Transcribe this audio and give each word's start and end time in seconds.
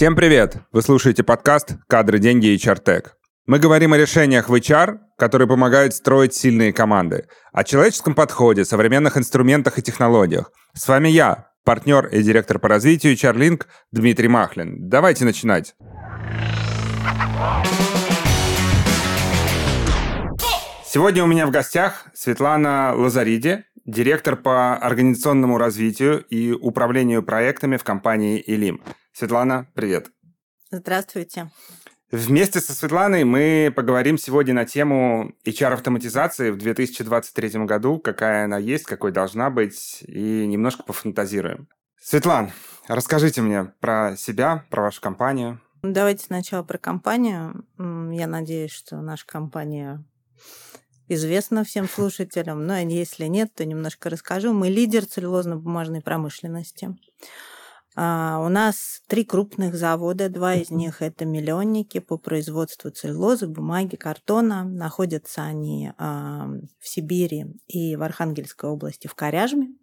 Всем 0.00 0.16
привет! 0.16 0.56
Вы 0.72 0.80
слушаете 0.80 1.22
подкаст 1.22 1.74
«Кадры, 1.86 2.18
деньги 2.18 2.46
и 2.46 2.58
чартек». 2.58 3.18
Мы 3.44 3.58
говорим 3.58 3.92
о 3.92 3.98
решениях 3.98 4.48
в 4.48 4.54
HR, 4.54 4.96
которые 5.18 5.46
помогают 5.46 5.92
строить 5.92 6.32
сильные 6.32 6.72
команды, 6.72 7.26
о 7.52 7.64
человеческом 7.64 8.14
подходе, 8.14 8.64
современных 8.64 9.18
инструментах 9.18 9.78
и 9.78 9.82
технологиях. 9.82 10.52
С 10.72 10.88
вами 10.88 11.10
я, 11.10 11.50
партнер 11.66 12.06
и 12.06 12.22
директор 12.22 12.58
по 12.58 12.66
развитию 12.66 13.12
HR 13.12 13.62
Дмитрий 13.92 14.28
Махлин. 14.28 14.88
Давайте 14.88 15.26
начинать. 15.26 15.74
Сегодня 20.86 21.24
у 21.24 21.26
меня 21.26 21.46
в 21.46 21.50
гостях 21.50 22.06
Светлана 22.14 22.94
Лазариди, 22.96 23.64
директор 23.84 24.36
по 24.36 24.76
организационному 24.76 25.58
развитию 25.58 26.24
и 26.30 26.52
управлению 26.52 27.22
проектами 27.22 27.76
в 27.76 27.84
компании 27.84 28.42
«Илим». 28.46 28.80
Светлана, 29.20 29.66
привет. 29.74 30.10
Здравствуйте. 30.70 31.50
Вместе 32.10 32.58
со 32.58 32.72
Светланой 32.72 33.24
мы 33.24 33.70
поговорим 33.76 34.16
сегодня 34.16 34.54
на 34.54 34.64
тему 34.64 35.34
HR-автоматизации 35.44 36.50
в 36.50 36.56
2023 36.56 37.66
году, 37.66 37.98
какая 37.98 38.46
она 38.46 38.56
есть, 38.56 38.84
какой 38.84 39.12
должна 39.12 39.50
быть, 39.50 40.02
и 40.06 40.46
немножко 40.46 40.84
пофантазируем. 40.84 41.68
Светлан, 42.00 42.50
расскажите 42.88 43.42
мне 43.42 43.74
про 43.80 44.16
себя, 44.16 44.64
про 44.70 44.84
вашу 44.84 45.02
компанию. 45.02 45.60
Давайте 45.82 46.24
сначала 46.24 46.62
про 46.62 46.78
компанию. 46.78 47.66
Я 47.76 48.26
надеюсь, 48.26 48.72
что 48.72 49.02
наша 49.02 49.26
компания 49.26 50.02
известна 51.08 51.62
всем 51.64 51.86
слушателям, 51.86 52.66
но 52.66 52.78
если 52.78 53.26
нет, 53.26 53.52
то 53.54 53.66
немножко 53.66 54.08
расскажу. 54.08 54.54
Мы 54.54 54.70
лидер 54.70 55.02
целлюлозно-бумажной 55.02 56.00
промышленности. 56.00 56.96
А, 57.96 58.40
у 58.44 58.48
нас 58.48 59.02
три 59.08 59.24
крупных 59.24 59.74
завода, 59.74 60.28
два 60.28 60.54
из 60.54 60.70
них 60.70 61.02
это 61.02 61.24
миллионники 61.24 61.98
по 61.98 62.18
производству 62.18 62.90
целлюлозы, 62.90 63.48
бумаги, 63.48 63.96
картона. 63.96 64.64
Находятся 64.64 65.42
они 65.42 65.92
а, 65.98 66.48
в 66.78 66.88
Сибири 66.88 67.46
и 67.66 67.96
в 67.96 68.02
Архангельской 68.02 68.70
области 68.70 69.06
в 69.06 69.14
Коряжме. 69.14 69.74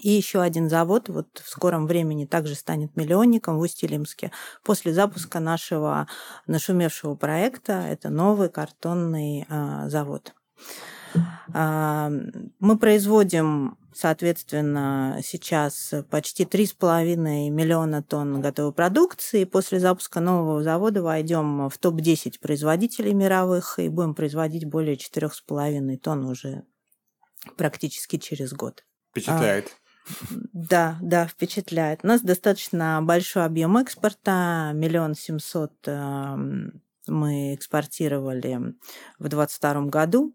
И 0.00 0.10
еще 0.10 0.40
один 0.40 0.70
завод 0.70 1.08
вот 1.08 1.42
в 1.44 1.48
скором 1.48 1.86
времени 1.86 2.24
также 2.24 2.54
станет 2.54 2.96
миллионником 2.96 3.58
в 3.58 3.60
Усть-Илимске 3.60 4.32
после 4.64 4.92
запуска 4.92 5.38
нашего 5.38 6.08
нашумевшего 6.46 7.14
проекта. 7.14 7.72
Это 7.72 8.08
новый 8.08 8.48
картонный 8.48 9.46
а, 9.48 9.88
завод. 9.88 10.34
Мы 11.48 12.78
производим 12.78 13.76
Соответственно, 13.94 15.20
сейчас 15.22 15.92
почти 16.10 16.44
3,5 16.44 17.50
миллиона 17.50 18.02
тонн 18.02 18.40
готовой 18.40 18.72
продукции. 18.72 19.44
После 19.44 19.80
запуска 19.80 20.20
нового 20.20 20.62
завода 20.62 21.02
войдем 21.02 21.68
в 21.68 21.76
топ-10 21.76 22.40
производителей 22.40 23.12
мировых 23.12 23.78
и 23.78 23.88
будем 23.88 24.14
производить 24.14 24.64
более 24.64 24.96
4,5 24.96 25.96
тонн 25.98 26.24
уже 26.24 26.64
практически 27.56 28.16
через 28.16 28.54
год. 28.54 28.84
Впечатляет. 29.10 29.66
А, 29.68 30.34
да, 30.54 30.98
да, 31.02 31.26
впечатляет. 31.26 32.00
У 32.02 32.06
нас 32.06 32.22
достаточно 32.22 33.00
большой 33.02 33.44
объем 33.44 33.76
экспорта, 33.76 34.72
миллион 34.74 35.14
семьсот 35.14 35.72
мы 37.08 37.54
экспортировали 37.54 38.74
в 39.18 39.28
2022 39.28 39.86
году. 39.86 40.34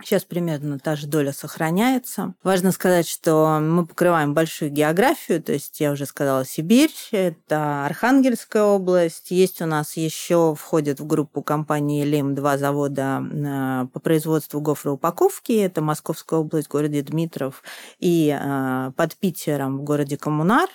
Сейчас 0.00 0.24
примерно 0.24 0.78
та 0.78 0.94
же 0.94 1.08
доля 1.08 1.32
сохраняется. 1.32 2.34
Важно 2.44 2.70
сказать, 2.70 3.08
что 3.08 3.58
мы 3.60 3.84
покрываем 3.84 4.32
большую 4.32 4.70
географию, 4.70 5.42
то 5.42 5.52
есть 5.52 5.80
я 5.80 5.90
уже 5.90 6.06
сказала 6.06 6.44
Сибирь, 6.44 6.94
это 7.10 7.84
Архангельская 7.84 8.62
область. 8.62 9.32
Есть 9.32 9.60
у 9.60 9.66
нас 9.66 9.96
еще, 9.96 10.54
входит 10.54 11.00
в 11.00 11.06
группу 11.06 11.42
компании 11.42 12.04
ЛИМ 12.04 12.36
два 12.36 12.58
завода 12.58 13.22
э, 13.28 13.86
по 13.92 13.98
производству 13.98 14.60
гофроупаковки. 14.60 15.52
Это 15.52 15.80
Московская 15.80 16.38
область 16.38 16.68
городе 16.68 17.02
Дмитров 17.02 17.64
и 17.98 18.36
э, 18.40 18.92
под 18.96 19.16
Питером 19.16 19.78
в 19.78 19.82
городе 19.82 20.16
Коммунар. 20.16 20.68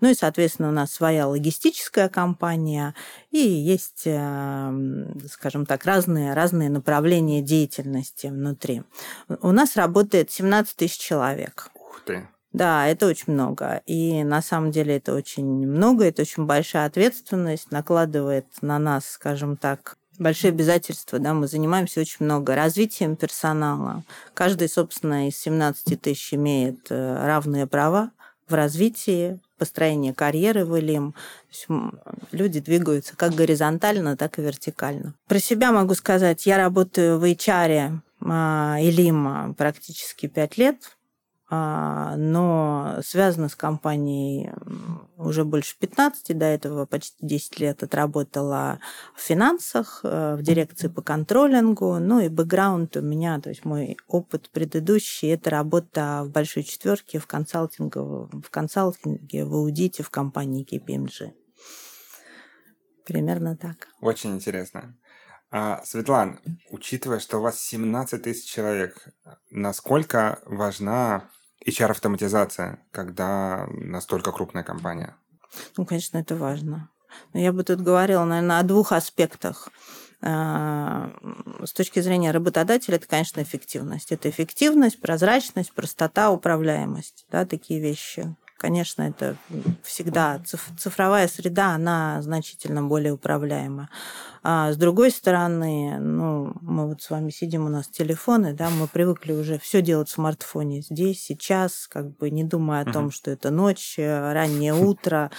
Ну 0.00 0.08
и, 0.08 0.14
соответственно, 0.14 0.70
у 0.70 0.72
нас 0.72 0.92
своя 0.92 1.28
логистическая 1.28 2.08
компания 2.08 2.94
и 3.32 3.38
есть, 3.38 4.02
э, 4.04 5.06
скажем 5.28 5.66
так, 5.66 5.84
разные, 5.84 6.32
разные 6.34 6.70
направления 6.70 7.42
деятельности 7.42 8.28
внутри 8.28 8.52
внутри. 8.62 8.82
У 9.40 9.52
нас 9.52 9.76
работает 9.76 10.30
17 10.30 10.76
тысяч 10.76 10.98
человек. 10.98 11.70
Ух 11.74 12.02
ты! 12.04 12.28
Да, 12.52 12.86
это 12.86 13.06
очень 13.06 13.32
много. 13.32 13.80
И 13.86 14.22
на 14.24 14.42
самом 14.42 14.70
деле 14.70 14.96
это 14.96 15.14
очень 15.14 15.46
много, 15.46 16.04
это 16.04 16.22
очень 16.22 16.44
большая 16.44 16.86
ответственность, 16.86 17.70
накладывает 17.70 18.46
на 18.60 18.78
нас, 18.78 19.08
скажем 19.08 19.56
так, 19.56 19.96
большие 20.18 20.50
обязательства. 20.50 21.18
Да, 21.18 21.32
мы 21.32 21.48
занимаемся 21.48 22.00
очень 22.00 22.26
много 22.26 22.54
развитием 22.54 23.16
персонала. 23.16 24.04
Каждый, 24.34 24.68
собственно, 24.68 25.28
из 25.28 25.38
17 25.38 25.98
тысяч 26.00 26.34
имеет 26.34 26.90
э, 26.90 27.26
равные 27.26 27.66
права 27.66 28.10
в 28.52 28.54
развитии, 28.54 29.40
построении 29.58 30.12
карьеры 30.12 30.64
в 30.64 30.76
Илим. 30.78 31.14
Люди 32.30 32.60
двигаются 32.60 33.16
как 33.16 33.34
горизонтально, 33.34 34.16
так 34.16 34.38
и 34.38 34.42
вертикально. 34.42 35.14
Про 35.26 35.38
себя 35.40 35.72
могу 35.72 35.94
сказать, 35.94 36.46
я 36.46 36.58
работаю 36.58 37.18
в 37.18 37.24
HR 37.24 37.98
а, 38.20 38.76
Илима 38.80 39.54
практически 39.56 40.28
пять 40.28 40.58
лет, 40.58 40.76
но 41.54 43.00
связана 43.04 43.50
с 43.50 43.54
компанией 43.54 44.50
уже 45.18 45.44
больше 45.44 45.76
15, 45.78 46.38
до 46.38 46.46
этого 46.46 46.86
почти 46.86 47.14
10 47.20 47.60
лет 47.60 47.82
отработала 47.82 48.80
в 49.14 49.20
финансах, 49.20 50.00
э, 50.02 50.36
в 50.36 50.42
дирекции 50.42 50.88
по 50.88 51.02
контролингу, 51.02 51.98
ну 51.98 52.20
и 52.20 52.28
бэкграунд 52.28 52.96
у 52.96 53.02
меня, 53.02 53.38
то 53.38 53.50
есть 53.50 53.66
мой 53.66 53.98
опыт 54.06 54.48
предыдущий, 54.50 55.28
это 55.28 55.50
работа 55.50 56.22
в 56.24 56.30
большой 56.30 56.62
четверке 56.62 57.18
в 57.18 57.26
консалтинге, 57.26 58.00
в 58.00 58.48
консалтинге, 58.50 59.44
в 59.44 59.54
аудите 59.54 60.02
в 60.02 60.08
компании 60.08 60.64
KPMG. 60.64 61.32
Примерно 63.04 63.58
так. 63.58 63.88
Очень 64.00 64.36
интересно. 64.36 64.96
А, 65.50 65.82
Светлан, 65.84 66.40
учитывая, 66.70 67.18
что 67.18 67.36
у 67.38 67.42
вас 67.42 67.60
17 67.60 68.22
тысяч 68.22 68.50
человек, 68.50 69.08
насколько 69.50 70.40
важна 70.46 71.28
HR-автоматизация, 71.66 72.78
когда 72.90 73.66
настолько 73.70 74.32
крупная 74.32 74.62
компания? 74.62 75.16
Ну, 75.76 75.84
конечно, 75.84 76.18
это 76.18 76.36
важно. 76.36 76.88
Но 77.32 77.40
я 77.40 77.52
бы 77.52 77.62
тут 77.62 77.80
говорила, 77.80 78.24
наверное, 78.24 78.58
о 78.58 78.62
двух 78.62 78.92
аспектах. 78.92 79.68
А, 80.24 81.12
с 81.64 81.72
точки 81.72 82.00
зрения 82.00 82.30
работодателя, 82.30 82.96
это, 82.96 83.08
конечно, 83.08 83.42
эффективность. 83.42 84.12
Это 84.12 84.30
эффективность, 84.30 85.00
прозрачность, 85.00 85.72
простота, 85.72 86.30
управляемость. 86.30 87.26
Да, 87.30 87.44
такие 87.44 87.80
вещи. 87.80 88.34
Конечно, 88.62 89.02
это 89.02 89.34
всегда 89.82 90.40
цифровая 90.78 91.26
среда, 91.26 91.74
она 91.74 92.22
значительно 92.22 92.80
более 92.84 93.12
управляема. 93.12 93.90
А 94.44 94.70
с 94.70 94.76
другой 94.76 95.10
стороны, 95.10 95.98
ну, 95.98 96.54
мы 96.60 96.86
вот 96.86 97.02
с 97.02 97.10
вами 97.10 97.30
сидим, 97.30 97.66
у 97.66 97.68
нас 97.68 97.88
телефоны, 97.88 98.52
да, 98.52 98.70
мы 98.70 98.86
привыкли 98.86 99.32
уже 99.32 99.58
все 99.58 99.82
делать 99.82 100.08
в 100.08 100.12
смартфоне 100.12 100.82
здесь, 100.82 101.24
сейчас, 101.24 101.88
как 101.88 102.16
бы 102.16 102.30
не 102.30 102.44
думая 102.44 102.82
о 102.82 102.92
том, 102.92 103.10
что 103.10 103.32
это 103.32 103.50
ночь, 103.50 103.96
раннее 103.98 104.74
утро, 104.74 105.32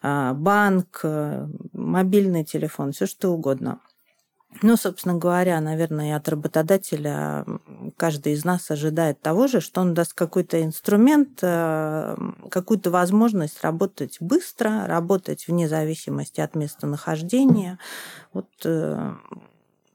а, 0.00 0.32
банк, 0.32 1.00
э, 1.02 1.46
мобильный 1.74 2.44
телефон, 2.44 2.92
все 2.92 3.04
что 3.04 3.28
угодно. 3.28 3.80
Ну, 4.62 4.76
собственно 4.76 5.16
говоря, 5.16 5.60
наверное, 5.60 6.10
и 6.10 6.12
от 6.12 6.28
работодателя 6.28 7.44
каждый 7.96 8.34
из 8.34 8.44
нас 8.44 8.70
ожидает 8.70 9.20
того 9.20 9.46
же, 9.46 9.60
что 9.60 9.80
он 9.80 9.94
даст 9.94 10.14
какой-то 10.14 10.62
инструмент, 10.62 11.38
э, 11.42 12.16
какую-то 12.50 12.90
возможность 12.90 13.62
работать 13.62 14.18
быстро, 14.20 14.86
работать 14.86 15.48
вне 15.48 15.68
зависимости 15.68 16.40
от 16.40 16.54
местонахождения. 16.54 17.78
Вот 18.32 18.48
э, 18.64 19.14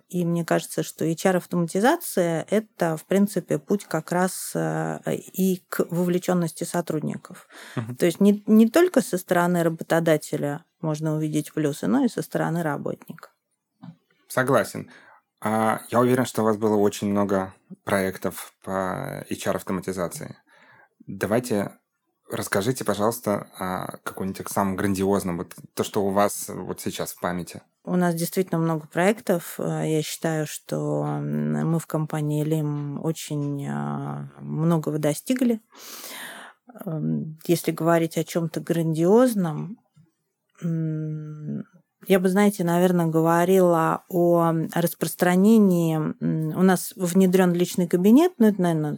и 0.09 0.25
мне 0.25 0.43
кажется, 0.43 0.81
что 0.81 1.05
HR-автоматизация– 1.05 2.45
это, 2.49 2.97
в 2.97 3.05
принципе, 3.05 3.59
путь 3.59 3.85
как 3.85 4.11
раз 4.11 4.51
э, 4.55 4.99
и 5.33 5.61
к 5.69 5.85
вовлеченности 5.91 6.63
сотрудников. 6.63 7.47
Uh-huh. 7.75 7.95
То 7.95 8.07
есть 8.07 8.19
не, 8.19 8.43
не 8.47 8.67
только 8.67 9.01
со 9.01 9.19
стороны 9.19 9.61
работодателя 9.61 10.65
можно 10.81 11.15
увидеть 11.15 11.53
плюсы, 11.53 11.85
но 11.85 12.05
и 12.05 12.09
со 12.09 12.23
стороны 12.23 12.63
работника. 12.63 13.29
Согласен. 14.29 14.89
А 15.41 15.81
я 15.89 15.99
уверен, 15.99 16.25
что 16.25 16.43
у 16.43 16.45
вас 16.45 16.57
было 16.57 16.75
очень 16.75 17.09
много 17.09 17.53
проектов 17.83 18.53
по 18.63 19.25
HR-автоматизации. 19.29 20.37
Давайте 21.07 21.71
расскажите, 22.29 22.85
пожалуйста, 22.85 23.47
о 23.57 23.97
каком-нибудь 24.03 24.47
самом 24.49 24.75
грандиозном, 24.75 25.37
вот 25.39 25.55
то, 25.73 25.83
что 25.83 26.05
у 26.05 26.11
вас 26.11 26.47
вот 26.47 26.79
сейчас 26.79 27.13
в 27.13 27.19
памяти. 27.19 27.61
У 27.83 27.95
нас 27.95 28.13
действительно 28.13 28.59
много 28.59 28.85
проектов. 28.85 29.55
Я 29.57 30.01
считаю, 30.03 30.45
что 30.45 31.05
мы 31.05 31.79
в 31.79 31.87
компании 31.87 32.43
Лим 32.43 33.03
очень 33.03 33.65
а, 33.67 34.29
многого 34.39 34.99
достигли. 34.99 35.59
Эм, 36.85 37.39
если 37.47 37.71
говорить 37.71 38.17
о 38.17 38.23
чем-то 38.23 38.59
грандиозном, 38.59 39.79
я 42.07 42.19
бы, 42.19 42.29
знаете, 42.29 42.63
наверное, 42.63 43.07
говорила 43.07 44.03
о 44.07 44.53
распространении. 44.73 45.97
У 45.97 46.63
нас 46.63 46.93
внедрен 46.95 47.53
личный 47.53 47.87
кабинет, 47.87 48.33
но 48.37 48.47
это, 48.47 48.61
наверное, 48.61 48.97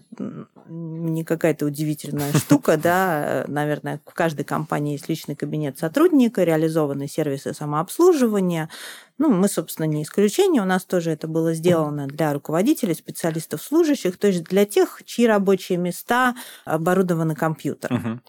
не 0.68 1.24
какая-то 1.24 1.66
удивительная 1.66 2.32
штука, 2.38 2.78
да, 2.78 3.44
наверное, 3.48 4.00
в 4.06 4.14
каждой 4.14 4.46
компании 4.46 4.94
есть 4.94 5.10
личный 5.10 5.36
кабинет 5.36 5.80
сотрудника, 5.80 6.44
реализованы 6.44 7.08
сервисы 7.08 7.54
самообслуживания. 7.54 8.70
Ну, 9.18 9.30
мы, 9.30 9.50
собственно, 9.50 9.86
не 9.86 10.04
исключение. 10.04 10.62
У 10.62 10.66
нас 10.66 10.86
тоже 10.86 11.12
это 11.12 11.28
было 11.28 11.54
сделано 11.54 12.08
для 12.08 12.34
руководителей, 12.34 12.94
специалистов, 12.94 13.62
служащих, 13.62 14.18
то 14.18 14.28
есть 14.28 14.44
для 14.46 14.66
тех, 14.66 15.02
чьи 15.06 15.26
рабочие 15.26 15.78
места 15.78 16.36
оборудованы 16.66 17.36
компьютером. 17.36 18.22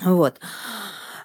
Uh-huh. 0.00 0.14
Вот. 0.14 0.40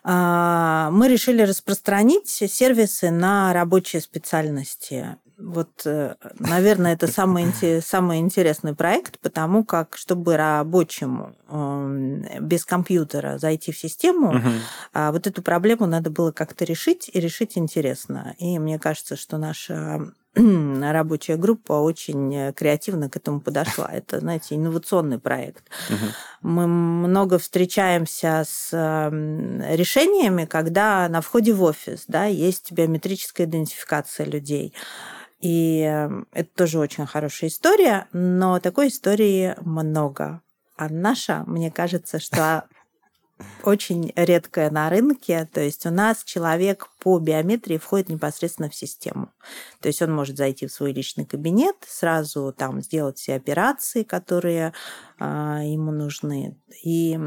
А, 0.03 0.89
мы 0.91 1.07
решили 1.07 1.41
распространить 1.41 2.27
сервисы 2.27 3.11
на 3.11 3.53
рабочие 3.53 4.01
специальности. 4.01 5.17
Вот, 5.37 5.83
э, 5.85 6.15
наверное, 6.39 6.93
это 6.93 7.05
самый, 7.05 7.53
самый 7.81 8.17
интересный 8.17 8.73
проект, 8.73 9.19
потому 9.19 9.63
как, 9.63 9.95
чтобы 9.95 10.35
рабочему 10.35 11.35
эм, 11.47 12.25
без 12.41 12.65
компьютера 12.65 13.37
зайти 13.37 13.71
в 13.71 13.77
систему, 13.77 14.29
угу. 14.29 14.49
вот 14.95 15.27
эту 15.27 15.43
проблему 15.43 15.85
надо 15.85 16.09
было 16.09 16.31
как-то 16.31 16.65
решить, 16.65 17.11
и 17.13 17.19
решить 17.19 17.55
интересно. 17.55 18.33
И 18.39 18.57
мне 18.57 18.79
кажется, 18.79 19.15
что 19.15 19.37
наша 19.37 20.11
рабочая 20.91 21.37
группа 21.37 21.73
очень 21.73 22.33
э, 22.35 22.53
креативно 22.53 23.09
к 23.09 23.15
этому 23.15 23.41
подошла. 23.41 23.89
Это, 23.91 24.19
знаете, 24.19 24.55
инновационный 24.55 25.19
проект. 25.19 25.65
Угу. 25.89 26.49
Мы 26.49 26.67
много 26.67 27.39
встречаемся 27.39 28.43
с 28.47 28.69
эм, 28.73 29.61
решениями, 29.61 30.45
когда 30.45 31.07
на 31.09 31.21
входе 31.21 31.53
в 31.53 31.63
офис 31.63 32.05
да, 32.07 32.25
есть 32.25 32.71
биометрическая 32.71 33.47
идентификация 33.47 34.25
людей. 34.25 34.73
И 35.39 35.81
эм, 35.81 36.27
это 36.31 36.49
тоже 36.55 36.79
очень 36.79 37.05
хорошая 37.05 37.49
история, 37.49 38.07
но 38.11 38.59
такой 38.59 38.87
истории 38.87 39.55
много. 39.61 40.41
А 40.77 40.89
наша, 40.89 41.43
мне 41.47 41.71
кажется, 41.71 42.19
что 42.19 42.65
очень 43.63 44.11
редкая 44.15 44.69
на 44.71 44.89
рынке. 44.89 45.47
То 45.51 45.61
есть 45.61 45.85
у 45.85 45.91
нас 45.91 46.23
человек 46.23 46.89
по 46.99 47.19
биометрии 47.19 47.77
входит 47.77 48.09
непосредственно 48.09 48.69
в 48.69 48.75
систему. 48.75 49.29
То 49.81 49.87
есть 49.87 50.01
он 50.01 50.13
может 50.13 50.37
зайти 50.37 50.67
в 50.67 50.71
свой 50.71 50.93
личный 50.93 51.25
кабинет, 51.25 51.75
сразу 51.87 52.53
там 52.57 52.81
сделать 52.81 53.17
все 53.17 53.35
операции, 53.35 54.03
которые 54.03 54.73
э, 55.19 55.23
ему 55.23 55.91
нужны. 55.91 56.57
И 56.83 57.19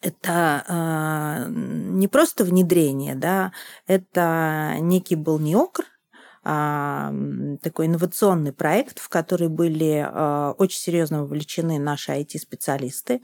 это 0.00 0.64
э, 0.66 1.50
не 1.50 2.08
просто 2.08 2.44
внедрение, 2.44 3.14
да, 3.14 3.52
это 3.86 4.76
некий 4.80 5.16
был 5.16 5.38
неокр, 5.38 5.84
а, 6.42 7.12
такой 7.62 7.84
инновационный 7.84 8.54
проект, 8.54 8.98
в 8.98 9.10
который 9.10 9.48
были 9.48 10.08
очень 10.56 10.80
серьезно 10.80 11.20
вовлечены 11.20 11.78
наши 11.78 12.12
IT-специалисты. 12.12 13.20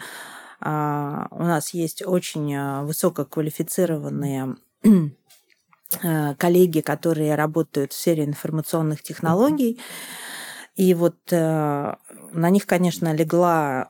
А, 0.60 1.28
у 1.30 1.42
нас 1.42 1.74
есть 1.74 2.04
очень 2.04 2.82
высококвалифицированные 2.84 4.56
коллеги, 6.38 6.80
которые 6.80 7.34
работают 7.34 7.92
в 7.92 7.96
сфере 7.96 8.24
информационных 8.24 9.02
технологий. 9.02 9.80
И 10.74 10.92
вот 10.94 11.16
э, 11.30 11.94
на 12.32 12.50
них, 12.50 12.66
конечно, 12.66 13.14
легла 13.14 13.88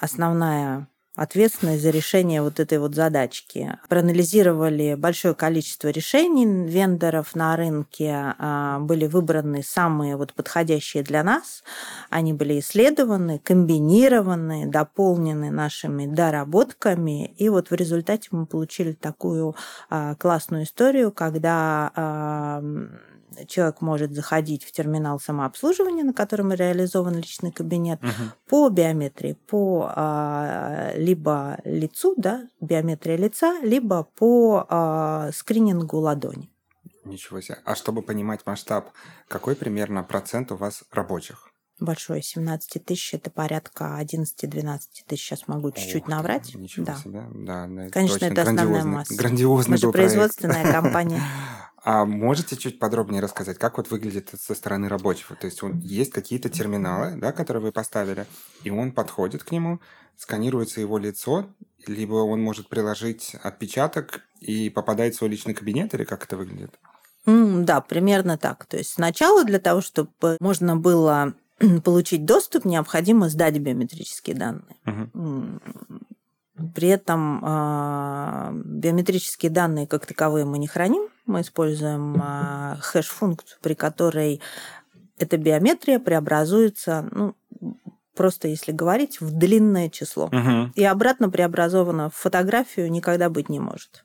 основная 0.00 0.88
ответственность 1.16 1.82
за 1.82 1.90
решение 1.90 2.42
вот 2.42 2.60
этой 2.60 2.78
вот 2.78 2.94
задачки. 2.94 3.78
Проанализировали 3.88 4.94
большое 4.94 5.34
количество 5.34 5.88
решений 5.88 6.46
вендоров 6.68 7.34
на 7.34 7.56
рынке, 7.56 8.34
а, 8.38 8.78
были 8.80 9.06
выбраны 9.06 9.62
самые 9.62 10.16
вот 10.16 10.34
подходящие 10.34 11.02
для 11.02 11.24
нас, 11.24 11.64
они 12.10 12.32
были 12.32 12.60
исследованы, 12.60 13.38
комбинированы, 13.38 14.66
дополнены 14.66 15.50
нашими 15.50 16.06
доработками, 16.06 17.34
и 17.38 17.48
вот 17.48 17.70
в 17.70 17.74
результате 17.74 18.28
мы 18.30 18.46
получили 18.46 18.92
такую 18.92 19.56
а, 19.88 20.14
классную 20.16 20.64
историю, 20.64 21.10
когда 21.10 21.90
а, 21.94 22.62
человек 23.46 23.80
может 23.80 24.12
заходить 24.12 24.64
в 24.64 24.72
терминал 24.72 25.20
самообслуживания, 25.20 26.04
на 26.04 26.12
котором 26.12 26.52
реализован 26.52 27.16
личный 27.16 27.52
кабинет, 27.52 28.02
угу. 28.02 28.12
по 28.48 28.68
биометрии, 28.68 29.34
по 29.34 29.92
а, 29.94 30.92
либо 30.94 31.58
лицу, 31.64 32.14
да, 32.16 32.48
биометрия 32.60 33.16
лица, 33.16 33.60
либо 33.62 34.04
по 34.04 34.66
а, 34.68 35.30
скринингу 35.32 35.98
ладони. 35.98 36.50
Ничего 37.04 37.40
себе. 37.40 37.58
А 37.64 37.74
чтобы 37.74 38.02
понимать 38.02 38.46
масштаб, 38.46 38.90
какой 39.28 39.54
примерно 39.54 40.02
процент 40.02 40.50
у 40.52 40.56
вас 40.56 40.82
рабочих? 40.90 41.50
Большой, 41.78 42.22
17 42.22 42.84
тысяч, 42.86 43.12
это 43.12 43.30
порядка 43.30 43.98
11-12 44.00 44.80
тысяч, 45.06 45.22
сейчас 45.22 45.46
могу 45.46 45.72
чуть-чуть 45.72 46.08
наврать. 46.08 46.54
Ничего 46.54 46.86
да. 46.86 46.96
себе, 46.96 47.24
да. 47.34 47.68
Конечно, 47.90 48.24
это 48.24 48.42
основная 48.42 48.84
масса. 48.84 49.14
Грандиозный 49.14 49.72
Мы 49.72 49.76
же 49.78 49.92
производственная 49.92 50.72
компания. 50.72 51.22
А 51.86 52.04
можете 52.04 52.56
чуть 52.56 52.80
подробнее 52.80 53.22
рассказать, 53.22 53.58
как 53.58 53.76
вот 53.76 53.92
выглядит 53.92 54.32
со 54.36 54.56
стороны 54.56 54.88
рабочего? 54.88 55.36
То 55.36 55.46
есть 55.46 55.62
он, 55.62 55.78
есть 55.78 56.10
какие-то 56.10 56.48
терминалы, 56.48 57.16
да, 57.16 57.30
которые 57.30 57.62
вы 57.62 57.70
поставили, 57.70 58.26
и 58.64 58.70
он 58.70 58.90
подходит 58.90 59.44
к 59.44 59.52
нему, 59.52 59.78
сканируется 60.16 60.80
его 60.80 60.98
лицо, 60.98 61.46
либо 61.86 62.14
он 62.14 62.42
может 62.42 62.68
приложить 62.68 63.36
отпечаток 63.40 64.22
и 64.40 64.68
попадает 64.68 65.14
в 65.14 65.18
свой 65.18 65.30
личный 65.30 65.54
кабинет, 65.54 65.94
или 65.94 66.02
как 66.02 66.24
это 66.24 66.36
выглядит? 66.36 66.76
Mm, 67.24 67.62
да, 67.62 67.80
примерно 67.80 68.36
так. 68.36 68.66
То 68.66 68.76
есть 68.76 68.90
сначала 68.90 69.44
для 69.44 69.60
того, 69.60 69.80
чтобы 69.80 70.38
можно 70.40 70.74
было 70.74 71.34
получить 71.84 72.24
доступ, 72.24 72.64
необходимо 72.64 73.28
сдать 73.28 73.60
биометрические 73.60 74.34
данные. 74.34 74.76
Uh-huh. 74.86 75.60
При 76.74 76.88
этом 76.88 77.44
э, 77.44 78.50
биометрические 78.64 79.52
данные 79.52 79.86
как 79.86 80.04
таковые 80.04 80.44
мы 80.44 80.58
не 80.58 80.66
храним, 80.66 81.10
мы 81.26 81.40
используем 81.40 82.16
э, 82.16 82.76
хэш-функцию, 82.80 83.58
при 83.60 83.74
которой 83.74 84.40
эта 85.18 85.36
биометрия 85.36 85.98
преобразуется, 85.98 87.08
ну, 87.10 87.34
просто 88.14 88.48
если 88.48 88.72
говорить, 88.72 89.20
в 89.20 89.30
длинное 89.32 89.88
число. 89.88 90.28
Uh-huh. 90.28 90.70
И 90.74 90.84
обратно 90.84 91.30
преобразовано 91.30 92.10
в 92.10 92.14
фотографию 92.14 92.90
никогда 92.90 93.28
быть 93.30 93.48
не 93.48 93.60
может. 93.60 94.04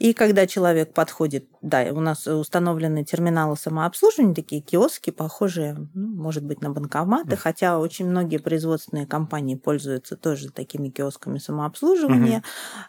И 0.00 0.14
когда 0.14 0.46
человек 0.46 0.94
подходит, 0.94 1.46
да, 1.60 1.82
у 1.92 2.00
нас 2.00 2.26
установлены 2.26 3.04
терминалы 3.04 3.54
самообслуживания, 3.54 4.34
такие 4.34 4.62
киоски, 4.62 5.10
похожие, 5.10 5.76
ну, 5.92 6.08
может 6.16 6.42
быть, 6.42 6.62
на 6.62 6.70
банкоматы, 6.70 7.36
хотя 7.36 7.78
очень 7.78 8.08
многие 8.08 8.38
производственные 8.38 9.06
компании 9.06 9.56
пользуются 9.56 10.16
тоже 10.16 10.50
такими 10.50 10.88
киосками 10.88 11.36
самообслуживания. 11.36 12.42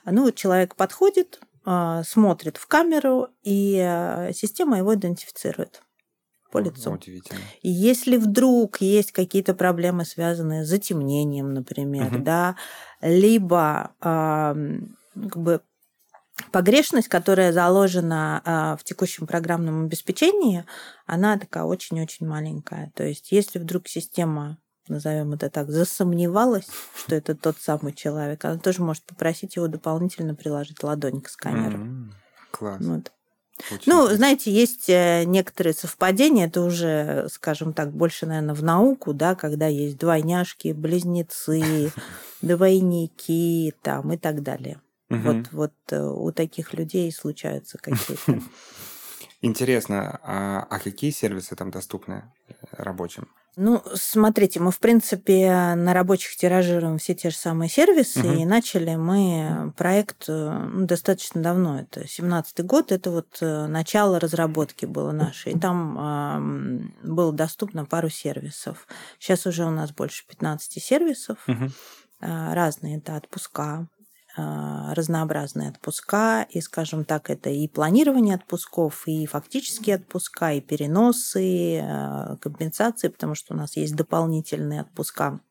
Угу. 0.05 0.15
Ну, 0.15 0.31
человек 0.31 0.77
подходит, 0.77 1.41
а, 1.41 1.50
смотрит 1.63 2.57
в 2.57 2.67
камеру, 2.67 3.27
и 3.43 3.77
а, 3.79 4.31
система 4.33 4.77
его 4.77 4.95
идентифицирует 4.95 5.81
по 6.51 6.57
лицу. 6.57 6.91
Удивительно. 6.91 7.39
И 7.61 7.69
если 7.69 8.17
вдруг 8.17 8.81
есть 8.81 9.11
какие-то 9.11 9.53
проблемы, 9.53 10.03
связанные 10.03 10.65
с 10.65 10.67
затемнением, 10.67 11.53
например, 11.53 12.15
угу. 12.15 12.23
да, 12.23 12.55
либо 13.01 13.91
как 14.01 15.37
бы 15.37 15.61
погрешность, 16.51 17.07
которая 17.07 17.51
заложена 17.51 18.41
а, 18.43 18.77
в 18.77 18.83
текущем 18.83 19.27
программном 19.27 19.85
обеспечении, 19.85 20.65
она 21.05 21.37
такая 21.37 21.63
очень-очень 21.63 22.27
маленькая. 22.27 22.91
То 22.95 23.03
есть, 23.03 23.31
если 23.31 23.59
вдруг 23.59 23.87
система 23.87 24.57
назовем 24.91 25.33
это 25.33 25.49
так, 25.49 25.69
засомневалась, 25.69 26.67
что 26.95 27.15
это 27.15 27.35
тот 27.35 27.57
самый 27.59 27.93
человек, 27.93 28.43
она 28.45 28.57
тоже 28.57 28.81
может 28.81 29.03
попросить 29.03 29.55
его 29.55 29.67
дополнительно 29.67 30.35
приложить 30.35 30.83
ладонь 30.83 31.21
к 31.21 31.29
сканеру. 31.29 31.77
Mm-hmm. 31.77 32.11
Класс. 32.51 32.81
Вот. 32.81 33.11
Очень 33.69 33.83
ну, 33.85 33.97
интересно. 33.97 34.17
знаете, 34.17 34.51
есть 34.51 34.89
э, 34.89 35.23
некоторые 35.25 35.73
совпадения, 35.73 36.47
это 36.47 36.61
уже, 36.61 37.27
скажем 37.31 37.73
так, 37.73 37.91
больше, 37.91 38.25
наверное, 38.25 38.55
в 38.55 38.63
науку, 38.63 39.13
да, 39.13 39.35
когда 39.35 39.67
есть 39.67 39.97
двойняшки, 39.97 40.71
близнецы, 40.73 41.91
двойники 42.41 43.73
там 43.81 44.13
и 44.13 44.17
так 44.17 44.41
далее. 44.41 44.81
Угу. 45.09 45.19
Вот, 45.19 45.51
вот 45.51 45.73
э, 45.91 46.01
у 46.01 46.31
таких 46.31 46.73
людей 46.73 47.11
случаются 47.11 47.77
какие-то. 47.77 48.41
Интересно, 49.41 50.19
а, 50.23 50.67
а 50.69 50.79
какие 50.79 51.11
сервисы 51.11 51.55
там 51.55 51.71
доступны 51.71 52.31
э, 52.47 52.53
рабочим? 52.71 53.27
Ну, 53.57 53.83
смотрите, 53.95 54.59
мы, 54.59 54.71
в 54.71 54.79
принципе, 54.79 55.73
на 55.75 55.93
рабочих 55.93 56.37
тиражируем 56.37 56.97
все 56.97 57.13
те 57.13 57.29
же 57.29 57.35
самые 57.35 57.69
сервисы, 57.69 58.21
угу. 58.21 58.31
и 58.31 58.45
начали 58.45 58.95
мы 58.95 59.73
проект 59.75 60.29
э, 60.29 60.67
ну, 60.71 60.85
достаточно 60.85 61.41
давно. 61.41 61.81
Это 61.81 62.07
17 62.07 62.65
год, 62.65 62.91
это 62.93 63.11
вот 63.11 63.37
начало 63.41 64.19
разработки 64.19 64.85
было 64.85 65.11
наше. 65.11 65.49
И 65.49 65.59
там 65.59 66.89
э, 67.03 67.07
было 67.07 67.33
доступно 67.33 67.85
пару 67.85 68.09
сервисов. 68.09 68.87
Сейчас 69.19 69.45
уже 69.45 69.65
у 69.65 69.71
нас 69.71 69.91
больше 69.91 70.25
15 70.27 70.81
сервисов. 70.81 71.37
Угу. 71.47 71.69
Разные, 72.21 72.99
это 72.99 73.15
отпуска, 73.15 73.87
разнообразные 74.35 75.69
отпуска, 75.69 76.45
и, 76.49 76.61
скажем 76.61 77.05
так, 77.05 77.29
это 77.29 77.49
и 77.49 77.67
планирование 77.67 78.35
отпусков, 78.35 79.07
и 79.07 79.25
фактические 79.25 79.97
отпуска, 79.97 80.53
и 80.53 80.61
переносы, 80.61 81.79
а, 81.79 82.37
компенсации, 82.37 83.09
потому 83.09 83.35
что 83.35 83.53
у 83.53 83.57
нас 83.57 83.75
есть 83.75 83.95
дополнительные 83.95 84.81
отпуска 84.81 85.41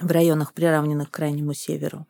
в 0.00 0.10
районах, 0.10 0.54
приравненных 0.54 1.10
к 1.10 1.14
Крайнему 1.14 1.52
Северу. 1.52 2.06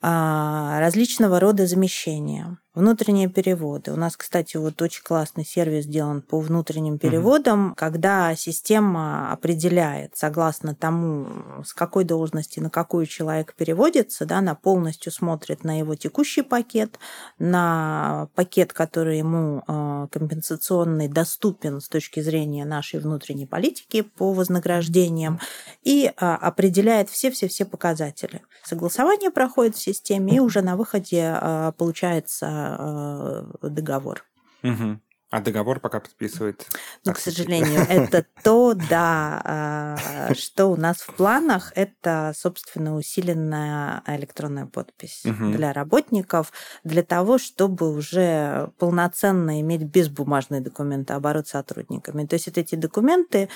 А, 0.00 0.80
различного 0.80 1.40
рода 1.40 1.66
замещения, 1.66 2.58
внутренние 2.74 3.28
переводы. 3.28 3.92
У 3.92 3.96
нас, 3.96 4.16
кстати, 4.16 4.56
вот 4.56 4.80
очень 4.82 5.02
классный 5.02 5.44
сервис 5.44 5.84
сделан 5.84 6.22
по 6.22 6.40
внутренним 6.40 6.98
переводам, 6.98 7.68
угу. 7.68 7.74
когда 7.76 8.34
система 8.34 9.32
определяет, 9.32 10.16
согласно 10.16 10.74
тому, 10.74 11.26
с 11.64 11.72
какой 11.72 12.04
должности 12.04 12.60
на 12.60 12.70
какой 12.70 13.06
человек 13.06 13.54
переводится, 13.54 14.26
да, 14.26 14.38
она 14.38 14.54
полностью 14.54 15.12
смотрит 15.12 15.62
на 15.62 15.78
его 15.78 15.94
текущий 15.94 16.42
пакет, 16.42 16.98
на 17.38 18.28
пакет, 18.34 18.72
который 18.72 19.18
ему 19.18 19.62
а, 19.66 20.08
компенсационный 20.08 21.08
доступен 21.08 21.80
с 21.80 21.88
точки 21.88 22.20
зрения 22.20 22.64
нашей 22.64 22.98
внутренней 22.98 23.46
политики 23.46 24.02
по 24.02 24.32
вознаграждениям, 24.32 25.38
и 25.82 26.12
а, 26.16 26.36
определяет 26.36 27.08
все-все-все 27.08 27.64
показатели. 27.64 28.42
Согласование 28.64 29.30
проходит 29.30 29.76
в 29.76 29.80
системе, 29.80 30.36
и 30.36 30.40
уже 30.40 30.60
на 30.62 30.76
выходе 30.76 31.22
а, 31.34 31.72
получается 31.72 32.63
а, 32.64 33.46
договор. 33.62 34.24
Угу. 34.62 35.00
А 35.30 35.40
договор 35.40 35.80
пока 35.80 35.98
подписывает? 35.98 36.64
Ну, 37.04 37.12
к 37.12 37.18
сожалению, 37.18 37.80
это 37.88 38.24
то, 38.44 38.74
да, 38.74 39.42
а, 39.44 40.34
что 40.34 40.66
у 40.66 40.76
нас 40.76 40.98
в 40.98 41.12
планах, 41.14 41.72
это, 41.74 42.32
собственно, 42.36 42.94
усиленная 42.94 44.04
электронная 44.06 44.66
подпись 44.66 45.22
угу. 45.24 45.50
для 45.50 45.72
работников, 45.72 46.52
для 46.84 47.02
того, 47.02 47.38
чтобы 47.38 47.92
уже 47.92 48.70
полноценно 48.78 49.60
иметь 49.60 49.82
безбумажные 49.82 50.60
документы 50.60 51.14
оборот 51.14 51.48
сотрудниками. 51.48 52.26
То 52.26 52.34
есть 52.34 52.46
вот 52.46 52.56
эти 52.56 52.76
документы, 52.76 53.48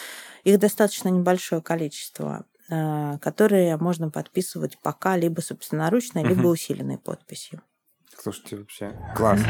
их 0.43 0.59
достаточно 0.59 1.11
небольшое 1.11 1.63
количество. 1.63 2.45
Э, 2.71 3.17
которые 3.23 3.79
можно 3.79 4.11
подписывать 4.11 4.79
пока 4.83 5.17
либо 5.17 5.41
собственноручной, 5.41 6.23
угу. 6.23 6.29
либо 6.29 6.49
усиленной 6.49 6.99
подписью. 6.99 7.63
Слушайте, 8.29 8.57
вообще 8.57 8.95
класс. 9.17 9.41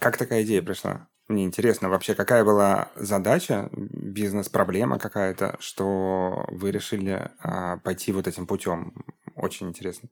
Как 0.00 0.16
такая 0.16 0.42
идея 0.42 0.60
пришла? 0.60 1.06
Мне 1.28 1.44
интересно, 1.44 1.88
вообще, 1.88 2.16
какая 2.16 2.44
была 2.44 2.90
задача, 2.96 3.68
бизнес-проблема 3.72 4.98
какая-то, 4.98 5.54
что 5.60 6.46
вы 6.48 6.72
решили 6.72 7.30
а, 7.38 7.76
пойти 7.76 8.10
вот 8.10 8.26
этим 8.26 8.48
путем? 8.48 8.92
Очень 9.36 9.68
интересно. 9.68 10.08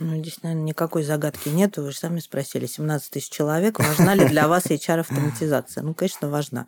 Ну, 0.00 0.16
здесь, 0.16 0.42
наверное, 0.42 0.64
никакой 0.64 1.04
загадки 1.04 1.48
нет. 1.48 1.76
Вы 1.76 1.92
же 1.92 1.96
сами 1.96 2.18
спросили, 2.18 2.66
17 2.66 3.10
тысяч 3.10 3.30
человек, 3.30 3.78
важна 3.78 4.14
ли 4.14 4.26
для 4.26 4.48
вас 4.48 4.66
HR-автоматизация? 4.66 5.82
Ну, 5.82 5.94
конечно, 5.94 6.28
важна. 6.28 6.66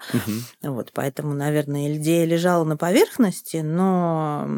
Вот, 0.62 0.92
поэтому, 0.94 1.34
наверное, 1.34 1.96
идея 1.96 2.24
лежала 2.24 2.64
на 2.64 2.76
поверхности, 2.76 3.58
но 3.58 4.48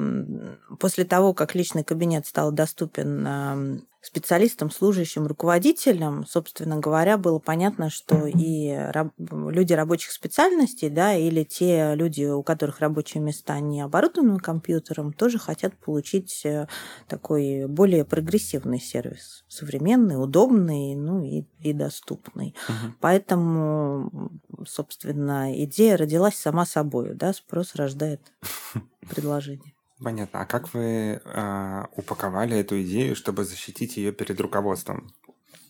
после 0.78 1.04
того, 1.04 1.32
как 1.32 1.54
личный 1.54 1.84
кабинет 1.84 2.26
стал 2.26 2.52
доступен 2.52 3.82
специалистам, 4.00 4.70
служащим, 4.70 5.26
руководителям, 5.26 6.24
собственно 6.26 6.78
говоря, 6.78 7.18
было 7.18 7.38
понятно, 7.38 7.90
что 7.90 8.26
и 8.26 8.72
раб- 8.72 9.12
люди 9.18 9.72
рабочих 9.72 10.12
специальностей, 10.12 10.88
да, 10.88 11.14
или 11.14 11.42
те 11.42 11.94
люди, 11.94 12.24
у 12.24 12.42
которых 12.42 12.78
рабочие 12.80 13.22
места 13.22 13.58
не 13.58 13.80
оборудованы 13.80 14.38
компьютером, 14.38 15.12
тоже 15.12 15.38
хотят 15.38 15.76
получить 15.76 16.42
э, 16.44 16.68
такой 17.08 17.66
более 17.66 18.04
прогрессивный 18.04 18.80
сервис, 18.80 19.44
современный, 19.48 20.22
удобный, 20.22 20.94
ну 20.94 21.24
и, 21.24 21.44
и 21.60 21.72
доступный. 21.72 22.54
Угу. 22.68 22.94
Поэтому, 23.00 24.30
собственно, 24.66 25.52
идея 25.64 25.96
родилась 25.96 26.36
сама 26.36 26.66
собой, 26.66 27.14
да, 27.14 27.32
спрос 27.32 27.74
рождает 27.74 28.20
предложение. 29.10 29.74
Понятно. 30.02 30.40
А 30.40 30.46
как 30.46 30.72
вы 30.74 31.20
э, 31.24 31.84
упаковали 31.96 32.56
эту 32.56 32.80
идею, 32.82 33.16
чтобы 33.16 33.44
защитить 33.44 33.96
ее 33.96 34.12
перед 34.12 34.40
руководством, 34.40 35.12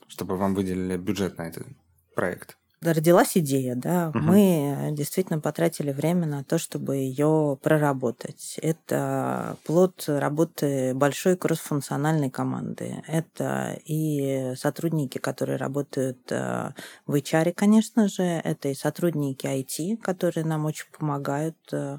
чтобы 0.07 0.37
вам 0.37 0.55
выделили 0.55 0.97
бюджет 0.97 1.39
на 1.39 1.49
этот 1.49 1.67
проект? 2.15 2.59
Родилась 2.81 3.37
идея, 3.37 3.75
да. 3.75 4.11
Угу. 4.11 4.19
Мы 4.21 4.91
действительно 4.93 5.41
потратили 5.41 5.91
время 5.91 6.27
на 6.27 6.45
то, 6.45 6.59
чтобы 6.59 6.97
ее 6.97 7.59
проработать. 7.61 8.57
Это 8.63 9.57
плод 9.65 10.05
работы 10.07 10.95
большой 10.95 11.37
кроссфункциональной 11.37 12.31
команды. 12.31 13.03
Это 13.09 13.81
и 13.85 14.53
сотрудники, 14.57 15.19
которые 15.19 15.57
работают 15.57 16.19
э, 16.31 16.71
в 17.07 17.17
HR, 17.17 17.53
конечно 17.53 18.07
же, 18.07 18.23
это 18.23 18.69
и 18.69 18.75
сотрудники 18.75 19.47
IT, 19.47 19.97
которые 19.97 20.47
нам 20.47 20.65
очень 20.65 20.87
помогают 20.97 21.57
э, 21.73 21.99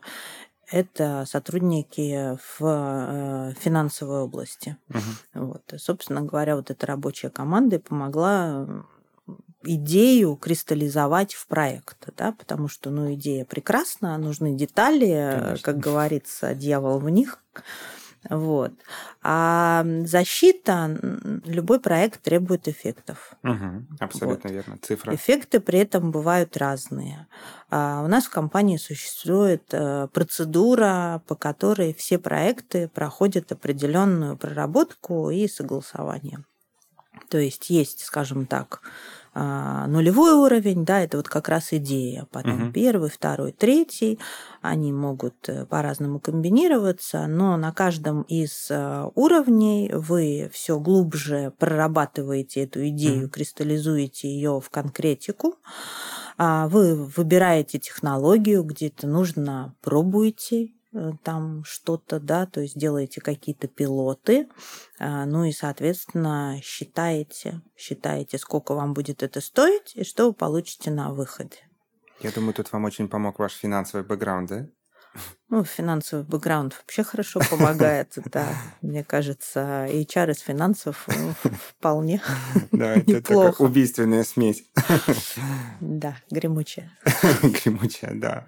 это 0.71 1.25
сотрудники 1.27 2.37
в 2.37 2.61
э, 2.61 3.53
финансовой 3.59 4.21
области. 4.21 4.77
Угу. 4.89 5.45
Вот. 5.45 5.73
И, 5.73 5.77
собственно 5.77 6.21
говоря, 6.21 6.55
вот 6.55 6.71
эта 6.71 6.85
рабочая 6.85 7.29
команда 7.29 7.79
помогла 7.79 8.67
идею 9.63 10.35
кристаллизовать 10.35 11.33
в 11.33 11.47
проект, 11.47 12.09
да, 12.15 12.31
потому 12.31 12.67
что, 12.67 12.89
ну, 12.89 13.13
идея 13.13 13.45
прекрасна, 13.45 14.17
нужны 14.17 14.55
детали, 14.55 15.37
Конечно. 15.37 15.63
как 15.63 15.79
говорится, 15.79 16.55
дьявол 16.55 16.99
в 16.99 17.09
них. 17.09 17.39
Вот. 18.29 18.73
А 19.23 19.85
защита, 20.03 20.97
любой 21.45 21.79
проект 21.79 22.21
требует 22.21 22.67
эффектов. 22.67 23.33
Угу, 23.43 23.85
абсолютно 23.99 24.49
вот. 24.49 24.51
верно. 24.51 24.77
Цифра. 24.81 25.15
Эффекты 25.15 25.59
при 25.59 25.79
этом 25.79 26.11
бывают 26.11 26.57
разные. 26.57 27.27
А 27.69 28.03
у 28.03 28.07
нас 28.07 28.25
в 28.25 28.29
компании 28.29 28.77
существует 28.77 29.63
э, 29.71 30.07
процедура, 30.11 31.21
по 31.27 31.35
которой 31.35 31.93
все 31.93 32.19
проекты 32.19 32.89
проходят 32.89 33.51
определенную 33.51 34.35
проработку 34.37 35.29
и 35.29 35.47
согласование. 35.47 36.43
То 37.29 37.37
есть 37.37 37.69
есть, 37.69 38.03
скажем 38.03 38.47
так, 38.47 38.81
а, 39.41 39.87
нулевой 39.87 40.33
уровень, 40.33 40.83
да, 40.83 40.99
это 40.99 41.15
вот 41.15 41.29
как 41.29 41.47
раз 41.47 41.71
идея. 41.71 42.27
Потом 42.29 42.63
угу. 42.63 42.71
первый, 42.73 43.09
второй, 43.09 43.53
третий, 43.53 44.19
они 44.61 44.91
могут 44.91 45.47
э, 45.47 45.65
по-разному 45.65 46.19
комбинироваться, 46.19 47.25
но 47.25 47.55
на 47.55 47.71
каждом 47.71 48.23
из 48.23 48.67
э, 48.69 49.09
уровней 49.15 49.91
вы 49.93 50.49
все 50.51 50.77
глубже 50.77 51.53
прорабатываете 51.57 52.65
эту 52.65 52.85
идею, 52.89 53.27
угу. 53.27 53.29
кристаллизуете 53.29 54.27
ее 54.27 54.59
в 54.59 54.69
конкретику. 54.69 55.55
А 56.37 56.67
вы 56.67 57.05
выбираете 57.05 57.79
технологию, 57.79 58.63
где-то 58.63 59.07
нужно, 59.07 59.73
пробуете, 59.79 60.73
там 61.23 61.63
что-то, 61.65 62.19
да, 62.19 62.45
то 62.45 62.61
есть 62.61 62.77
делаете 62.77 63.21
какие-то 63.21 63.67
пилоты, 63.67 64.47
а, 64.97 65.25
ну 65.25 65.43
и, 65.43 65.51
соответственно, 65.51 66.59
считаете, 66.63 67.61
считаете, 67.77 68.37
сколько 68.37 68.73
вам 68.73 68.93
будет 68.93 69.21
это 69.21 69.41
стоить 69.41 69.91
и 69.95 70.03
что 70.03 70.27
вы 70.27 70.33
получите 70.33 70.91
на 70.91 71.11
выходе. 71.13 71.57
Я 72.21 72.31
думаю, 72.31 72.53
тут 72.53 72.71
вам 72.71 72.85
очень 72.85 73.07
помог 73.07 73.39
ваш 73.39 73.53
финансовый 73.53 74.03
бэкграунд, 74.03 74.49
да? 74.49 74.67
Ну, 75.49 75.63
финансовый 75.63 76.23
бэкграунд 76.23 76.75
вообще 76.75 77.03
хорошо 77.03 77.39
помогает, 77.49 78.13
да. 78.25 78.47
Мне 78.81 79.03
кажется, 79.03 79.87
HR 79.89 80.31
из 80.31 80.39
финансов 80.39 81.07
ну, 81.07 81.33
вполне 81.77 82.21
Да, 82.71 82.95
это 82.95 83.21
такая 83.21 83.53
убийственная 83.53 84.23
смесь. 84.23 84.65
Да, 85.79 86.17
гремучая. 86.29 86.91
Гремучая, 87.41 88.13
да. 88.15 88.47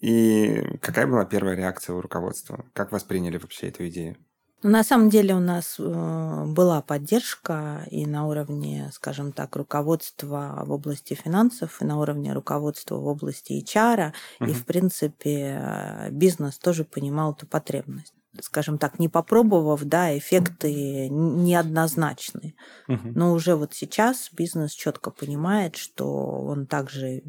И 0.00 0.62
какая 0.80 1.06
была 1.06 1.24
первая 1.24 1.56
реакция 1.56 1.94
у 1.96 2.00
руководства? 2.00 2.64
Как 2.72 2.92
восприняли 2.92 3.38
вообще 3.38 3.68
эту 3.68 3.88
идею? 3.88 4.16
Ну, 4.62 4.70
на 4.70 4.82
самом 4.82 5.08
деле 5.08 5.34
у 5.34 5.40
нас 5.40 5.76
э, 5.78 6.44
была 6.46 6.82
поддержка 6.82 7.86
и 7.92 8.06
на 8.06 8.26
уровне, 8.26 8.90
скажем 8.92 9.30
так, 9.32 9.54
руководства 9.54 10.62
в 10.66 10.72
области 10.72 11.14
финансов, 11.14 11.80
и 11.80 11.84
на 11.84 12.00
уровне 12.00 12.32
руководства 12.32 12.96
в 12.96 13.06
области 13.06 13.52
HR, 13.52 14.12
угу. 14.40 14.50
и, 14.50 14.52
в 14.52 14.66
принципе, 14.66 15.60
э, 15.62 16.10
бизнес 16.10 16.58
тоже 16.58 16.84
понимал 16.84 17.34
эту 17.34 17.46
потребность 17.46 18.14
скажем 18.42 18.78
так, 18.78 18.98
не 18.98 19.08
попробовав, 19.08 19.84
да, 19.84 20.16
эффекты 20.16 21.08
неоднозначны. 21.08 22.54
Угу. 22.88 23.12
Но 23.14 23.32
уже 23.32 23.54
вот 23.54 23.74
сейчас 23.74 24.30
бизнес 24.32 24.72
четко 24.72 25.10
понимает, 25.10 25.76
что 25.76 26.06
он 26.06 26.66
также 26.66 27.22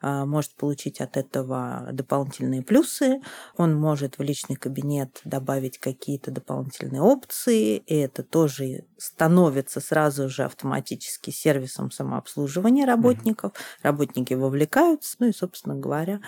а, 0.00 0.26
может 0.26 0.54
получить 0.54 1.00
от 1.00 1.16
этого 1.16 1.88
дополнительные 1.92 2.62
плюсы, 2.62 3.20
он 3.56 3.74
может 3.74 4.18
в 4.18 4.22
личный 4.22 4.56
кабинет 4.56 5.20
добавить 5.24 5.78
какие-то 5.78 6.30
дополнительные 6.30 7.02
опции, 7.02 7.76
и 7.78 7.96
это 7.96 8.22
тоже 8.22 8.84
становится 8.98 9.80
сразу 9.80 10.28
же 10.28 10.44
автоматически 10.44 11.30
сервисом 11.30 11.90
самообслуживания 11.90 12.86
работников. 12.86 13.52
Угу. 13.52 13.58
Работники 13.82 14.34
вовлекаются, 14.34 15.16
ну 15.18 15.28
и, 15.28 15.32
собственно 15.32 15.74
говоря, 15.74 16.20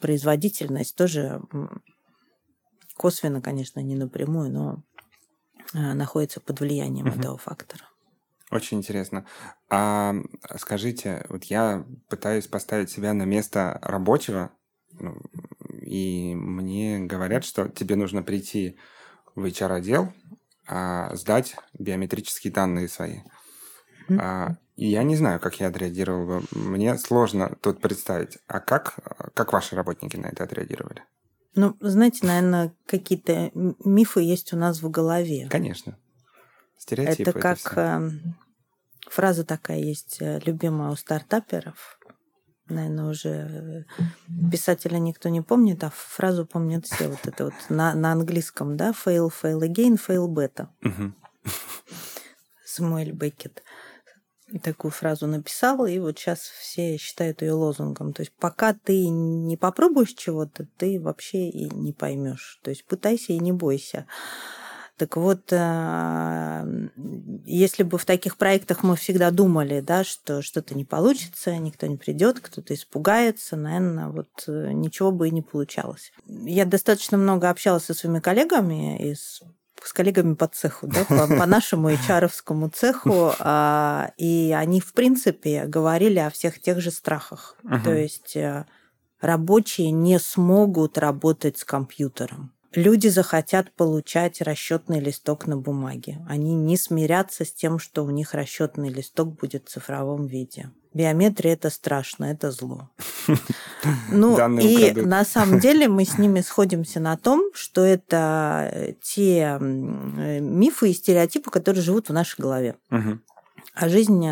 производительность 0.00 0.96
тоже 0.96 1.40
косвенно, 2.96 3.40
конечно, 3.40 3.80
не 3.80 3.94
напрямую, 3.94 4.50
но 4.50 4.82
а, 5.74 5.94
находится 5.94 6.40
под 6.40 6.60
влиянием 6.60 7.08
угу. 7.08 7.18
этого 7.18 7.38
фактора. 7.38 7.84
Очень 8.50 8.78
интересно. 8.78 9.26
А 9.68 10.14
скажите, 10.56 11.26
вот 11.28 11.44
я 11.44 11.84
пытаюсь 12.08 12.46
поставить 12.46 12.90
себя 12.90 13.12
на 13.12 13.24
место 13.24 13.78
рабочего, 13.82 14.50
ну, 14.92 15.16
и 15.80 16.34
мне 16.34 17.00
говорят, 17.00 17.44
что 17.44 17.68
тебе 17.68 17.96
нужно 17.96 18.22
прийти 18.22 18.78
в 19.34 19.44
HR-отдел, 19.44 20.12
а, 20.66 21.14
сдать 21.16 21.56
биометрические 21.78 22.52
данные 22.52 22.88
свои. 22.88 23.20
Mm-hmm. 24.08 24.18
А, 24.20 24.56
и 24.76 24.86
я 24.86 25.02
не 25.02 25.16
знаю, 25.16 25.40
как 25.40 25.60
я 25.60 25.68
отреагировал 25.68 26.26
бы. 26.26 26.42
Мне 26.52 26.96
сложно 26.98 27.56
тут 27.60 27.80
представить. 27.80 28.38
А 28.46 28.60
как, 28.60 28.94
как 29.34 29.52
ваши 29.52 29.76
работники 29.76 30.16
на 30.16 30.26
это 30.26 30.44
отреагировали? 30.44 31.04
Ну, 31.54 31.76
знаете, 31.80 32.26
наверное, 32.26 32.74
какие-то 32.86 33.50
мифы 33.54 34.20
есть 34.20 34.52
у 34.52 34.56
нас 34.56 34.82
в 34.82 34.90
голове. 34.90 35.48
Конечно. 35.48 35.98
Стереотипы. 36.76 37.30
Это 37.30 37.38
как 37.38 37.58
это 37.72 37.80
эм, 37.80 38.36
фраза 39.08 39.44
такая 39.44 39.78
есть, 39.78 40.18
э, 40.20 40.40
любимая 40.44 40.90
у 40.90 40.96
стартаперов. 40.96 41.98
Наверное, 42.68 43.04
уже 43.10 43.28
э, 43.28 43.84
писателя 44.50 44.98
никто 44.98 45.28
не 45.28 45.42
помнит, 45.42 45.84
а 45.84 45.90
фразу 45.94 46.46
помнят 46.46 46.86
все. 46.86 47.08
Вот 47.08 47.20
это 47.24 47.44
вот 47.44 47.54
на, 47.68 47.94
на 47.94 48.12
английском, 48.12 48.76
да, 48.76 48.90
fail, 48.90 49.30
fail 49.30 49.60
again, 49.60 49.96
fail 49.96 50.26
better. 50.26 50.68
Самуэль 52.64 53.12
Беккет 53.12 53.62
такую 54.62 54.92
фразу 54.92 55.26
написал, 55.26 55.86
и 55.86 55.98
вот 55.98 56.18
сейчас 56.18 56.40
все 56.40 56.96
считают 56.96 57.42
ее 57.42 57.52
лозунгом. 57.52 58.12
То 58.12 58.22
есть 58.22 58.32
пока 58.38 58.74
ты 58.74 59.08
не 59.08 59.56
попробуешь 59.56 60.14
чего-то, 60.14 60.66
ты 60.76 61.00
вообще 61.00 61.48
и 61.48 61.68
не 61.70 61.92
поймешь. 61.92 62.60
То 62.62 62.70
есть 62.70 62.84
пытайся 62.84 63.32
и 63.32 63.38
не 63.38 63.52
бойся. 63.52 64.06
Так 64.96 65.16
вот, 65.16 65.52
а, 65.52 66.64
если 67.44 67.82
бы 67.82 67.98
в 67.98 68.04
таких 68.04 68.36
проектах 68.36 68.84
мы 68.84 68.94
всегда 68.94 69.32
думали, 69.32 69.80
да, 69.80 70.04
что 70.04 70.40
что-то 70.40 70.76
не 70.76 70.84
получится, 70.84 71.56
никто 71.56 71.88
не 71.88 71.96
придет, 71.96 72.38
кто-то 72.38 72.74
испугается, 72.74 73.56
наверное, 73.56 74.08
вот 74.08 74.28
э, 74.46 74.70
ничего 74.72 75.10
бы 75.10 75.26
и 75.26 75.32
не 75.32 75.42
получалось. 75.42 76.12
Я 76.26 76.64
достаточно 76.64 77.18
много 77.18 77.50
общалась 77.50 77.84
со 77.84 77.94
своими 77.94 78.20
коллегами 78.20 79.10
из 79.10 79.42
с 79.86 79.92
коллегами 79.92 80.34
по 80.34 80.46
цеху, 80.46 80.86
да, 80.86 81.04
по, 81.04 81.26
по 81.26 81.46
нашему 81.46 81.90
HR 81.90 82.30
цеху, 82.70 83.32
а, 83.38 84.12
и 84.16 84.54
они, 84.56 84.80
в 84.80 84.92
принципе, 84.92 85.66
говорили 85.66 86.18
о 86.18 86.30
всех 86.30 86.60
тех 86.60 86.80
же 86.80 86.90
страхах. 86.90 87.56
Uh-huh. 87.64 87.82
То 87.82 87.94
есть 87.94 88.36
э, 88.36 88.66
рабочие 89.20 89.90
не 89.90 90.18
смогут 90.18 90.98
работать 90.98 91.58
с 91.58 91.64
компьютером. 91.64 92.52
Люди 92.74 93.08
захотят 93.08 93.72
получать 93.72 94.40
расчетный 94.40 95.00
листок 95.00 95.46
на 95.46 95.56
бумаге. 95.56 96.18
Они 96.28 96.54
не 96.54 96.76
смирятся 96.76 97.44
с 97.44 97.52
тем, 97.52 97.78
что 97.78 98.04
у 98.04 98.10
них 98.10 98.34
расчетный 98.34 98.88
листок 98.88 99.38
будет 99.38 99.68
в 99.68 99.72
цифровом 99.72 100.26
виде. 100.26 100.70
Биометрия 100.92 101.54
это 101.54 101.70
страшно, 101.70 102.26
это 102.26 102.50
зло. 102.50 102.90
Ну 104.10 104.58
и 104.58 104.92
на 104.92 105.26
самом 105.26 105.58
деле 105.58 105.88
мы 105.88 106.06
с 106.06 106.16
ними 106.16 106.40
сходимся 106.40 107.00
на 107.00 107.18
том, 107.18 107.50
что 107.52 107.84
это 107.84 108.94
те 109.02 109.58
мифы 109.60 110.90
и 110.90 110.94
стереотипы, 110.94 111.50
которые 111.50 111.82
живут 111.82 112.08
в 112.08 112.12
нашей 112.14 112.40
голове 112.40 112.76
а 113.72 113.88
жизнь 113.88 114.24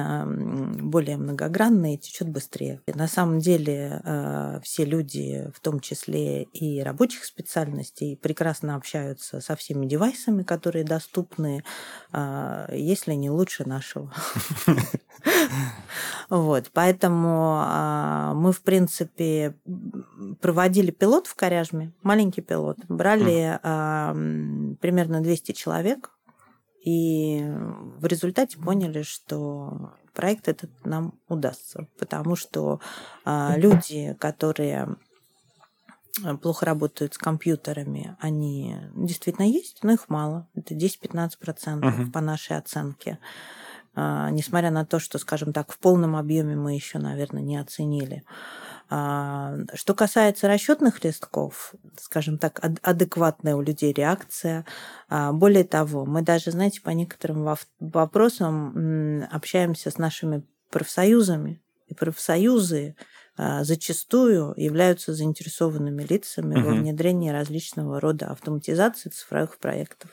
более 0.93 1.17
многогранная 1.17 1.95
и 1.95 1.99
течет 1.99 2.29
быстрее. 2.29 2.81
На 2.87 3.09
самом 3.09 3.39
деле 3.39 4.01
э, 4.05 4.61
все 4.63 4.85
люди, 4.85 5.51
в 5.55 5.61
том 5.61 5.81
числе 5.81 6.45
и 6.45 6.81
рабочих 6.83 7.25
специальностей, 7.25 8.17
прекрасно 8.17 8.77
общаются 8.77 9.41
со 9.41 9.57
всеми 9.57 9.87
девайсами, 9.87 10.43
которые 10.43 10.85
доступны, 10.85 11.65
а, 12.13 12.71
если 12.73 13.15
не 13.15 13.31
лучше 13.31 13.69
нашего. 13.69 14.13
Вот, 16.31 16.71
поэтому 16.73 17.59
а, 17.61 18.33
мы, 18.35 18.53
в 18.53 18.63
принципе, 18.63 19.55
проводили 20.41 20.91
пилот 20.91 21.27
в 21.27 21.35
Коряжме, 21.35 21.93
маленький 22.03 22.41
пилот, 22.41 22.79
брали 22.89 23.59
примерно 24.81 25.21
200 25.21 25.53
человек, 25.53 26.11
и 26.85 27.45
в 27.99 28.07
результате 28.07 28.59
поняли, 28.59 29.03
что 29.03 29.93
проект 30.15 30.49
этот 30.49 30.71
нам 30.85 31.15
удастся, 31.29 31.87
потому 31.99 32.35
что 32.35 32.81
а, 33.25 33.57
люди, 33.57 34.17
которые 34.19 34.97
а, 36.25 36.37
плохо 36.37 36.67
работают 36.67 37.15
с 37.15 37.19
компьютерами, 37.19 38.17
они 38.21 38.77
действительно 38.97 39.47
есть, 39.47 39.79
но 39.83 39.93
их 39.93 40.09
мало. 40.09 40.49
Это 40.55 40.75
10-15% 40.75 41.31
uh-huh. 41.81 42.11
по 42.11 42.21
нашей 42.21 42.57
оценке. 42.57 43.19
А, 43.95 44.31
несмотря 44.31 44.71
на 44.71 44.85
то, 44.85 44.99
что, 44.99 45.19
скажем 45.19 45.53
так, 45.53 45.71
в 45.71 45.79
полном 45.79 46.17
объеме 46.17 46.57
мы 46.57 46.75
еще, 46.75 46.99
наверное, 46.99 47.43
не 47.43 47.57
оценили. 47.57 48.25
А, 48.95 49.55
что 49.73 49.95
касается 49.95 50.49
расчетных 50.49 51.03
листков, 51.03 51.73
скажем 51.99 52.37
так, 52.37 52.61
адекватная 52.83 53.57
у 53.57 53.63
людей 53.63 53.91
реакция. 53.91 54.67
А, 55.09 55.33
более 55.33 55.65
того, 55.65 56.05
мы 56.05 56.21
даже, 56.21 56.51
знаете, 56.51 56.83
по 56.83 56.91
некоторым 56.91 57.57
вопросам 57.81 59.25
общаемся 59.33 59.91
с 59.91 59.97
нашими 59.97 60.45
профсоюзами, 60.71 61.63
и 61.87 61.95
профсоюзы 61.95 62.95
а, 63.39 63.65
зачастую 63.65 64.53
являются 64.59 65.15
заинтересованными 65.15 66.03
лицами 66.03 66.61
угу. 66.61 66.69
во 66.69 66.75
внедрении 66.75 67.31
различного 67.31 67.99
рода 67.99 68.27
автоматизации 68.27 69.09
цифровых 69.09 69.57
проектов. 69.57 70.11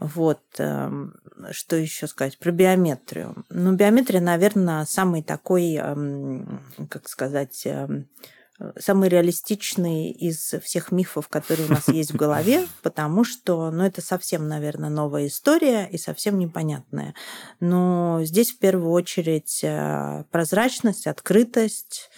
Вот, 0.00 0.42
эм, 0.58 1.14
что 1.50 1.76
еще 1.76 2.06
сказать 2.06 2.38
про 2.38 2.52
биометрию? 2.52 3.44
Ну, 3.50 3.72
биометрия, 3.72 4.20
наверное, 4.20 4.84
самый 4.84 5.22
такой, 5.22 5.74
эм, 5.74 6.60
как 6.88 7.08
сказать, 7.08 7.62
эм, 7.64 8.08
самый 8.78 9.08
реалистичный 9.08 10.10
из 10.10 10.54
всех 10.62 10.92
мифов, 10.92 11.28
которые 11.28 11.68
у 11.68 11.70
нас 11.70 11.88
есть 11.88 12.12
в 12.12 12.16
голове, 12.16 12.66
потому 12.82 13.24
что, 13.24 13.70
ну, 13.70 13.84
это 13.84 14.00
совсем, 14.00 14.48
наверное, 14.48 14.90
новая 14.90 15.26
история 15.26 15.86
и 15.86 15.98
совсем 15.98 16.38
непонятная. 16.38 17.14
Но 17.60 18.20
здесь 18.22 18.52
в 18.52 18.58
первую 18.58 18.92
очередь 18.92 19.60
э, 19.62 20.24
прозрачность, 20.30 21.06
открытость, 21.06 22.10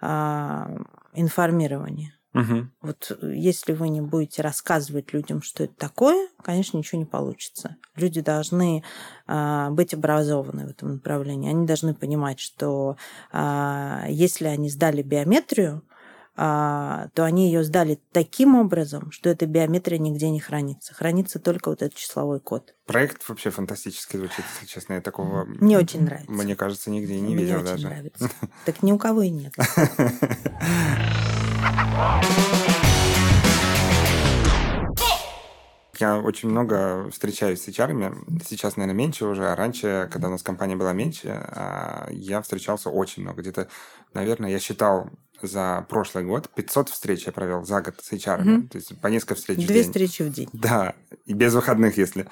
а, 0.00 0.68
информирование. 1.14 2.17
Угу. 2.34 2.68
Вот 2.82 3.18
э, 3.22 3.32
если 3.34 3.72
вы 3.72 3.88
не 3.88 4.00
будете 4.00 4.42
рассказывать 4.42 5.12
людям, 5.12 5.42
что 5.42 5.64
это 5.64 5.74
такое, 5.74 6.28
конечно, 6.42 6.76
ничего 6.76 6.98
не 6.98 7.06
получится. 7.06 7.76
Люди 7.96 8.20
должны 8.20 8.84
а, 9.26 9.70
быть 9.70 9.94
образованы 9.94 10.66
в 10.66 10.70
этом 10.70 10.94
направлении. 10.94 11.50
Они 11.50 11.66
должны 11.66 11.94
понимать, 11.94 12.38
что 12.38 12.96
а, 13.32 14.04
если 14.08 14.46
они 14.46 14.68
сдали 14.68 15.02
биометрию, 15.02 15.82
а, 16.40 17.08
то 17.14 17.24
они 17.24 17.46
ее 17.46 17.64
сдали 17.64 17.98
таким 18.12 18.54
образом, 18.54 19.10
что 19.10 19.28
эта 19.28 19.46
биометрия 19.46 19.98
нигде 19.98 20.30
не 20.30 20.38
хранится. 20.38 20.94
Хранится 20.94 21.40
только 21.40 21.68
вот 21.70 21.82
этот 21.82 21.98
числовой 21.98 22.38
код. 22.38 22.76
Проект 22.86 23.28
вообще 23.28 23.50
фантастически 23.50 24.18
звучит, 24.18 24.44
если 24.54 24.72
честно. 24.72 24.92
Я 24.94 25.00
такого... 25.00 25.44
Мне 25.46 25.76
очень 25.76 26.04
нравится. 26.04 26.30
Мне 26.30 26.54
кажется, 26.54 26.90
нигде 26.90 27.18
не 27.18 27.34
Мне 27.34 27.42
видел 27.42 27.56
очень 27.56 27.66
даже. 27.66 27.88
нравится. 27.88 28.30
Так 28.66 28.84
ни 28.84 28.92
у 28.92 28.98
кого 28.98 29.22
и 29.22 29.30
нет. 29.30 29.52
Я 35.98 36.18
очень 36.18 36.48
много 36.48 37.10
встречаюсь 37.10 37.62
с 37.62 37.68
HR. 37.68 38.42
Сейчас, 38.44 38.76
наверное, 38.76 38.96
меньше 38.96 39.26
уже. 39.26 39.48
А 39.48 39.56
раньше, 39.56 40.08
когда 40.12 40.28
у 40.28 40.30
нас 40.30 40.44
компания 40.44 40.76
была 40.76 40.92
меньше, 40.92 41.28
а, 41.28 42.08
я 42.10 42.40
встречался 42.40 42.88
очень 42.88 43.24
много. 43.24 43.42
Где-то, 43.42 43.68
наверное, 44.14 44.50
я 44.50 44.60
считал 44.60 45.10
за 45.42 45.86
прошлый 45.88 46.24
год 46.24 46.48
500 46.54 46.88
встреч 46.88 47.26
я 47.26 47.32
провел 47.32 47.64
за 47.64 47.80
год 47.80 47.94
с 48.00 48.12
HR. 48.12 48.42
Mm-hmm. 48.42 48.68
То 48.68 48.78
есть 48.78 49.00
по 49.00 49.06
несколько 49.08 49.34
встреч 49.34 49.58
Две 49.58 49.66
в 49.66 49.68
день. 49.68 49.82
встречи 49.84 50.22
в 50.22 50.32
день. 50.32 50.48
Да, 50.52 50.94
и 51.26 51.32
без 51.32 51.54
выходных, 51.54 51.96
если. 51.96 52.26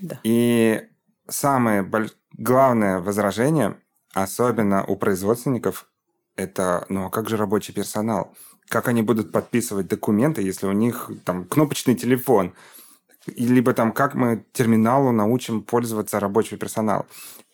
Да. 0.00 0.20
И 0.22 0.82
самое 1.28 1.82
больш... 1.82 2.12
главное 2.36 3.00
возражение, 3.00 3.78
особенно 4.14 4.84
у 4.84 4.96
производственников, 4.96 5.88
это, 6.36 6.86
ну 6.88 7.06
а 7.06 7.10
как 7.10 7.28
же 7.28 7.36
рабочий 7.36 7.72
персонал? 7.72 8.34
Как 8.68 8.88
они 8.88 9.02
будут 9.02 9.32
подписывать 9.32 9.88
документы, 9.88 10.42
если 10.42 10.66
у 10.66 10.72
них 10.72 11.10
там 11.24 11.44
кнопочный 11.44 11.94
телефон, 11.94 12.52
либо 13.26 13.72
там 13.72 13.92
как 13.92 14.14
мы 14.14 14.44
терминалу 14.52 15.12
научим 15.12 15.62
пользоваться 15.62 16.20
рабочий 16.20 16.56
персонал. 16.56 17.06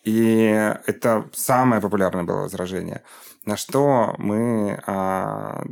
И 0.03 0.43
это 0.85 1.29
самое 1.33 1.81
популярное 1.81 2.23
было 2.23 2.41
возражение. 2.41 3.03
На 3.45 3.57
что 3.57 4.15
мы 4.17 4.81
а, 4.85 5.63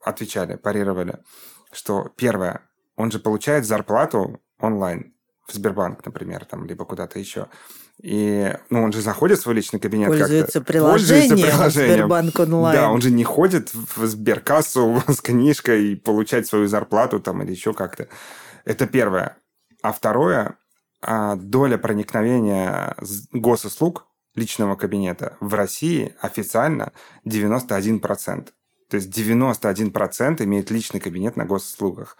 отвечали, 0.00 0.56
парировали, 0.56 1.18
что 1.72 2.10
первое, 2.16 2.62
он 2.96 3.10
же 3.10 3.18
получает 3.18 3.64
зарплату 3.64 4.40
онлайн. 4.58 5.12
в 5.46 5.52
Сбербанк, 5.52 6.04
например, 6.04 6.44
там, 6.44 6.64
либо 6.64 6.84
куда-то 6.84 7.18
еще. 7.18 7.46
И, 8.02 8.54
ну, 8.68 8.82
он 8.82 8.92
же 8.92 9.00
заходит 9.00 9.38
в 9.38 9.42
свой 9.42 9.54
личный 9.54 9.80
кабинет 9.80 10.08
Пользуется 10.08 10.60
приложением, 10.60 11.30
Пользуется 11.30 11.56
приложением 11.56 11.94
Сбербанк 11.96 12.38
онлайн. 12.38 12.76
Да, 12.76 12.90
он 12.90 13.00
же 13.00 13.10
не 13.10 13.24
ходит 13.24 13.72
в 13.72 14.06
Сберкассу 14.06 15.02
с 15.08 15.20
книжкой 15.20 15.92
и 15.92 15.96
получать 15.96 16.46
свою 16.46 16.68
зарплату 16.68 17.20
там 17.20 17.42
или 17.42 17.52
еще 17.52 17.72
как-то. 17.72 18.08
Это 18.64 18.86
первое. 18.86 19.38
А 19.82 19.92
второе, 19.92 20.56
а, 21.00 21.36
доля 21.36 21.78
проникновения 21.78 22.94
госуслуг 23.32 24.06
личного 24.34 24.76
кабинета 24.76 25.36
в 25.40 25.54
России 25.54 26.14
официально 26.20 26.92
91%. 27.24 28.48
То 28.88 28.96
есть 28.96 29.08
91% 29.16 30.44
имеет 30.44 30.70
личный 30.70 31.00
кабинет 31.00 31.36
на 31.36 31.44
госуслугах. 31.44 32.16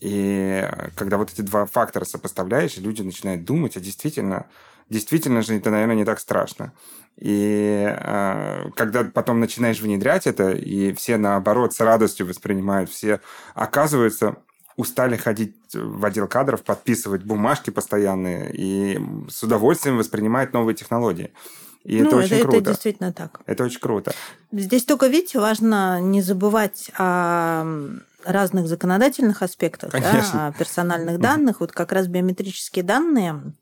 И 0.00 0.68
когда 0.96 1.16
вот 1.16 1.32
эти 1.32 1.40
два 1.40 1.66
фактора 1.66 2.04
сопоставляешь, 2.04 2.76
люди 2.76 3.02
начинают 3.02 3.44
думать, 3.44 3.76
а 3.76 3.80
действительно, 3.80 4.46
действительно 4.90 5.42
же 5.42 5.56
это, 5.56 5.70
наверное, 5.70 5.96
не 5.96 6.04
так 6.04 6.20
страшно. 6.20 6.72
И 7.16 7.86
э, 7.88 8.70
когда 8.74 9.04
потом 9.04 9.40
начинаешь 9.40 9.80
внедрять 9.80 10.26
это, 10.26 10.50
и 10.50 10.92
все 10.94 11.16
наоборот 11.16 11.72
с 11.72 11.80
радостью 11.80 12.26
воспринимают, 12.26 12.90
все 12.90 13.20
оказывается 13.54 14.36
устали 14.76 15.16
ходить 15.16 15.54
в 15.72 16.04
отдел 16.04 16.26
кадров, 16.26 16.62
подписывать 16.62 17.22
бумажки 17.22 17.70
постоянные 17.70 18.52
и 18.52 19.00
с 19.28 19.42
удовольствием 19.42 19.98
воспринимают 19.98 20.52
новые 20.52 20.74
технологии. 20.74 21.32
И 21.84 22.00
ну, 22.00 22.08
это 22.08 22.16
очень 22.16 22.36
это, 22.36 22.42
круто. 22.42 22.58
Это 22.58 22.70
действительно 22.70 23.12
так. 23.12 23.40
Это 23.46 23.64
очень 23.64 23.78
круто. 23.80 24.12
Здесь 24.50 24.84
только, 24.84 25.06
видите, 25.06 25.38
важно 25.38 26.00
не 26.00 26.22
забывать 26.22 26.90
о 26.96 27.64
разных 28.24 28.66
законодательных 28.68 29.42
аспектах, 29.42 29.92
да, 29.92 30.48
о 30.48 30.52
персональных 30.52 31.20
данных. 31.20 31.60
Вот 31.60 31.72
как 31.72 31.92
раз 31.92 32.06
биометрические 32.06 32.82
данные 32.82 33.52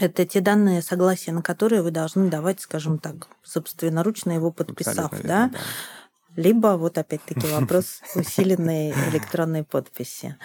это 0.00 0.26
те 0.26 0.40
данные, 0.40 0.82
согласия 0.82 1.32
на 1.32 1.42
которые 1.42 1.82
вы 1.82 1.90
должны 1.90 2.28
давать, 2.28 2.60
скажем 2.60 2.98
так, 2.98 3.28
собственноручно 3.42 4.32
его 4.32 4.50
подписав, 4.50 5.10
да? 5.22 5.50
да 5.52 5.58
либо 6.36 6.76
вот 6.76 6.98
опять-таки 6.98 7.46
вопрос 7.52 8.00
усиленной 8.14 8.92
электронной 9.10 9.64
подписи. 9.64 10.36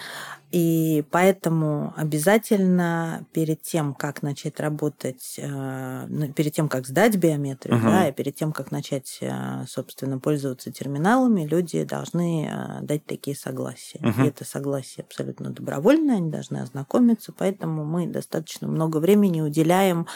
И 0.50 1.04
поэтому 1.12 1.94
обязательно 1.96 3.24
перед 3.32 3.62
тем, 3.62 3.94
как 3.94 4.22
начать 4.22 4.58
работать, 4.58 5.36
э, 5.38 6.06
ну, 6.08 6.32
перед 6.32 6.52
тем, 6.52 6.68
как 6.68 6.88
сдать 6.88 7.16
биометрию, 7.16 7.76
угу. 7.76 7.86
да, 7.86 8.08
и 8.08 8.12
перед 8.12 8.34
тем, 8.34 8.50
как 8.50 8.72
начать, 8.72 9.18
э, 9.20 9.64
собственно, 9.68 10.18
пользоваться 10.18 10.72
терминалами, 10.72 11.46
люди 11.46 11.84
должны 11.84 12.48
э, 12.50 12.82
дать 12.82 13.06
такие 13.06 13.36
согласия. 13.36 14.00
Угу. 14.00 14.22
И 14.22 14.28
это 14.28 14.44
согласие 14.44 15.04
абсолютно 15.04 15.50
добровольное, 15.50 16.16
они 16.16 16.30
должны 16.32 16.58
ознакомиться, 16.58 17.32
поэтому 17.32 17.84
мы 17.84 18.08
достаточно 18.08 18.66
много 18.66 18.96
времени 18.98 19.40
уделяем 19.40 20.06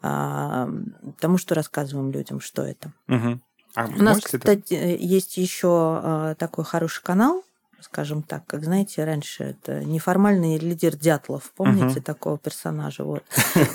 тому, 0.00 1.38
что 1.38 1.56
рассказываем 1.56 2.12
людям, 2.12 2.38
что 2.38 2.62
это. 2.62 2.92
Угу. 3.08 3.40
А 3.78 3.86
У 3.86 4.02
нас, 4.02 4.18
кстати, 4.20 4.74
это... 4.74 4.74
есть 4.74 5.36
еще 5.36 6.00
э, 6.02 6.34
такой 6.36 6.64
хороший 6.64 7.00
канал, 7.00 7.44
скажем 7.80 8.22
так, 8.22 8.44
как 8.46 8.64
знаете, 8.64 9.04
раньше 9.04 9.44
это 9.44 9.84
неформальный 9.84 10.58
лидер 10.58 10.96
Дятлов, 10.96 11.52
помните 11.56 12.00
uh-huh. 12.00 12.02
такого 12.02 12.38
персонажа? 12.38 13.04
Вот. 13.04 13.22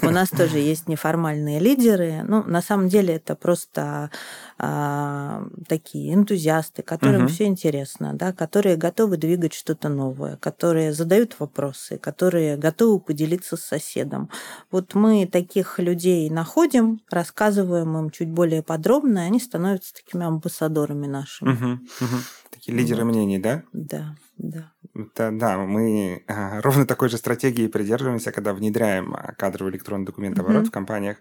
У 0.02 0.10
нас 0.10 0.30
тоже 0.30 0.60
есть 0.60 0.88
неформальные 0.88 1.60
лидеры. 1.60 2.24
Ну, 2.28 2.44
на 2.44 2.62
самом 2.62 2.90
деле 2.90 3.16
это 3.16 3.36
просто 3.36 4.12
а, 4.58 5.46
такие 5.68 6.14
энтузиасты, 6.14 6.82
которым 6.82 7.26
uh-huh. 7.26 7.30
все 7.30 7.46
интересно, 7.46 8.14
да, 8.14 8.34
которые 8.34 8.76
готовы 8.76 9.18
двигать 9.18 9.54
что-то 9.54 9.90
новое, 9.90 10.36
которые 10.38 10.94
задают 10.94 11.36
вопросы, 11.40 11.98
которые 11.98 12.58
готовы 12.58 13.00
поделиться 13.00 13.56
с 13.56 13.62
соседом. 13.62 14.30
Вот 14.70 14.96
мы 14.96 15.26
таких 15.26 15.80
людей 15.80 16.30
находим, 16.30 17.02
рассказываем 17.10 17.98
им 17.98 18.10
чуть 18.10 18.30
более 18.30 18.64
подробно, 18.64 19.20
и 19.20 19.28
они 19.28 19.40
становятся 19.40 19.94
такими 19.94 20.26
амбассадорами 20.26 21.08
нашими. 21.08 21.52
Uh-huh. 21.52 21.78
Uh-huh. 22.02 22.20
Такие 22.54 22.78
лидеры 22.78 23.04
вот. 23.04 23.14
мнений, 23.14 23.40
да? 23.40 23.64
Да, 23.94 24.16
да. 24.38 24.72
Это, 24.96 25.32
да, 25.32 25.58
мы 25.58 26.24
а, 26.28 26.62
ровно 26.62 26.88
такой 26.88 27.10
же 27.10 27.18
стратегии 27.18 27.68
придерживаемся, 27.68 28.32
когда 28.32 28.54
внедряем 28.54 29.14
а, 29.14 29.34
кадровый 29.34 29.72
электронный 29.74 30.06
документооборот 30.06 30.64
mm-hmm. 30.64 30.68
в 30.68 30.72
компаниях. 30.72 31.18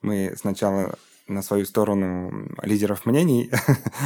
Мы 0.00 0.34
сначала 0.36 0.94
на 1.28 1.42
свою 1.42 1.64
сторону 1.66 2.48
лидеров 2.62 3.06
мнений 3.06 3.50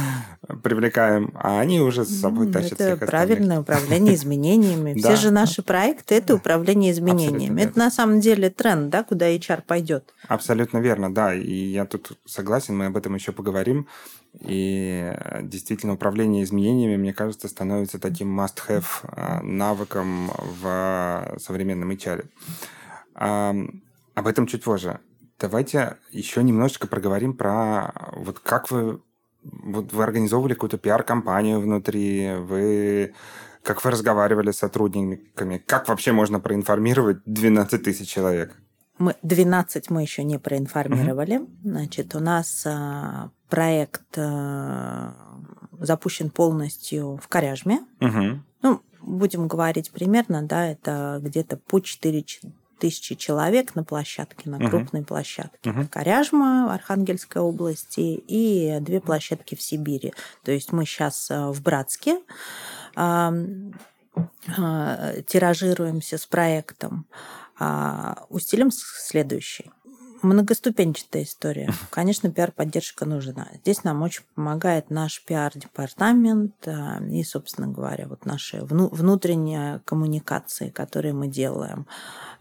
привлекаем, 0.63 1.31
а 1.35 1.59
они 1.59 1.79
уже 1.79 2.05
с 2.05 2.19
собой 2.19 2.51
тащат 2.51 2.81
Это 2.81 3.05
правильное 3.05 3.61
управление 3.61 4.15
изменениями. 4.15 4.93
Все 4.99 5.15
же 5.15 5.31
наши 5.31 5.63
проекты– 5.63 6.15
это 6.15 6.35
управление 6.35 6.91
изменениями. 6.91 7.61
Это 7.61 7.79
на 7.79 7.91
самом 7.91 8.19
деле 8.19 8.49
тренд, 8.49 8.89
да, 8.89 9.03
куда 9.03 9.29
HR 9.29 9.63
пойдет. 9.65 10.13
Абсолютно 10.27 10.79
верно, 10.79 11.13
да. 11.13 11.33
И 11.33 11.53
я 11.53 11.85
тут 11.85 12.17
согласен, 12.25 12.77
мы 12.77 12.87
об 12.87 12.97
этом 12.97 13.15
еще 13.15 13.31
поговорим. 13.31 13.87
И 14.41 15.13
действительно, 15.43 15.93
управление 15.93 16.43
изменениями, 16.43 16.97
мне 16.97 17.13
кажется, 17.13 17.47
становится 17.47 17.99
таким 17.99 18.39
must-have 18.39 18.85
а, 19.03 19.41
навыком 19.43 20.31
в 20.61 21.37
современном 21.39 21.91
HR. 21.91 22.25
Об 23.15 24.27
этом 24.27 24.47
чуть 24.47 24.63
позже. 24.63 24.99
Давайте 25.43 25.97
еще 26.09 26.41
немножечко 26.41 26.87
проговорим 26.87 27.33
про 27.33 27.91
вот 28.13 28.39
как 28.39 28.71
вы 28.71 29.01
вот 29.43 29.91
вы 29.91 30.01
организовывали 30.01 30.53
какую-то 30.53 30.77
пиар-компанию 30.77 31.59
внутри, 31.59 32.35
вы 32.37 33.13
как 33.61 33.83
вы 33.83 33.91
разговаривали 33.91 34.51
с 34.51 34.59
сотрудниками, 34.59 35.57
как 35.57 35.89
вообще 35.89 36.13
можно 36.13 36.39
проинформировать 36.39 37.17
12 37.25 37.83
тысяч 37.83 38.07
человек? 38.07 38.55
Мы 38.97 39.17
12 39.21 39.89
мы 39.89 40.03
еще 40.03 40.23
не 40.23 40.39
проинформировали. 40.39 41.39
Uh-huh. 41.41 41.49
Значит, 41.63 42.15
у 42.15 42.21
нас 42.21 42.63
а, 42.65 43.31
проект 43.49 44.17
а, 44.17 45.13
запущен 45.77 46.29
полностью 46.29 47.19
в 47.21 47.27
Коряжме. 47.27 47.81
Uh-huh. 47.99 48.39
Ну, 48.61 48.81
будем 49.01 49.49
говорить 49.49 49.91
примерно, 49.91 50.41
да, 50.43 50.65
это 50.67 51.19
где-то 51.21 51.57
по 51.57 51.81
4 51.81 52.23
тысячи 52.83 53.15
человек 53.15 53.75
на 53.75 53.85
площадке, 53.85 54.49
на 54.49 54.59
крупной 54.59 55.03
площадке. 55.05 55.69
Uh-huh. 55.69 55.87
Коряжма 55.87 56.73
Архангельской 56.73 57.41
области 57.41 58.21
и 58.27 58.77
две 58.81 58.99
площадки 58.99 59.55
в 59.55 59.61
Сибири. 59.61 60.13
То 60.43 60.51
есть 60.51 60.73
мы 60.73 60.83
сейчас 60.85 61.31
э, 61.31 61.47
в 61.47 61.61
Братске 61.61 62.19
э, 62.97 63.31
тиражируемся 65.27 66.17
с 66.17 66.25
проектом. 66.25 67.05
Э, 67.57 68.15
устилем 68.27 68.69
следующий 68.69 69.71
многоступенчатая 70.23 71.23
история. 71.23 71.71
Конечно, 71.89 72.31
пиар-поддержка 72.31 73.05
нужна. 73.05 73.47
Здесь 73.61 73.83
нам 73.83 74.01
очень 74.01 74.23
помогает 74.35 74.89
наш 74.89 75.23
пиар-департамент 75.23 76.55
э, 76.65 77.05
и, 77.09 77.23
собственно 77.23 77.67
говоря, 77.67 78.07
вот 78.07 78.25
наши 78.25 78.63
внутренние 78.63 79.81
коммуникации, 79.85 80.69
которые 80.69 81.13
мы 81.13 81.27
делаем. 81.27 81.87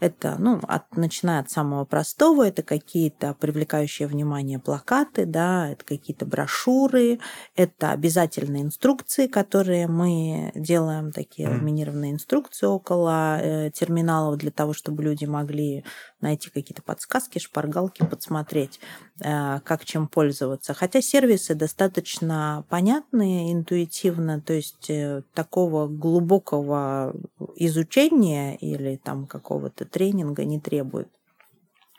Это, 0.01 0.37
ну, 0.39 0.61
от, 0.67 0.97
начиная 0.97 1.41
от 1.41 1.51
самого 1.51 1.85
простого, 1.85 2.47
это 2.47 2.63
какие-то 2.63 3.35
привлекающие 3.35 4.09
внимание 4.09 4.59
плакаты, 4.59 5.27
да, 5.27 5.69
это 5.69 5.85
какие-то 5.85 6.27
брошюры, 6.27 7.21
это 7.55 7.91
обязательные 7.93 8.63
инструкции, 8.63 9.27
которые 9.27 9.87
мы 9.87 10.51
делаем, 10.55 11.13
такие 11.13 11.49
ламинированные 11.49 12.13
инструкции 12.13 12.67
около 12.67 13.39
э, 13.41 13.71
терминалов 13.71 14.39
для 14.39 14.51
того, 14.51 14.73
чтобы 14.73 15.03
люди 15.03 15.25
могли 15.25 15.85
найти 16.23 16.51
какие-то 16.51 16.83
подсказки, 16.83 17.39
шпаргалки, 17.39 18.05
подсмотреть, 18.05 18.81
э, 19.21 19.61
как 19.61 19.85
чем 19.85 20.09
пользоваться. 20.09 20.75
Хотя 20.75 21.03
сервисы 21.03 21.55
достаточно 21.55 22.65
понятные, 22.69 23.53
интуитивно, 23.53 24.41
то 24.41 24.53
есть 24.53 24.89
э, 24.89 25.23
такого 25.35 25.89
глубокого 25.89 27.15
изучения 27.57 28.57
или 28.57 28.97
там 28.97 29.27
какого-то 29.27 29.85
тренинга 29.85 30.45
не 30.45 30.61
требует. 30.61 31.09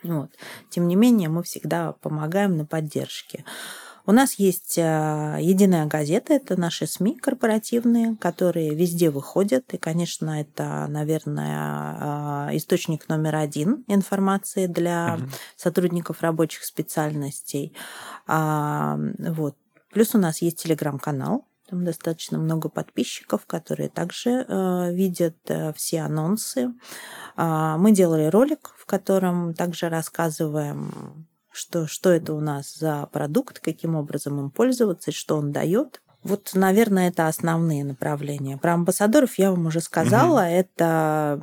Вот. 0.03 0.31
Тем 0.69 0.87
не 0.87 0.95
менее, 0.95 1.29
мы 1.29 1.43
всегда 1.43 1.93
помогаем 1.93 2.57
на 2.57 2.65
поддержке. 2.65 3.45
У 4.05 4.11
нас 4.11 4.33
есть 4.33 4.77
э, 4.77 5.37
единая 5.39 5.85
газета, 5.85 6.33
это 6.33 6.59
наши 6.59 6.87
СМИ 6.87 7.15
корпоративные, 7.19 8.17
которые 8.17 8.75
везде 8.75 9.09
выходят. 9.09 9.73
И, 9.73 9.77
конечно, 9.77 10.41
это, 10.41 10.87
наверное, 10.89 12.49
э, 12.49 12.57
источник 12.57 13.07
номер 13.07 13.35
один 13.35 13.85
информации 13.87 14.67
для 14.67 15.15
угу. 15.17 15.29
сотрудников 15.55 16.21
рабочих 16.21 16.65
специальностей. 16.65 17.73
А, 18.27 18.97
вот. 19.19 19.55
Плюс 19.91 20.15
у 20.15 20.17
нас 20.17 20.41
есть 20.41 20.61
телеграм-канал, 20.61 21.45
там 21.69 21.85
достаточно 21.85 22.37
много 22.37 22.67
подписчиков, 22.67 23.45
которые 23.45 23.89
также 23.89 24.45
э, 24.47 24.93
видят 24.93 25.37
э, 25.47 25.71
все 25.73 26.01
анонсы. 26.01 26.73
Э, 27.37 27.77
мы 27.77 27.93
делали 27.93 28.25
ролик, 28.25 28.75
в 28.77 28.85
котором 28.85 29.53
также 29.53 29.89
рассказываем, 29.89 31.25
что, 31.53 31.87
что 31.87 32.09
это 32.11 32.33
у 32.33 32.39
нас 32.39 32.73
за 32.75 33.07
продукт, 33.11 33.59
каким 33.59 33.95
образом 33.95 34.39
им 34.39 34.49
пользоваться, 34.49 35.11
что 35.11 35.37
он 35.37 35.51
дает. 35.51 36.01
Вот, 36.23 36.51
наверное, 36.53 37.09
это 37.09 37.27
основные 37.27 37.83
направления. 37.83 38.57
Про 38.57 38.73
амбассадоров 38.73 39.37
я 39.37 39.51
вам 39.51 39.67
уже 39.67 39.81
сказала. 39.81 40.41
Угу. 40.41 40.47
Это 40.47 41.39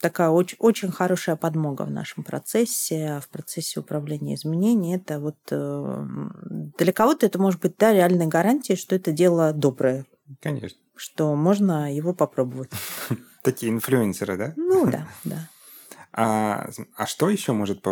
такая 0.00 0.30
очень, 0.30 0.56
очень 0.60 0.90
хорошая 0.90 1.36
подмога 1.36 1.82
в 1.82 1.90
нашем 1.90 2.24
процессе, 2.24 3.20
в 3.22 3.28
процессе 3.28 3.80
управления 3.80 4.34
изменений. 4.34 4.96
Это 4.96 5.20
вот 5.20 5.36
э, 5.50 6.06
для 6.78 6.92
кого-то 6.92 7.26
это 7.26 7.38
может 7.38 7.60
быть 7.60 7.76
да, 7.76 7.92
реальной 7.92 8.26
гарантией, 8.26 8.76
что 8.76 8.94
это 8.94 9.12
дело 9.12 9.52
доброе. 9.52 10.06
Конечно. 10.40 10.78
Что 10.96 11.34
можно 11.34 11.94
его 11.94 12.14
попробовать. 12.14 12.70
Такие 13.42 13.72
инфлюенсеры, 13.72 14.36
да? 14.36 14.52
Ну 14.56 14.90
да, 14.90 15.08
да. 15.24 15.48
А, 16.12 16.68
а 16.96 17.06
что 17.06 17.30
еще 17.30 17.52
может 17.52 17.84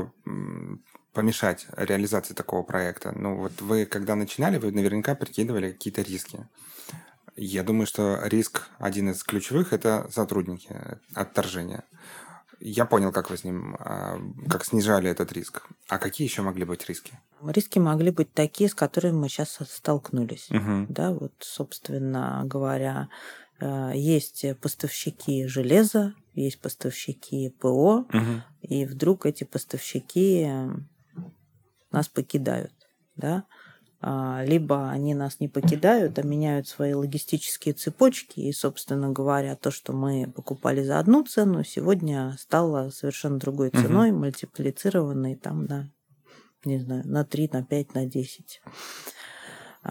помешать 1.13 1.67
реализации 1.77 2.35
такого 2.35 2.63
проекта? 2.63 3.13
Ну 3.17 3.37
вот 3.37 3.61
вы, 3.61 3.87
когда 3.87 4.15
начинали, 4.15 4.59
вы 4.59 4.73
наверняка 4.73 5.15
прикидывали 5.15 5.73
какие-то 5.73 6.03
риски. 6.03 6.47
Я 7.37 7.63
думаю, 7.63 7.87
что 7.87 8.21
риск 8.25 8.69
один 8.79 9.11
из 9.11 9.23
ключевых– 9.23 9.73
это 9.73 10.09
сотрудники, 10.11 10.75
отторжения. 11.15 11.85
Я 12.61 12.85
понял, 12.85 13.13
как 13.13 13.31
вы 13.31 13.37
с 13.37 13.45
ним, 13.45 13.77
а, 13.79 14.19
как 14.49 14.65
снижали 14.65 15.09
этот 15.09 15.33
риск. 15.33 15.63
А 15.89 15.99
какие 15.99 16.27
еще 16.27 16.43
могли 16.43 16.65
быть 16.65 16.89
риски? 16.89 17.17
Риски 17.45 17.79
могли 17.79 18.11
быть 18.11 18.33
такие, 18.33 18.69
с 18.69 18.75
которыми 18.75 19.13
мы 19.13 19.29
сейчас 19.29 19.57
столкнулись. 19.71 20.51
Угу. 20.51 20.87
Да, 20.89 21.13
вот, 21.13 21.33
собственно 21.39 22.43
говоря, 22.45 23.09
э, 23.61 23.93
есть 23.95 24.45
поставщики 24.61 25.47
железа, 25.47 26.15
есть 26.41 26.61
поставщики 26.61 27.51
ПО, 27.51 28.07
угу. 28.09 28.43
и 28.63 28.85
вдруг 28.85 29.27
эти 29.27 29.45
поставщики 29.45 30.49
нас 31.91 32.09
покидают, 32.09 32.73
да, 33.17 33.45
а, 34.01 34.45
либо 34.45 34.91
они 34.91 35.15
нас 35.15 35.41
не 35.41 35.49
покидают, 35.49 36.19
а 36.19 36.23
меняют 36.23 36.69
свои 36.69 36.93
логистические 36.93 37.75
цепочки, 37.75 38.41
и, 38.41 38.53
собственно 38.53 39.11
говоря, 39.11 39.57
то, 39.57 39.73
что 39.73 39.93
мы 39.93 40.31
покупали 40.31 40.85
за 40.85 41.01
одну 41.01 41.25
цену, 41.25 41.65
сегодня 41.65 42.37
стало 42.39 42.91
совершенно 42.91 43.39
другой 43.39 43.71
ценой, 43.71 44.11
угу. 44.11 44.21
мультиплицированной 44.21 45.35
там 45.35 45.65
на, 45.65 45.91
не 46.65 46.79
знаю, 46.79 47.09
на 47.09 47.25
3, 47.25 47.51
на 47.53 47.65
5, 47.65 47.95
на 47.95 48.07
10. 48.07 48.61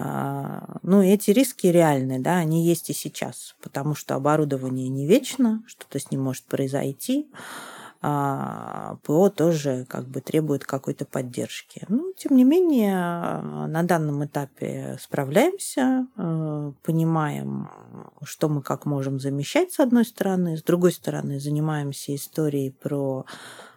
А, 0.00 0.78
ну, 0.82 1.02
эти 1.02 1.32
риски 1.32 1.66
реальны, 1.66 2.20
да, 2.20 2.36
они 2.36 2.64
есть 2.64 2.88
и 2.88 2.92
сейчас, 2.92 3.56
потому 3.60 3.96
что 3.96 4.14
оборудование 4.14 4.88
не 4.88 5.06
вечно, 5.06 5.64
что-то 5.66 5.98
с 5.98 6.12
ним 6.12 6.22
может 6.22 6.44
произойти 6.44 7.28
а 8.00 8.96
ПО 9.02 9.28
тоже 9.28 9.84
как 9.88 10.06
бы 10.06 10.20
требует 10.20 10.64
какой-то 10.64 11.04
поддержки. 11.04 11.84
Ну, 11.88 12.12
тем 12.16 12.36
не 12.36 12.44
менее, 12.44 12.94
на 13.42 13.82
данном 13.82 14.24
этапе 14.24 14.96
справляемся, 15.00 16.06
понимаем, 16.84 17.68
что 18.22 18.48
мы 18.48 18.62
как 18.62 18.86
можем 18.86 19.18
замещать 19.18 19.72
с 19.72 19.80
одной 19.80 20.04
стороны, 20.04 20.56
с 20.56 20.62
другой 20.62 20.92
стороны 20.92 21.40
занимаемся 21.40 22.14
историей 22.14 22.70
про, 22.70 23.26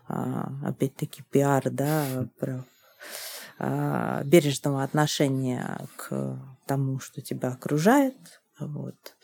а, 0.08 0.52
опять-таки, 0.68 1.24
пиар, 1.32 1.72
да, 1.72 2.28
про 2.40 2.52
а, 2.54 2.64
бережного 4.26 4.84
отношения 4.84 5.80
к 5.96 6.40
тому, 6.66 7.00
что 7.00 7.22
тебя 7.22 7.50
окружает. 7.50 8.42
Вот. 8.60 9.16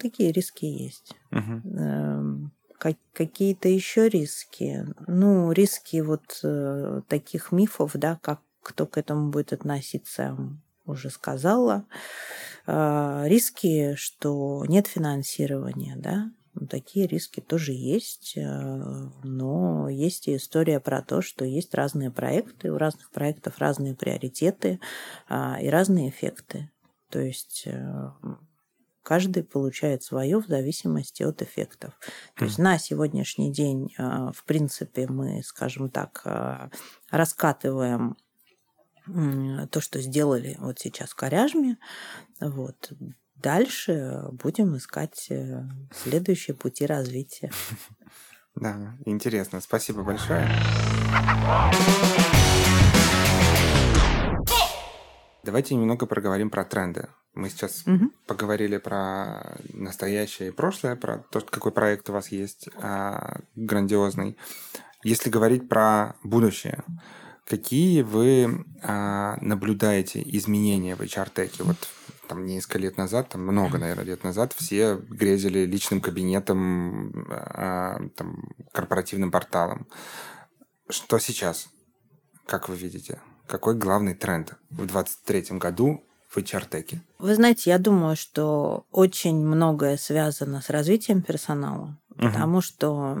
Такие 0.00 0.32
риски 0.32 0.64
есть. 0.64 1.14
Угу 1.30 2.50
как, 2.82 2.96
какие-то 3.12 3.68
еще 3.68 4.08
риски. 4.08 4.84
Ну, 5.06 5.52
риски 5.52 6.00
вот 6.00 6.40
э, 6.42 7.02
таких 7.06 7.52
мифов, 7.52 7.92
да, 7.94 8.18
как 8.20 8.40
кто 8.60 8.86
к 8.86 8.98
этому 8.98 9.30
будет 9.30 9.52
относиться, 9.52 10.36
уже 10.84 11.08
сказала. 11.10 11.86
Э, 12.66 13.22
риски, 13.26 13.94
что 13.94 14.64
нет 14.66 14.88
финансирования, 14.88 15.94
да, 15.96 16.24
ну, 16.24 16.41
такие 16.68 17.06
риски 17.06 17.40
тоже 17.40 17.72
есть, 17.72 18.36
э, 18.36 19.10
но 19.22 19.88
есть 19.88 20.28
и 20.28 20.36
история 20.36 20.80
про 20.80 21.02
то, 21.02 21.22
что 21.22 21.44
есть 21.44 21.74
разные 21.74 22.10
проекты, 22.10 22.70
у 22.70 22.78
разных 22.78 23.10
проектов 23.10 23.58
разные 23.58 23.94
приоритеты 23.94 24.80
э, 25.28 25.62
и 25.62 25.68
разные 25.68 26.10
эффекты. 26.10 26.70
То 27.10 27.20
есть 27.20 27.64
э, 27.66 28.10
каждый 29.02 29.44
получает 29.44 30.02
свое 30.02 30.38
в 30.38 30.46
зависимости 30.46 31.22
от 31.22 31.42
эффектов. 31.42 31.98
То 32.36 32.44
есть 32.44 32.58
на 32.58 32.78
сегодняшний 32.78 33.52
день, 33.52 33.92
а, 33.98 34.32
в 34.32 34.44
принципе, 34.44 35.06
мы, 35.06 35.42
скажем 35.42 35.90
так, 35.90 36.22
а, 36.24 36.70
раскатываем 37.10 38.16
то, 39.04 39.80
что 39.80 40.00
сделали 40.00 40.56
вот 40.60 40.78
сейчас 40.78 41.10
в 41.10 41.16
Коряжме. 41.16 41.76
Вот. 42.40 42.92
Дальше 43.42 44.22
будем 44.30 44.76
искать 44.76 45.26
э, 45.28 45.64
следующие 45.92 46.56
пути 46.56 46.86
развития. 46.86 47.50
Да, 48.54 48.94
интересно. 49.06 49.62
Спасибо 49.62 50.02
большое. 50.02 50.46
Давайте 55.42 55.74
немного 55.74 56.04
проговорим 56.04 56.50
про 56.50 56.62
тренды. 56.66 57.08
Мы 57.32 57.48
сейчас 57.48 57.82
угу. 57.86 58.10
поговорили 58.26 58.76
про 58.76 59.56
настоящее 59.72 60.50
и 60.50 60.52
прошлое, 60.52 60.96
про 60.96 61.24
то, 61.30 61.40
какой 61.40 61.72
проект 61.72 62.10
у 62.10 62.12
вас 62.12 62.28
есть 62.28 62.68
а, 62.76 63.40
грандиозный. 63.56 64.36
Если 65.02 65.30
говорить 65.30 65.66
про 65.66 66.16
будущее, 66.22 66.84
какие 67.46 68.02
вы 68.02 68.66
а, 68.82 69.38
наблюдаете 69.40 70.22
изменения 70.26 70.94
в 70.94 71.00
HR-теке? 71.00 71.62
Вот 71.62 71.78
там 72.28 72.46
несколько 72.46 72.78
лет 72.78 72.96
назад, 72.96 73.28
там 73.30 73.42
много, 73.42 73.78
наверное, 73.78 74.04
лет 74.04 74.24
назад, 74.24 74.52
все 74.52 74.96
грезили 74.96 75.66
личным 75.66 76.00
кабинетом, 76.00 77.26
а, 77.30 77.98
там, 78.16 78.52
корпоративным 78.72 79.30
порталом. 79.30 79.86
Что 80.88 81.18
сейчас? 81.18 81.68
Как 82.46 82.68
вы 82.68 82.76
видите? 82.76 83.20
Какой 83.46 83.76
главный 83.76 84.14
тренд 84.14 84.54
в 84.70 84.86
2023 84.86 85.58
году 85.58 86.04
в 86.28 86.38
HR-теке? 86.38 87.02
Вы 87.18 87.34
знаете, 87.34 87.70
я 87.70 87.78
думаю, 87.78 88.16
что 88.16 88.86
очень 88.90 89.36
многое 89.36 89.96
связано 89.96 90.62
с 90.62 90.70
развитием 90.70 91.22
персонала, 91.22 91.98
угу. 92.10 92.26
потому 92.28 92.60
что, 92.60 93.18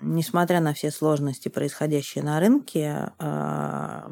несмотря 0.00 0.60
на 0.60 0.72
все 0.74 0.90
сложности, 0.90 1.48
происходящие 1.48 2.24
на 2.24 2.40
рынке, 2.40 3.12
а, 3.18 4.10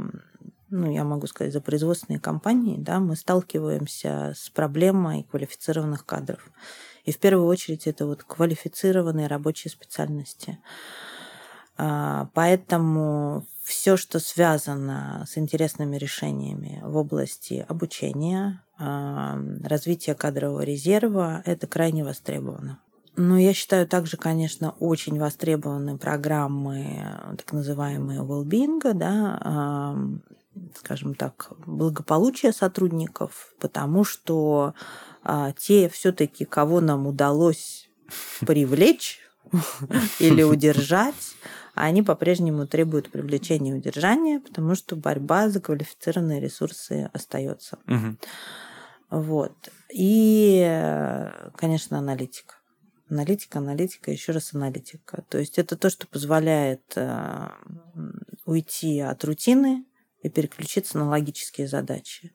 ну, 0.72 0.90
я 0.90 1.04
могу 1.04 1.26
сказать, 1.26 1.52
за 1.52 1.60
производственные 1.60 2.18
компании, 2.18 2.76
да, 2.78 2.98
мы 2.98 3.14
сталкиваемся 3.14 4.32
с 4.34 4.48
проблемой 4.48 5.24
квалифицированных 5.30 6.06
кадров. 6.06 6.50
И 7.04 7.12
в 7.12 7.18
первую 7.18 7.46
очередь 7.46 7.86
это 7.86 8.06
вот 8.06 8.24
квалифицированные 8.24 9.26
рабочие 9.26 9.70
специальности. 9.70 10.58
А, 11.76 12.30
поэтому 12.32 13.46
все, 13.62 13.96
что 13.96 14.18
связано 14.18 15.24
с 15.28 15.36
интересными 15.36 15.96
решениями 15.96 16.80
в 16.82 16.96
области 16.96 17.64
обучения, 17.68 18.62
а, 18.78 19.38
развития 19.62 20.14
кадрового 20.14 20.62
резерва, 20.62 21.42
это 21.44 21.66
крайне 21.66 22.02
востребовано. 22.02 22.80
Но 23.14 23.36
я 23.36 23.52
считаю 23.52 23.86
также, 23.86 24.16
конечно, 24.16 24.74
очень 24.80 25.18
востребованы 25.18 25.98
программы 25.98 27.04
так 27.36 27.52
называемые 27.52 28.20
well-being, 28.20 28.94
да, 28.94 29.94
скажем 30.76 31.14
так, 31.14 31.52
благополучия 31.66 32.52
сотрудников, 32.52 33.54
потому 33.60 34.04
что 34.04 34.74
те 35.58 35.88
все-таки, 35.88 36.44
кого 36.44 36.80
нам 36.80 37.06
удалось 37.06 37.88
привлечь 38.40 39.20
или 40.18 40.42
удержать, 40.42 41.34
они 41.74 42.02
по-прежнему 42.02 42.66
требуют 42.66 43.10
привлечения 43.10 43.72
и 43.72 43.74
удержания, 43.74 44.40
потому 44.40 44.74
что 44.74 44.96
борьба 44.96 45.48
за 45.48 45.60
квалифицированные 45.60 46.40
ресурсы 46.40 47.10
остается. 47.12 47.78
Угу. 47.86 48.16
Вот. 49.10 49.70
И, 49.92 50.60
конечно, 51.56 51.98
аналитика. 51.98 52.56
Аналитика, 53.08 53.58
аналитика, 53.58 54.10
еще 54.10 54.32
раз 54.32 54.54
аналитика. 54.54 55.22
То 55.28 55.38
есть 55.38 55.58
это 55.58 55.76
то, 55.76 55.90
что 55.90 56.06
позволяет 56.06 56.82
э, 56.96 57.48
уйти 58.46 59.00
от 59.00 59.22
рутины 59.24 59.84
и 60.22 60.28
переключиться 60.28 60.98
на 60.98 61.08
логические 61.08 61.68
задачи 61.68 62.32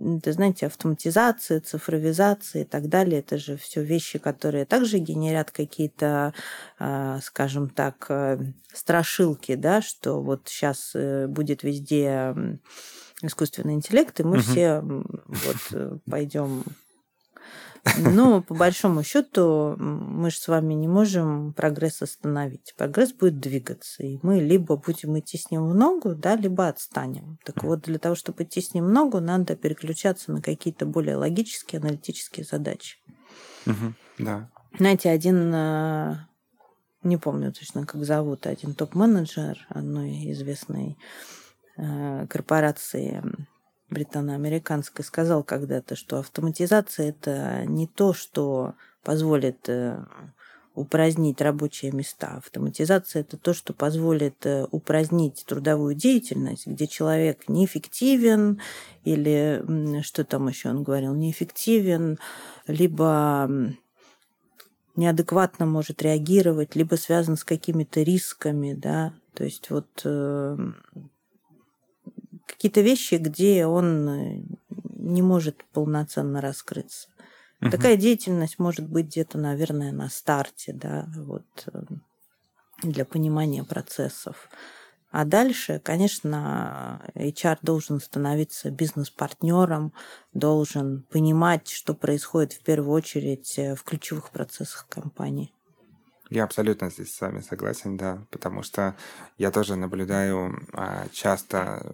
это, 0.00 0.32
знаете, 0.32 0.66
автоматизация, 0.66 1.60
цифровизация 1.60 2.62
и 2.62 2.64
так 2.64 2.88
далее, 2.88 3.20
это 3.20 3.36
же 3.36 3.56
все 3.56 3.82
вещи, 3.82 4.18
которые 4.18 4.64
также 4.64 4.98
генерят 4.98 5.50
какие-то, 5.50 6.32
а, 6.78 7.20
скажем 7.20 7.68
так, 7.68 8.06
э, 8.08 8.38
страшилки, 8.72 9.56
да, 9.56 9.82
что 9.82 10.22
вот 10.22 10.48
сейчас 10.48 10.92
э, 10.94 11.26
будет 11.26 11.62
везде 11.62 12.34
искусственный 13.20 13.74
интеллект, 13.74 14.18
и 14.20 14.24
мы 14.24 14.38
угу. 14.38 14.40
все 14.40 14.80
вот 14.80 15.56
э, 15.72 15.98
пойдем 16.10 16.64
но 17.96 18.42
по 18.42 18.54
большому 18.54 19.02
счету 19.02 19.76
мы 19.78 20.30
же 20.30 20.36
с 20.36 20.48
вами 20.48 20.74
не 20.74 20.88
можем 20.88 21.52
прогресс 21.52 22.02
остановить. 22.02 22.74
Прогресс 22.76 23.12
будет 23.12 23.40
двигаться, 23.40 24.02
и 24.02 24.18
мы 24.22 24.40
либо 24.40 24.76
будем 24.76 25.18
идти 25.18 25.38
с 25.38 25.50
ним 25.50 25.68
в 25.68 25.74
ногу, 25.74 26.14
да, 26.14 26.36
либо 26.36 26.68
отстанем. 26.68 27.38
Так 27.44 27.62
вот, 27.64 27.82
для 27.82 27.98
того, 27.98 28.14
чтобы 28.14 28.44
идти 28.44 28.60
с 28.60 28.74
ним 28.74 28.86
в 28.86 28.90
ногу, 28.90 29.20
надо 29.20 29.56
переключаться 29.56 30.32
на 30.32 30.42
какие-то 30.42 30.86
более 30.86 31.16
логические, 31.16 31.80
аналитические 31.80 32.44
задачи. 32.44 32.98
Угу, 33.66 33.94
да. 34.18 34.50
Знаете, 34.78 35.10
один 35.10 35.52
э, 35.54 36.16
не 37.02 37.16
помню 37.16 37.52
точно, 37.52 37.86
как 37.86 38.04
зовут, 38.04 38.46
один 38.46 38.74
топ-менеджер 38.74 39.66
одной 39.68 40.32
известной 40.32 40.96
э, 41.76 42.26
корпорации 42.28 43.22
британо-американской 43.90 45.04
сказал 45.04 45.42
когда-то, 45.42 45.96
что 45.96 46.18
автоматизация 46.18 47.10
это 47.10 47.64
не 47.66 47.86
то, 47.86 48.14
что 48.14 48.74
позволит 49.02 49.68
э, 49.68 50.04
упразднить 50.74 51.40
рабочие 51.40 51.92
места. 51.92 52.36
Автоматизация 52.36 53.20
это 53.20 53.36
то, 53.36 53.52
что 53.54 53.72
позволит 53.72 54.46
э, 54.46 54.66
упразднить 54.70 55.44
трудовую 55.46 55.94
деятельность, 55.94 56.66
где 56.66 56.86
человек 56.86 57.48
неэффективен 57.48 58.60
или 59.04 60.02
что 60.02 60.24
там 60.24 60.48
еще 60.48 60.70
он 60.70 60.82
говорил, 60.82 61.14
неэффективен, 61.14 62.18
либо 62.66 63.50
неадекватно 64.96 65.66
может 65.66 66.02
реагировать, 66.02 66.76
либо 66.76 66.94
связан 66.96 67.36
с 67.36 67.44
какими-то 67.44 68.02
рисками, 68.02 68.74
да, 68.74 69.14
то 69.34 69.44
есть 69.44 69.70
вот 69.70 69.88
э, 70.04 70.56
какие-то 72.60 72.82
вещи, 72.82 73.14
где 73.14 73.64
он 73.64 74.08
э, 74.08 74.42
не 74.96 75.22
может 75.22 75.64
полноценно 75.72 76.42
раскрыться. 76.42 77.08
Угу. 77.62 77.70
Такая 77.70 77.96
деятельность 77.96 78.58
может 78.58 78.86
быть 78.86 79.06
где-то, 79.06 79.38
наверное, 79.38 79.92
на 79.92 80.10
старте, 80.10 80.74
да, 80.74 81.08
вот 81.16 81.46
э, 81.72 81.80
для 82.82 83.06
понимания 83.06 83.64
процессов. 83.64 84.50
А 85.10 85.24
дальше, 85.24 85.80
конечно, 85.82 87.02
HR 87.14 87.60
должен 87.62 87.98
становиться 87.98 88.70
бизнес-партнером, 88.70 89.94
должен 90.34 91.04
понимать, 91.10 91.66
что 91.66 91.94
происходит 91.94 92.52
в 92.52 92.62
первую 92.62 92.92
очередь 92.92 93.58
э, 93.58 93.74
в 93.74 93.84
ключевых 93.84 94.28
процессах 94.32 94.86
компании. 94.90 95.50
Я 96.30 96.44
абсолютно 96.44 96.90
здесь 96.90 97.12
с 97.12 97.20
вами 97.20 97.40
согласен, 97.40 97.96
да, 97.96 98.24
потому 98.30 98.62
что 98.62 98.94
я 99.36 99.50
тоже 99.50 99.74
наблюдаю 99.74 100.64
а, 100.72 101.08
часто, 101.12 101.84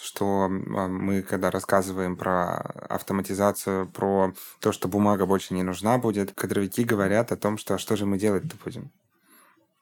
что 0.00 0.44
а, 0.46 0.48
мы, 0.88 1.20
когда 1.20 1.50
рассказываем 1.50 2.16
про 2.16 2.56
автоматизацию, 2.88 3.86
про 3.86 4.32
то, 4.60 4.72
что 4.72 4.88
бумага 4.88 5.26
больше 5.26 5.52
не 5.52 5.62
нужна 5.62 5.98
будет, 5.98 6.32
кадровики 6.32 6.84
говорят 6.84 7.30
о 7.30 7.36
том, 7.36 7.58
что 7.58 7.74
а 7.74 7.78
что 7.78 7.96
же 7.96 8.06
мы 8.06 8.18
делать-то 8.18 8.56
будем? 8.64 8.90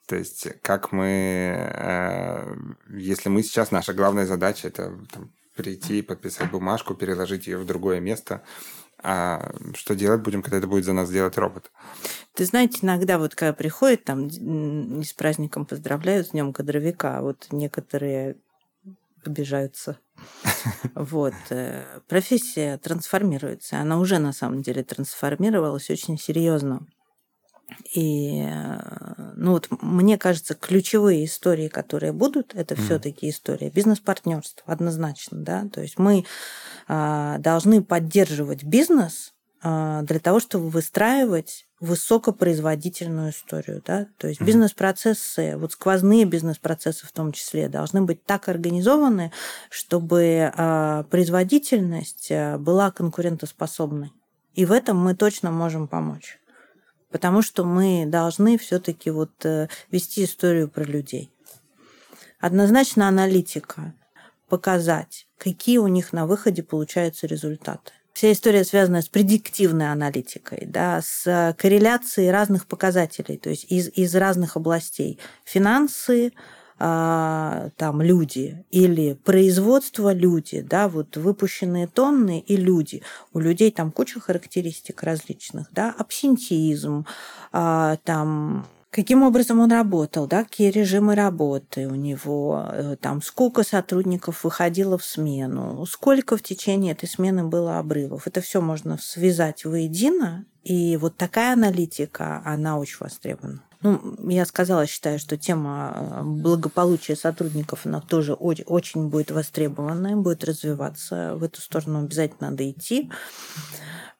То 0.08 0.16
есть 0.16 0.48
как 0.62 0.90
мы, 0.90 1.06
э, 1.06 2.56
если 2.90 3.28
мы 3.28 3.44
сейчас, 3.44 3.70
наша 3.70 3.94
главная 3.94 4.26
задача 4.26 4.66
это 4.68 4.92
там, 5.12 5.30
прийти, 5.54 6.02
подписать 6.02 6.50
бумажку, 6.50 6.94
переложить 6.94 7.46
ее 7.46 7.58
в 7.58 7.66
другое 7.66 8.00
место, 8.00 8.42
а 9.08 9.52
что 9.74 9.94
делать 9.94 10.22
будем, 10.22 10.42
когда 10.42 10.58
это 10.58 10.66
будет 10.66 10.84
за 10.84 10.92
нас 10.92 11.08
делать 11.08 11.38
робот? 11.38 11.70
Ты 12.34 12.44
знаете, 12.44 12.80
иногда 12.82 13.18
вот 13.18 13.36
когда 13.36 13.52
приходит 13.52 14.02
там 14.02 14.26
не 14.26 15.04
с 15.04 15.12
праздником 15.12 15.64
поздравляют, 15.64 16.26
с 16.26 16.30
днем 16.30 16.52
кадровика, 16.52 17.18
а 17.18 17.22
вот 17.22 17.46
некоторые 17.52 18.36
обижаются. 19.24 19.98
Вот. 20.94 21.34
Э, 21.50 22.00
профессия 22.08 22.78
трансформируется. 22.78 23.78
Она 23.78 23.98
уже 23.98 24.18
на 24.18 24.32
самом 24.32 24.62
деле 24.62 24.82
трансформировалась 24.82 25.90
очень 25.90 26.18
серьезно. 26.18 26.86
И 27.92 28.42
э, 28.46 29.06
ну 29.36 29.52
вот 29.52 29.68
мне 29.82 30.18
кажется, 30.18 30.54
ключевые 30.54 31.24
истории, 31.24 31.68
которые 31.68 32.12
будут, 32.12 32.54
это 32.54 32.74
mm. 32.74 32.84
все-таки 32.84 33.28
история 33.28 33.70
бизнес-партнерства, 33.70 34.64
однозначно, 34.66 35.38
да. 35.38 35.68
То 35.72 35.82
есть 35.82 35.98
мы 35.98 36.24
а, 36.88 37.38
должны 37.38 37.82
поддерживать 37.82 38.64
бизнес 38.64 39.34
а, 39.62 40.02
для 40.02 40.20
того, 40.20 40.40
чтобы 40.40 40.68
выстраивать 40.70 41.66
высокопроизводительную 41.80 43.30
историю. 43.30 43.82
Да? 43.84 44.06
То 44.16 44.28
есть 44.28 44.40
бизнес-процессы, 44.40 45.56
вот 45.58 45.72
сквозные 45.72 46.24
бизнес-процессы 46.24 47.06
в 47.06 47.12
том 47.12 47.32
числе, 47.32 47.68
должны 47.68 48.00
быть 48.00 48.24
так 48.24 48.48
организованы, 48.48 49.32
чтобы 49.68 50.50
а, 50.56 51.02
производительность 51.04 52.30
была 52.58 52.90
конкурентоспособной. 52.90 54.12
И 54.54 54.64
в 54.64 54.72
этом 54.72 54.98
мы 54.98 55.14
точно 55.14 55.50
можем 55.50 55.86
помочь 55.86 56.38
потому 57.10 57.42
что 57.42 57.64
мы 57.64 58.04
должны 58.06 58.58
все-таки 58.58 59.10
вот 59.10 59.32
э, 59.44 59.68
вести 59.90 60.24
историю 60.24 60.68
про 60.68 60.84
людей. 60.84 61.30
Однозначно 62.40 63.08
аналитика, 63.08 63.94
показать, 64.48 65.26
какие 65.38 65.78
у 65.78 65.88
них 65.88 66.12
на 66.12 66.26
выходе 66.26 66.62
получаются 66.62 67.26
результаты. 67.26 67.92
Вся 68.12 68.32
история 68.32 68.64
связана 68.64 69.02
с 69.02 69.08
предиктивной 69.08 69.92
аналитикой, 69.92 70.64
да, 70.66 71.02
с 71.02 71.54
корреляцией 71.58 72.30
разных 72.30 72.66
показателей, 72.66 73.36
то 73.36 73.50
есть 73.50 73.66
из, 73.70 73.88
из 73.88 74.14
разных 74.14 74.56
областей. 74.56 75.18
Финансы, 75.44 76.32
а, 76.78 77.70
там 77.76 78.02
люди 78.02 78.64
или 78.70 79.14
производство 79.24 80.12
люди, 80.12 80.60
да, 80.60 80.88
вот 80.88 81.16
выпущенные 81.16 81.86
тонны 81.86 82.40
и 82.40 82.56
люди. 82.56 83.02
У 83.32 83.38
людей 83.38 83.70
там 83.70 83.90
куча 83.90 84.20
характеристик 84.20 85.02
различных, 85.02 85.68
да, 85.72 85.94
абсентизм, 85.96 87.06
а, 87.52 87.96
там 88.04 88.66
каким 88.96 89.22
образом 89.22 89.60
он 89.60 89.70
работал, 89.70 90.26
да, 90.26 90.42
какие 90.42 90.70
режимы 90.70 91.14
работы 91.14 91.86
у 91.86 91.94
него, 91.94 92.66
э, 92.72 92.96
там, 92.98 93.20
сколько 93.20 93.62
сотрудников 93.62 94.42
выходило 94.42 94.96
в 94.96 95.04
смену, 95.04 95.84
сколько 95.84 96.38
в 96.38 96.42
течение 96.42 96.92
этой 96.92 97.06
смены 97.06 97.44
было 97.44 97.78
обрывов. 97.78 98.26
Это 98.26 98.40
все 98.40 98.62
можно 98.62 98.96
связать 98.96 99.66
воедино, 99.66 100.46
и 100.64 100.96
вот 100.96 101.18
такая 101.18 101.52
аналитика, 101.52 102.40
она 102.46 102.78
очень 102.78 102.96
востребована. 103.00 103.62
Ну, 103.82 104.16
я 104.30 104.46
сказала, 104.46 104.86
считаю, 104.86 105.18
что 105.18 105.36
тема 105.36 105.92
э, 105.94 106.22
благополучия 106.24 107.16
сотрудников, 107.16 107.84
она 107.84 108.00
тоже 108.00 108.32
очень 108.32 109.08
будет 109.08 109.30
востребованная, 109.30 110.16
будет 110.16 110.42
развиваться. 110.42 111.36
В 111.36 111.44
эту 111.44 111.60
сторону 111.60 111.98
обязательно 111.98 112.50
надо 112.50 112.68
идти. 112.70 113.10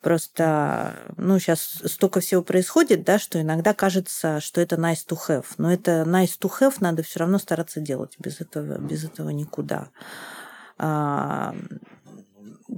Просто, 0.07 0.95
ну, 1.17 1.37
сейчас 1.41 1.83
столько 1.85 2.21
всего 2.21 2.41
происходит, 2.41 3.03
да, 3.03 3.19
что 3.19 3.41
иногда 3.41 3.75
кажется, 3.75 4.39
что 4.39 4.61
это 4.61 4.77
nice 4.77 5.05
to 5.05 5.19
have. 5.27 5.47
Но 5.59 5.73
это 5.73 6.05
nice 6.07 6.39
to 6.41 6.49
have 6.61 6.75
надо 6.79 7.03
все 7.03 7.19
равно 7.19 7.39
стараться 7.39 7.81
делать. 7.81 8.15
Без 8.21 8.41
этого, 8.41 8.79
без 8.79 9.03
этого 9.03 9.31
никуда. 9.31 9.89
А, 10.79 11.57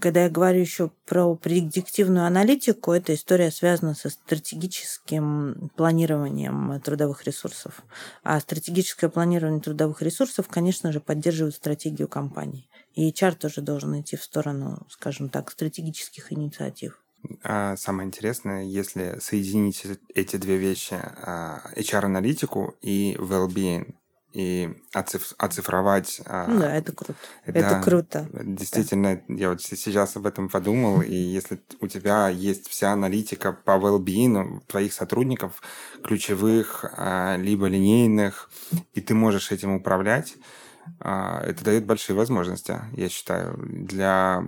когда 0.01 0.23
я 0.23 0.31
говорю 0.31 0.59
еще 0.59 0.91
про 1.05 1.35
предиктивную 1.35 2.25
аналитику, 2.25 2.93
эта 2.93 3.13
история 3.15 3.51
связана 3.51 3.93
со 3.93 4.09
стратегическим 4.09 5.71
планированием 5.77 6.81
трудовых 6.81 7.27
ресурсов. 7.27 7.83
А 8.23 8.41
стратегическое 8.41 9.11
планирование 9.11 9.61
трудовых 9.61 10.01
ресурсов, 10.01 10.49
конечно 10.49 10.93
же, 10.93 11.01
поддерживает 11.01 11.55
стратегию 11.55 12.09
компании. 12.09 12.71
И 12.95 13.11
HR 13.11 13.35
тоже 13.35 13.61
должен 13.61 14.01
идти 14.01 14.17
в 14.17 14.25
сторону, 14.25 14.87
скажем 14.89 15.29
так, 15.29 15.51
стратегических 15.51 16.33
инициатив. 16.33 16.99
А 17.43 17.77
самое 17.77 18.07
интересное, 18.07 18.65
если 18.65 19.19
соединить 19.21 19.85
эти 20.15 20.37
две 20.37 20.57
вещи, 20.57 20.95
а, 20.95 21.63
HR-аналитику 21.77 22.77
и 22.81 23.17
well-being, 23.19 23.95
и 24.33 24.71
оциф 24.93 25.33
оцифровать. 25.39 26.21
А, 26.27 26.47
да, 26.47 26.77
это 26.77 26.93
круто. 26.93 27.15
Это, 27.45 27.59
это 27.59 27.81
круто. 27.83 28.29
Действительно, 28.33 29.23
да. 29.27 29.35
я 29.35 29.51
вот 29.51 29.63
сейчас 29.63 30.17
об 30.17 30.27
этом 30.27 30.49
подумал, 30.49 31.03
и 31.03 31.15
если 31.15 31.61
у 31.81 31.89
тебя 31.89 32.29
есть 32.29 32.69
вся 32.69 32.93
аналитика 32.93 33.53
по 33.53 33.73
well-being 33.73 34.61
твоих 34.67 34.93
сотрудников, 34.93 35.63
ключевых, 36.05 36.85
а, 36.97 37.37
либо 37.37 37.67
линейных, 37.67 38.51
и 38.95 39.01
ты 39.01 39.15
можешь 39.15 39.51
этим 39.51 39.73
управлять, 39.75 40.35
а, 40.37 40.68
это 41.01 41.65
дает 41.65 41.87
большие 41.87 42.17
возможности, 42.17 42.81
я 42.93 43.09
считаю, 43.09 43.57
для 43.59 44.45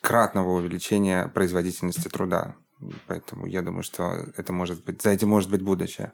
кратного 0.00 0.50
увеличения 0.52 1.28
производительности 1.28 2.08
труда. 2.08 2.54
Поэтому 3.06 3.46
я 3.46 3.62
думаю, 3.62 3.82
что 3.82 4.26
это 4.36 4.52
может 4.52 4.84
быть, 4.84 5.02
за 5.02 5.10
этим 5.10 5.28
может 5.28 5.50
быть 5.50 5.62
будущее. 5.62 6.12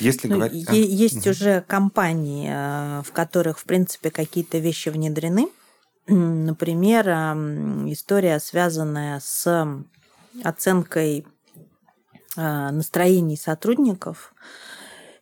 Если 0.00 0.28
ну, 0.28 0.36
говорить... 0.36 0.68
Есть 0.70 1.18
угу. 1.18 1.30
уже 1.30 1.62
компании, 1.62 2.48
э, 2.50 3.02
в 3.02 3.12
которых, 3.12 3.58
в 3.58 3.64
принципе, 3.64 4.10
какие-то 4.10 4.58
вещи 4.58 4.88
внедрены. 4.88 5.48
Например, 6.06 7.06
история, 7.90 8.40
связанная 8.40 9.20
с 9.20 9.84
оценкой 10.42 11.26
э, 12.36 12.70
настроений 12.70 13.36
сотрудников 13.36 14.32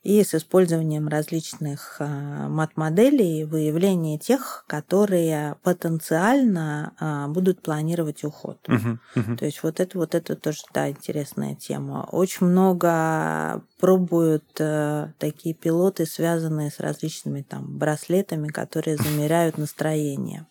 и 0.07 0.23
с 0.23 0.37
использованием 0.37 1.09
различных 1.09 1.97
а, 1.99 2.49
мат-моделей 2.49 3.43
выявление 3.43 4.19
тех, 4.19 4.65
которые 4.69 5.57
потенциально 5.65 6.93
а, 7.01 7.27
будут 7.27 7.61
планировать 7.61 8.23
уход. 8.23 8.59
Uh-huh, 8.69 8.99
uh-huh. 9.17 9.37
То 9.37 9.45
есть 9.47 9.65
вот 9.65 9.81
это 9.81 9.99
вот 9.99 10.15
это 10.15 10.37
тоже 10.37 10.61
да 10.73 10.89
интересная 10.89 11.57
тема. 11.57 12.09
Очень 12.13 12.47
много 12.47 13.65
пробуют 13.81 14.45
э, 14.61 15.09
такие 15.19 15.57
пилоты, 15.57 16.07
связанные 16.07 16.71
с 16.71 16.79
различными 16.79 17.43
там 17.43 17.77
браслетами, 17.77 18.47
которые 18.47 18.97
замеряют 18.97 19.59
настроение. 19.59 20.47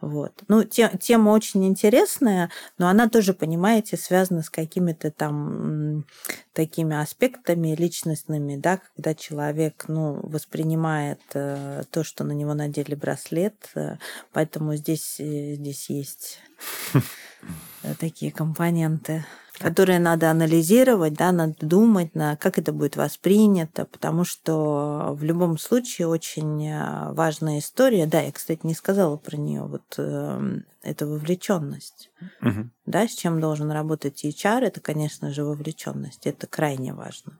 Вот. 0.00 0.32
Ну, 0.48 0.62
те, 0.64 0.90
тема 1.00 1.30
очень 1.30 1.64
интересная, 1.64 2.50
но 2.78 2.88
она 2.88 3.08
тоже, 3.08 3.32
понимаете, 3.32 3.96
связана 3.96 4.42
с 4.42 4.50
какими-то 4.50 5.10
там 5.10 6.04
такими 6.52 6.96
аспектами 6.96 7.74
личностными, 7.74 8.56
да, 8.56 8.80
когда 8.94 9.14
человек, 9.14 9.86
ну, 9.88 10.20
воспринимает 10.22 11.20
э, 11.34 11.84
то, 11.90 12.04
что 12.04 12.24
на 12.24 12.32
него 12.32 12.54
надели 12.54 12.94
браслет, 12.94 13.54
э, 13.74 13.96
поэтому 14.32 14.74
здесь, 14.76 15.16
э, 15.18 15.54
здесь 15.54 15.88
есть 15.88 16.40
такие 17.98 18.32
компоненты 18.32 19.24
которые 19.58 19.98
надо 19.98 20.30
анализировать, 20.30 21.14
да, 21.14 21.32
надо 21.32 21.54
думать, 21.60 22.14
на 22.14 22.36
как 22.36 22.58
это 22.58 22.72
будет 22.72 22.96
воспринято, 22.96 23.86
потому 23.86 24.24
что 24.24 25.14
в 25.18 25.22
любом 25.22 25.58
случае 25.58 26.08
очень 26.08 26.66
э, 26.66 27.12
важная 27.12 27.58
история. 27.58 28.06
Да, 28.06 28.20
я, 28.20 28.32
кстати, 28.32 28.60
не 28.64 28.74
сказала 28.74 29.16
про 29.16 29.36
нее. 29.36 29.62
Вот 29.62 29.94
э, 29.98 30.60
это 30.82 31.06
вовлеченность. 31.06 32.10
Угу. 32.42 32.70
Да, 32.86 33.08
с 33.08 33.14
чем 33.14 33.40
должен 33.40 33.70
работать 33.70 34.24
HR, 34.24 34.66
это, 34.66 34.80
конечно 34.80 35.32
же, 35.32 35.44
вовлеченность. 35.44 36.26
Это 36.26 36.46
крайне 36.46 36.92
важно. 36.92 37.38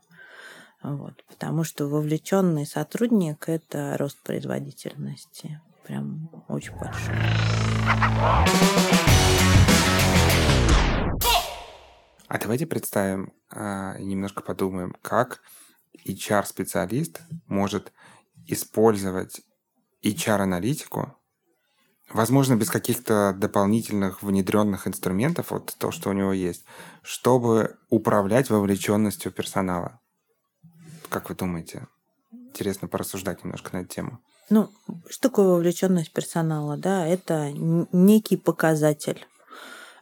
Вот, 0.82 1.24
потому 1.28 1.64
что 1.64 1.86
вовлеченный 1.86 2.66
сотрудник 2.66 3.48
это 3.48 3.96
рост 3.98 4.18
производительности. 4.22 5.60
Прям 5.84 6.30
очень 6.48 6.72
большой. 6.72 7.14
А 12.36 12.38
давайте 12.38 12.66
представим 12.66 13.32
э, 13.50 13.96
немножко 13.98 14.42
подумаем, 14.42 14.94
как 15.00 15.40
HR-специалист 16.06 17.22
может 17.46 17.94
использовать 18.46 19.40
HR-аналитику, 20.04 21.16
возможно, 22.10 22.54
без 22.54 22.68
каких-то 22.68 23.34
дополнительных 23.34 24.22
внедренных 24.22 24.86
инструментов, 24.86 25.50
вот 25.50 25.74
то, 25.78 25.90
что 25.90 26.10
у 26.10 26.12
него 26.12 26.34
есть, 26.34 26.66
чтобы 27.00 27.78
управлять 27.88 28.50
вовлеченностью 28.50 29.32
персонала. 29.32 30.02
Как 31.08 31.30
вы 31.30 31.36
думаете? 31.36 31.86
Интересно 32.32 32.86
порассуждать 32.86 33.44
немножко 33.44 33.74
на 33.74 33.80
эту 33.80 33.94
тему. 33.94 34.18
Ну, 34.50 34.70
что 35.08 35.30
такое 35.30 35.46
вовлеченность 35.46 36.12
персонала? 36.12 36.76
Да, 36.76 37.06
это 37.06 37.50
некий 37.52 38.36
показатель 38.36 39.24
а, 39.24 39.35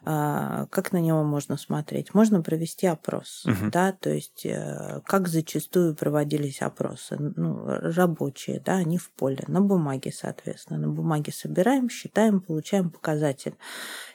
как 0.05 0.91
на 0.91 1.01
него 1.01 1.23
можно 1.23 1.57
смотреть? 1.57 2.13
Можно 2.13 2.41
провести 2.41 2.85
опрос, 2.85 3.43
угу. 3.45 3.71
да, 3.71 3.91
то 3.91 4.11
есть 4.11 4.45
э, 4.45 5.01
как 5.05 5.27
зачастую 5.27 5.95
проводились 5.95 6.61
опросы, 6.61 7.17
ну, 7.17 7.65
рабочие, 7.65 8.61
да, 8.63 8.75
они 8.75 8.97
в 8.97 9.09
поле, 9.11 9.43
на 9.47 9.61
бумаге, 9.61 10.11
соответственно. 10.11 10.79
На 10.79 10.89
бумаге 10.89 11.31
собираем, 11.31 11.89
считаем, 11.89 12.39
получаем 12.39 12.89
показатель. 12.89 13.55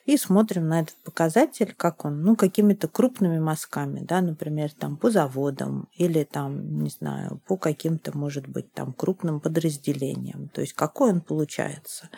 И 0.07 0.17
смотрим 0.17 0.69
на 0.69 0.81
этот 0.81 0.97
показатель, 1.05 1.75
как 1.77 2.05
он, 2.05 2.23
ну, 2.23 2.37
какими-то 2.37 2.89
крупными 2.89 3.39
мазками, 3.39 4.01
да, 4.01 4.21
например, 4.21 4.71
там 4.73 4.97
по 4.97 5.11
заводам 5.11 5.89
или 5.97 6.25
там, 6.25 6.83
не 6.83 6.91
знаю, 6.91 7.41
по 7.47 7.57
каким-то, 7.57 8.17
может 8.17 8.47
быть, 8.49 8.73
там 8.73 8.93
крупным 8.93 9.41
подразделениям. 9.41 10.49
То 10.49 10.61
есть 10.61 10.73
какой 10.75 11.11
он 11.11 11.21
получается. 11.21 12.09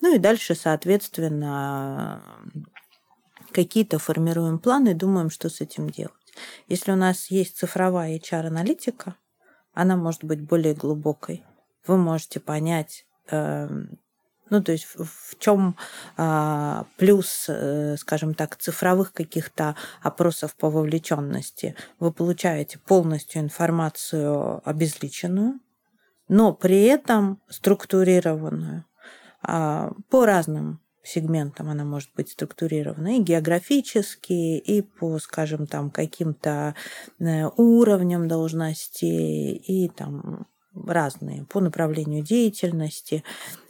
Ну 0.00 0.14
и 0.14 0.18
дальше, 0.18 0.54
соответственно, 0.54 2.22
какие-то 3.52 3.98
формируем 3.98 4.58
планы 4.58 4.94
думаем, 4.94 5.30
что 5.30 5.48
с 5.48 5.60
этим 5.60 5.90
делать. 5.90 6.14
Если 6.68 6.92
у 6.92 6.96
нас 6.96 7.30
есть 7.30 7.56
цифровая 7.58 8.18
HR-аналитика, 8.18 9.16
она 9.72 9.96
может 9.96 10.24
быть 10.24 10.40
более 10.40 10.74
глубокой. 10.74 11.44
Вы 11.86 11.96
можете 11.96 12.40
понять, 12.40 13.06
э, 13.30 13.68
ну, 14.50 14.62
то 14.62 14.72
есть 14.72 14.84
в, 14.84 15.38
чем 15.38 15.76
а, 16.16 16.86
плюс, 16.96 17.46
э, 17.48 17.96
скажем 17.96 18.34
так, 18.34 18.56
цифровых 18.56 19.12
каких-то 19.12 19.76
опросов 20.02 20.56
по 20.56 20.68
вовлеченности. 20.68 21.76
Вы 22.00 22.12
получаете 22.12 22.78
полностью 22.78 23.42
информацию 23.42 24.60
обезличенную, 24.68 25.60
но 26.28 26.52
при 26.52 26.82
этом 26.82 27.40
структурированную 27.48 28.84
э, 29.46 29.90
по 30.10 30.26
разным 30.26 30.80
сегментам 31.02 31.68
она 31.68 31.84
может 31.84 32.10
быть 32.14 32.30
структурирована 32.30 33.16
и 33.16 33.22
географически, 33.22 34.58
и 34.58 34.82
по, 34.82 35.18
скажем, 35.18 35.66
там 35.66 35.90
каким-то 35.90 36.74
э, 37.18 37.46
уровням 37.56 38.28
должностей, 38.28 39.54
и 39.54 39.88
там 39.88 40.46
разные 40.74 41.44
по 41.44 41.60
направлению 41.60 42.22
деятельности. 42.22 43.24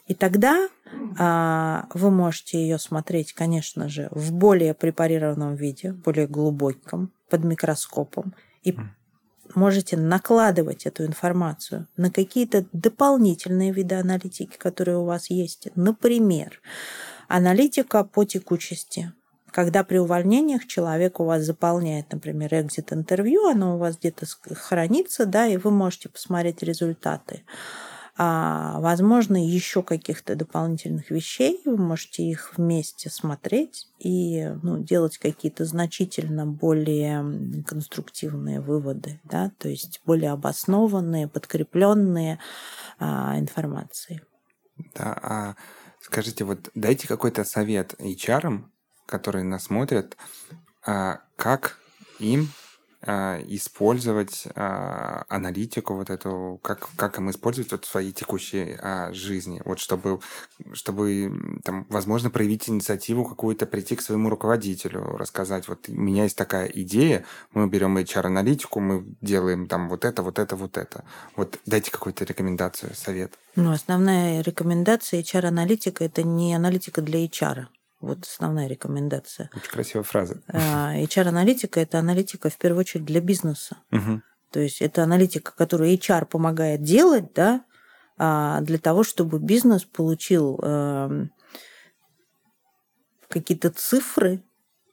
И 0.06 0.14
тогда 0.14 0.68
а, 1.18 1.86
вы 1.94 2.10
можете 2.10 2.60
ее 2.60 2.78
смотреть, 2.78 3.32
конечно 3.32 3.88
же, 3.88 4.08
в 4.10 4.32
более 4.32 4.74
препарированном 4.74 5.54
виде, 5.54 5.92
более 5.92 6.26
глубоком, 6.26 7.12
под 7.28 7.44
микроскопом, 7.44 8.34
и 8.62 8.76
можете 9.54 9.96
накладывать 9.96 10.86
эту 10.86 11.04
информацию 11.06 11.86
на 11.96 12.10
какие-то 12.10 12.66
дополнительные 12.72 13.72
виды 13.72 13.96
аналитики, 13.96 14.56
которые 14.56 14.98
у 14.98 15.04
вас 15.04 15.30
есть. 15.30 15.68
Например, 15.74 16.60
Аналитика 17.30 18.02
по 18.02 18.24
текучести. 18.24 19.12
Когда 19.52 19.84
при 19.84 19.98
увольнениях 19.98 20.66
человек 20.66 21.20
у 21.20 21.24
вас 21.24 21.44
заполняет, 21.44 22.12
например, 22.12 22.52
экзит-интервью, 22.52 23.46
оно 23.46 23.76
у 23.76 23.78
вас 23.78 23.96
где-то 23.96 24.26
хранится, 24.56 25.26
да, 25.26 25.46
и 25.46 25.56
вы 25.56 25.70
можете 25.70 26.08
посмотреть 26.08 26.64
результаты. 26.64 27.44
А, 28.18 28.80
возможно, 28.80 29.36
еще 29.36 29.84
каких-то 29.84 30.34
дополнительных 30.34 31.12
вещей, 31.12 31.60
вы 31.64 31.76
можете 31.76 32.24
их 32.24 32.54
вместе 32.56 33.10
смотреть 33.10 33.86
и 34.00 34.52
ну, 34.64 34.82
делать 34.82 35.16
какие-то 35.16 35.64
значительно 35.64 36.46
более 36.46 37.62
конструктивные 37.64 38.60
выводы, 38.60 39.20
да, 39.22 39.52
то 39.56 39.68
есть 39.68 40.00
более 40.04 40.32
обоснованные, 40.32 41.28
подкрепленные 41.28 42.40
а, 42.98 43.38
информацией. 43.38 44.20
Да, 44.96 45.18
а 45.22 45.54
Скажите, 46.10 46.42
вот 46.42 46.70
дайте 46.74 47.06
какой-то 47.06 47.44
совет 47.44 47.94
HR, 48.00 48.64
которые 49.06 49.44
нас 49.44 49.66
смотрят, 49.66 50.16
а, 50.84 51.20
как 51.36 51.78
им 52.18 52.48
использовать 53.02 54.46
а, 54.54 55.24
аналитику 55.28 55.94
вот 55.94 56.10
эту, 56.10 56.58
как, 56.62 56.88
как 56.96 57.18
им 57.18 57.30
использовать 57.30 57.70
вот 57.72 57.84
в 57.84 57.88
своей 57.88 58.12
текущей 58.12 58.76
жизни, 59.12 59.62
вот 59.64 59.78
чтобы, 59.78 60.20
чтобы 60.72 61.60
там, 61.64 61.86
возможно, 61.88 62.30
проявить 62.30 62.68
инициативу 62.68 63.24
какую-то, 63.24 63.66
прийти 63.66 63.96
к 63.96 64.02
своему 64.02 64.28
руководителю, 64.28 65.16
рассказать, 65.16 65.68
вот 65.68 65.88
у 65.88 65.92
меня 65.92 66.24
есть 66.24 66.36
такая 66.36 66.66
идея, 66.66 67.24
мы 67.52 67.68
берем 67.68 67.96
HR-аналитику, 67.96 68.80
мы 68.80 69.04
делаем 69.20 69.66
там 69.66 69.88
вот 69.88 70.04
это, 70.04 70.22
вот 70.22 70.38
это, 70.38 70.56
вот 70.56 70.76
это. 70.76 71.04
Вот 71.36 71.58
дайте 71.66 71.90
какую-то 71.90 72.24
рекомендацию, 72.24 72.94
совет. 72.94 73.34
Ну, 73.56 73.72
основная 73.72 74.42
рекомендация 74.42 75.22
HR-аналитика– 75.22 76.04
это 76.04 76.22
не 76.22 76.54
аналитика 76.54 77.02
для 77.02 77.24
HR. 77.24 77.66
Вот 78.00 78.24
основная 78.24 78.66
рекомендация. 78.66 79.50
Очень 79.54 79.70
красивая 79.70 80.04
фраза. 80.04 80.40
А, 80.48 80.94
HR-аналитика– 80.96 81.80
это 81.80 81.98
аналитика, 81.98 82.48
в 82.48 82.56
первую 82.56 82.80
очередь, 82.80 83.04
для 83.04 83.20
бизнеса. 83.20 83.76
Угу. 83.92 84.22
То 84.52 84.60
есть 84.60 84.80
это 84.80 85.02
аналитика, 85.02 85.52
которую 85.54 85.94
HR 85.94 86.24
помогает 86.24 86.82
делать, 86.82 87.32
да, 87.34 87.64
а, 88.16 88.60
для 88.62 88.78
того, 88.78 89.04
чтобы 89.04 89.38
бизнес 89.38 89.84
получил 89.84 90.58
эм, 90.62 91.30
какие-то 93.28 93.70
цифры, 93.70 94.42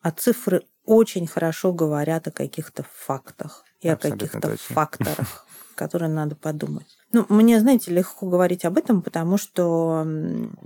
а 0.01 0.11
цифры 0.11 0.63
очень 0.85 1.27
хорошо 1.27 1.73
говорят 1.73 2.27
о 2.27 2.31
каких-то 2.31 2.83
фактах 2.83 3.63
и 3.81 3.89
Абсолютно 3.89 4.25
о 4.25 4.41
каких-то 4.41 4.73
факторах 4.73 5.46
которые 5.77 6.09
надо 6.09 6.35
подумать. 6.35 6.97
Ну, 7.13 7.25
мне, 7.29 7.59
знаете, 7.59 7.91
легко 7.91 8.27
говорить 8.27 8.65
об 8.65 8.77
этом, 8.77 9.01
потому 9.01 9.37
что 9.37 10.05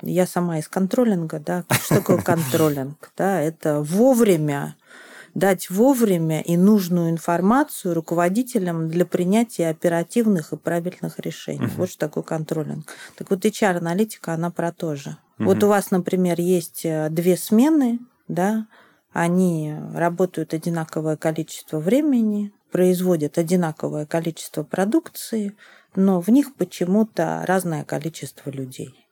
я 0.01 0.25
сама 0.25 0.57
из 0.57 0.67
контролинга, 0.67 1.39
да. 1.39 1.63
Что 1.83 1.95
такое 1.95 2.17
контролинг? 2.17 3.11
Да, 3.15 3.39
это 3.39 3.81
вовремя 3.81 4.75
дать 5.33 5.69
вовремя 5.69 6.41
и 6.41 6.57
нужную 6.57 7.09
информацию 7.09 7.93
руководителям 7.93 8.89
для 8.89 9.05
принятия 9.05 9.69
оперативных 9.69 10.51
и 10.51 10.57
правильных 10.57 11.19
решений. 11.19 11.67
Угу. 11.67 11.73
Вот 11.77 11.89
что 11.89 11.99
такое 11.99 12.23
контролинг. 12.23 12.91
Так 13.15 13.29
вот, 13.29 13.45
HR-аналитика, 13.45 14.33
она 14.33 14.49
про 14.49 14.71
то 14.71 14.95
же. 14.95 15.17
Угу. 15.39 15.45
Вот 15.45 15.63
у 15.63 15.67
вас, 15.67 15.91
например, 15.91 16.39
есть 16.41 16.81
э, 16.83 17.07
две 17.09 17.37
смены, 17.37 17.99
да, 18.27 18.67
они 19.13 19.75
работают 19.93 20.53
одинаковое 20.53 21.17
количество 21.17 21.79
времени, 21.79 22.51
производят 22.71 23.37
одинаковое 23.37 24.05
количество 24.05 24.63
продукции, 24.63 25.55
но 25.95 26.21
в 26.21 26.29
них 26.29 26.55
почему-то 26.55 27.43
разное 27.45 27.83
количество 27.83 28.49
людей. 28.49 29.07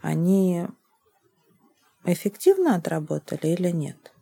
Они 0.00 0.66
эффективно 2.04 2.74
отработали 2.76 3.48
или 3.48 3.70
нет? 3.70 4.12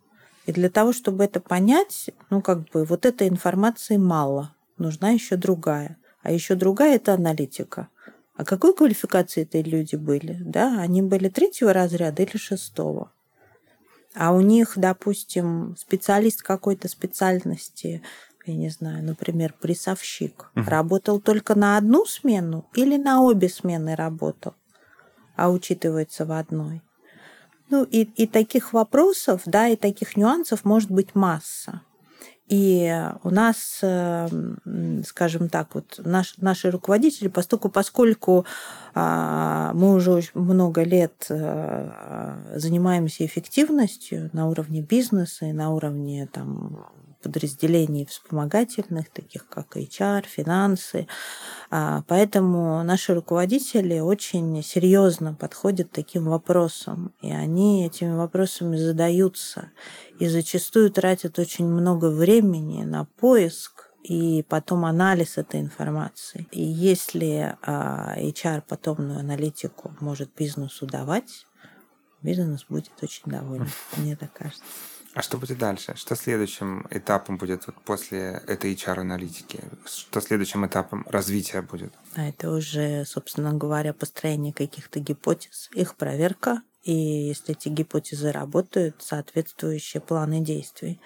И 0.45 0.51
для 0.51 0.69
того, 0.69 0.93
чтобы 0.93 1.23
это 1.23 1.39
понять, 1.39 2.09
ну, 2.29 2.41
как 2.41 2.69
бы 2.69 2.85
вот 2.85 3.05
этой 3.05 3.27
информации 3.27 3.97
мало. 3.97 4.55
Нужна 4.77 5.11
еще 5.11 5.35
другая. 5.35 5.97
А 6.23 6.31
еще 6.31 6.55
другая– 6.55 6.95
это 6.97 7.13
аналитика. 7.13 7.89
А 8.35 8.45
какой 8.45 8.75
квалификации 8.75 9.43
эти 9.43 9.57
люди 9.57 9.95
были? 9.95 10.37
Да, 10.41 10.79
они 10.79 11.01
были 11.01 11.29
третьего 11.29 11.73
разряда 11.73 12.23
или 12.23 12.37
шестого? 12.37 13.11
А 14.13 14.33
у 14.33 14.41
них, 14.41 14.73
допустим, 14.75 15.75
специалист 15.77 16.41
какой-то 16.41 16.87
специальности, 16.87 18.01
я 18.51 18.57
не 18.57 18.69
знаю, 18.69 19.03
например, 19.03 19.53
прессовщик, 19.59 20.51
угу. 20.55 20.65
работал 20.67 21.19
только 21.19 21.55
на 21.55 21.77
одну 21.77 22.05
смену 22.05 22.65
или 22.73 22.97
на 22.97 23.21
обе 23.23 23.49
смены 23.49 23.95
работал, 23.95 24.53
а 25.35 25.49
учитывается 25.49 26.25
в 26.25 26.31
одной. 26.31 26.81
Ну 27.69 27.83
и, 27.83 28.01
и 28.01 28.27
таких 28.27 28.73
вопросов, 28.73 29.43
да, 29.45 29.69
и 29.69 29.75
таких 29.75 30.17
нюансов 30.17 30.65
может 30.65 30.91
быть 30.91 31.15
масса. 31.15 31.81
И 32.51 32.93
у 33.23 33.29
нас, 33.29 33.79
эм, 33.81 35.03
скажем 35.07 35.47
так, 35.47 35.73
вот 35.73 36.01
наш, 36.03 36.35
наши 36.35 36.69
руководители, 36.69 37.29
поскольку, 37.29 37.69
поскольку 37.69 38.45
а, 38.93 39.71
мы 39.73 39.93
уже 39.93 40.11
очень 40.11 40.31
много 40.33 40.83
лет 40.83 41.27
э, 41.29 42.57
занимаемся 42.57 43.25
эффективностью 43.25 44.29
на 44.33 44.49
уровне 44.49 44.81
бизнеса 44.81 45.45
и 45.45 45.53
на 45.53 45.73
уровне 45.73 46.27
там, 46.29 46.87
подразделений 47.21 48.05
вспомогательных, 48.05 49.09
таких 49.09 49.47
как 49.47 49.77
HR, 49.77 50.25
финансы. 50.27 51.07
А, 51.69 52.03
поэтому 52.07 52.83
наши 52.83 53.13
руководители 53.13 53.99
очень 53.99 54.61
серьезно 54.63 55.33
подходят 55.33 55.89
к 55.89 55.95
таким 55.95 56.25
вопросам, 56.25 57.13
и 57.21 57.31
они 57.31 57.85
этими 57.85 58.15
вопросами 58.15 58.75
задаются, 58.75 59.71
и 60.19 60.27
зачастую 60.27 60.91
тратят 60.91 61.39
очень 61.39 61.67
много 61.67 62.09
времени 62.09 62.83
на 62.83 63.05
поиск 63.05 63.91
и 64.03 64.43
потом 64.49 64.85
анализ 64.85 65.37
этой 65.37 65.61
информации. 65.61 66.47
И 66.51 66.63
если 66.63 67.55
а, 67.61 68.15
HR 68.17 68.63
потомную 68.67 69.19
аналитику 69.19 69.95
может 69.99 70.33
бизнесу 70.35 70.85
давать, 70.87 71.45
бизнес 72.21 72.65
будет 72.67 72.91
очень 73.01 73.23
доволен, 73.25 73.69
мне 73.97 74.15
так 74.15 74.33
кажется. 74.33 74.63
А 75.13 75.21
что 75.21 75.37
будет 75.37 75.57
дальше? 75.57 75.93
Что 75.95 76.15
следующим 76.15 76.87
этапом 76.89 77.37
будет 77.37 77.67
вот 77.67 77.75
после 77.83 78.41
этой 78.47 78.73
HR-аналитики? 78.73 79.59
Что 79.85 80.21
следующим 80.21 80.65
этапом 80.65 81.05
развития 81.09 81.61
будет? 81.61 81.93
А 82.15 82.29
это 82.29 82.51
уже, 82.51 83.03
собственно 83.05 83.53
говоря, 83.53 83.93
построение 83.93 84.53
каких-то 84.53 84.99
гипотез, 84.99 85.69
их 85.73 85.95
проверка, 85.95 86.61
и 86.83 86.93
если 86.93 87.55
эти 87.55 87.67
гипотезы 87.69 88.31
работают, 88.31 88.95
соответствующие 88.99 90.01
планы 90.01 90.39
действий. 90.39 91.01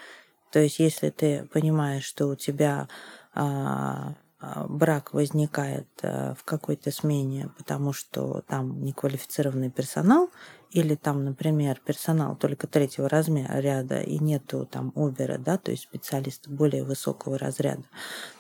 То 0.52 0.60
есть, 0.60 0.80
если 0.80 1.10
ты 1.10 1.50
понимаешь, 1.52 2.06
что 2.06 2.28
у 2.28 2.36
тебя 2.36 2.88
а, 3.34 4.16
а, 4.40 4.68
брак 4.68 5.14
возникает 5.14 5.88
а, 6.02 6.34
в 6.36 6.44
какой-то 6.44 6.92
смене, 6.92 7.50
потому 7.58 7.92
что 7.92 8.42
там 8.48 8.84
неквалифицированный 8.84 9.72
персонал, 9.72 10.30
или 10.72 10.96
там, 10.96 11.24
например, 11.24 11.80
персонал 11.84 12.36
только 12.36 12.68
третьего 12.68 13.08
размера 13.10 13.60
ряда 13.60 14.02
и 14.02 14.20
нету 14.20 14.68
там 14.70 14.92
обера, 14.96 15.38
да, 15.38 15.58
то 15.58 15.72
есть 15.72 15.84
специалиста 15.84 16.50
более 16.50 16.84
высокого 16.84 17.38
разряда, 17.38 17.84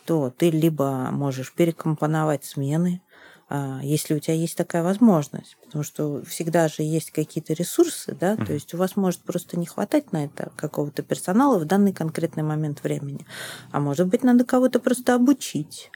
то 0.05 0.29
ты 0.29 0.49
либо 0.49 1.09
можешь 1.11 1.53
перекомпоновать 1.53 2.45
смены, 2.45 3.01
а, 3.47 3.79
если 3.83 4.15
у 4.15 4.19
тебя 4.19 4.33
есть 4.33 4.57
такая 4.57 4.81
возможность, 4.81 5.55
потому 5.63 5.83
что 5.83 6.23
всегда 6.25 6.67
же 6.67 6.81
есть 6.81 7.11
какие-то 7.11 7.53
ресурсы, 7.53 8.17
да, 8.19 8.35
то 8.35 8.53
есть 8.53 8.73
у 8.73 8.77
вас 8.77 8.95
может 8.95 9.21
просто 9.21 9.57
не 9.59 9.67
хватать 9.67 10.11
на 10.11 10.25
это 10.25 10.51
какого-то 10.55 11.03
персонала 11.03 11.59
в 11.59 11.65
данный 11.65 11.93
конкретный 11.93 12.43
момент 12.43 12.83
времени, 12.83 13.25
а 13.71 13.79
может 13.79 14.07
быть 14.07 14.23
надо 14.23 14.45
кого-то 14.45 14.79
просто 14.79 15.13
обучить 15.13 15.91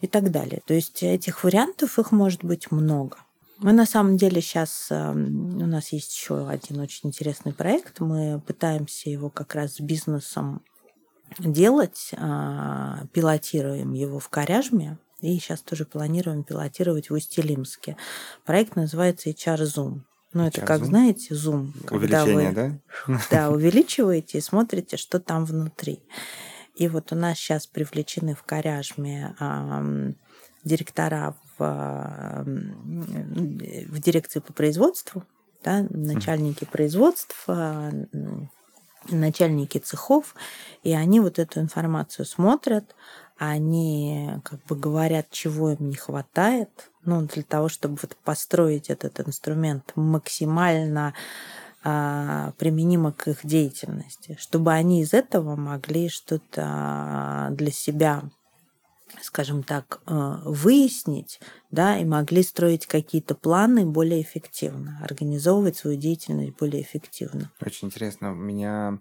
и 0.00 0.06
так 0.06 0.30
далее. 0.30 0.62
То 0.66 0.74
есть 0.74 1.02
этих 1.02 1.44
вариантов 1.44 1.98
их 1.98 2.12
может 2.12 2.44
быть 2.44 2.70
много. 2.70 3.18
Мы 3.60 3.72
на 3.72 3.86
самом 3.86 4.16
деле 4.16 4.40
сейчас, 4.40 4.86
эм, 4.90 5.60
у 5.60 5.66
нас 5.66 5.92
есть 5.92 6.16
еще 6.16 6.48
один 6.48 6.80
очень 6.80 7.08
интересный 7.08 7.52
проект, 7.52 7.98
мы 7.98 8.40
пытаемся 8.46 9.10
его 9.10 9.30
как 9.30 9.54
раз 9.54 9.74
с 9.74 9.80
бизнесом 9.80 10.62
делать, 11.38 12.12
а, 12.16 13.04
пилотируем 13.12 13.92
его 13.94 14.20
в 14.20 14.28
Коряжме, 14.28 14.98
и 15.20 15.36
сейчас 15.38 15.60
тоже 15.60 15.84
планируем 15.84 16.44
пилотировать 16.44 17.10
в 17.10 17.14
Усть-Илимске. 17.14 17.96
Проект 18.44 18.76
называется 18.76 19.30
HR 19.30 19.62
Zoom. 19.62 20.00
Ну, 20.32 20.46
это 20.46 20.60
как, 20.60 20.82
Zoom? 20.82 20.84
знаете, 20.84 21.34
Zoom. 21.34 21.72
Увеличение, 21.90 22.50
вы, 22.50 22.54
да? 22.54 23.20
Да, 23.30 23.50
увеличиваете 23.50 24.38
и 24.38 24.42
смотрите, 24.42 24.96
что 24.96 25.18
там 25.18 25.44
внутри. 25.44 26.00
И 26.76 26.86
вот 26.86 27.10
у 27.10 27.16
нас 27.16 27.36
сейчас 27.38 27.66
привлечены 27.66 28.36
в 28.36 28.44
Коряжме 28.44 29.34
директора 30.62 31.34
в, 31.58 32.44
в 32.44 34.00
дирекции 34.00 34.40
по 34.40 34.52
производству, 34.52 35.24
да, 35.64 35.86
начальники 35.90 36.64
производства, 36.64 37.90
начальники 39.10 39.78
цехов, 39.78 40.34
и 40.82 40.92
они 40.92 41.20
вот 41.20 41.38
эту 41.38 41.60
информацию 41.60 42.26
смотрят, 42.26 42.94
они 43.38 44.30
как 44.44 44.64
бы 44.64 44.76
говорят, 44.76 45.28
чего 45.30 45.70
им 45.70 45.88
не 45.88 45.96
хватает, 45.96 46.90
ну, 47.04 47.22
для 47.22 47.42
того, 47.42 47.68
чтобы 47.68 47.98
вот 48.02 48.16
построить 48.16 48.90
этот 48.90 49.20
инструмент 49.20 49.92
максимально 49.94 51.14
а, 51.84 52.52
применимо 52.58 53.12
к 53.12 53.28
их 53.28 53.46
деятельности, 53.46 54.36
чтобы 54.40 54.72
они 54.72 55.02
из 55.02 55.14
этого 55.14 55.54
могли 55.54 56.08
что-то 56.08 57.48
для 57.52 57.70
себя 57.70 58.24
скажем 59.22 59.62
так, 59.62 60.00
э, 60.06 60.36
выяснить, 60.44 61.40
да, 61.70 61.98
и 61.98 62.04
могли 62.04 62.42
строить 62.42 62.86
какие-то 62.86 63.34
планы 63.34 63.86
более 63.86 64.22
эффективно, 64.22 64.98
организовывать 65.02 65.76
свою 65.76 65.98
деятельность 65.98 66.56
более 66.58 66.82
эффективно. 66.82 67.50
Очень 67.60 67.88
интересно. 67.88 68.32
У 68.32 68.36
меня 68.36 68.98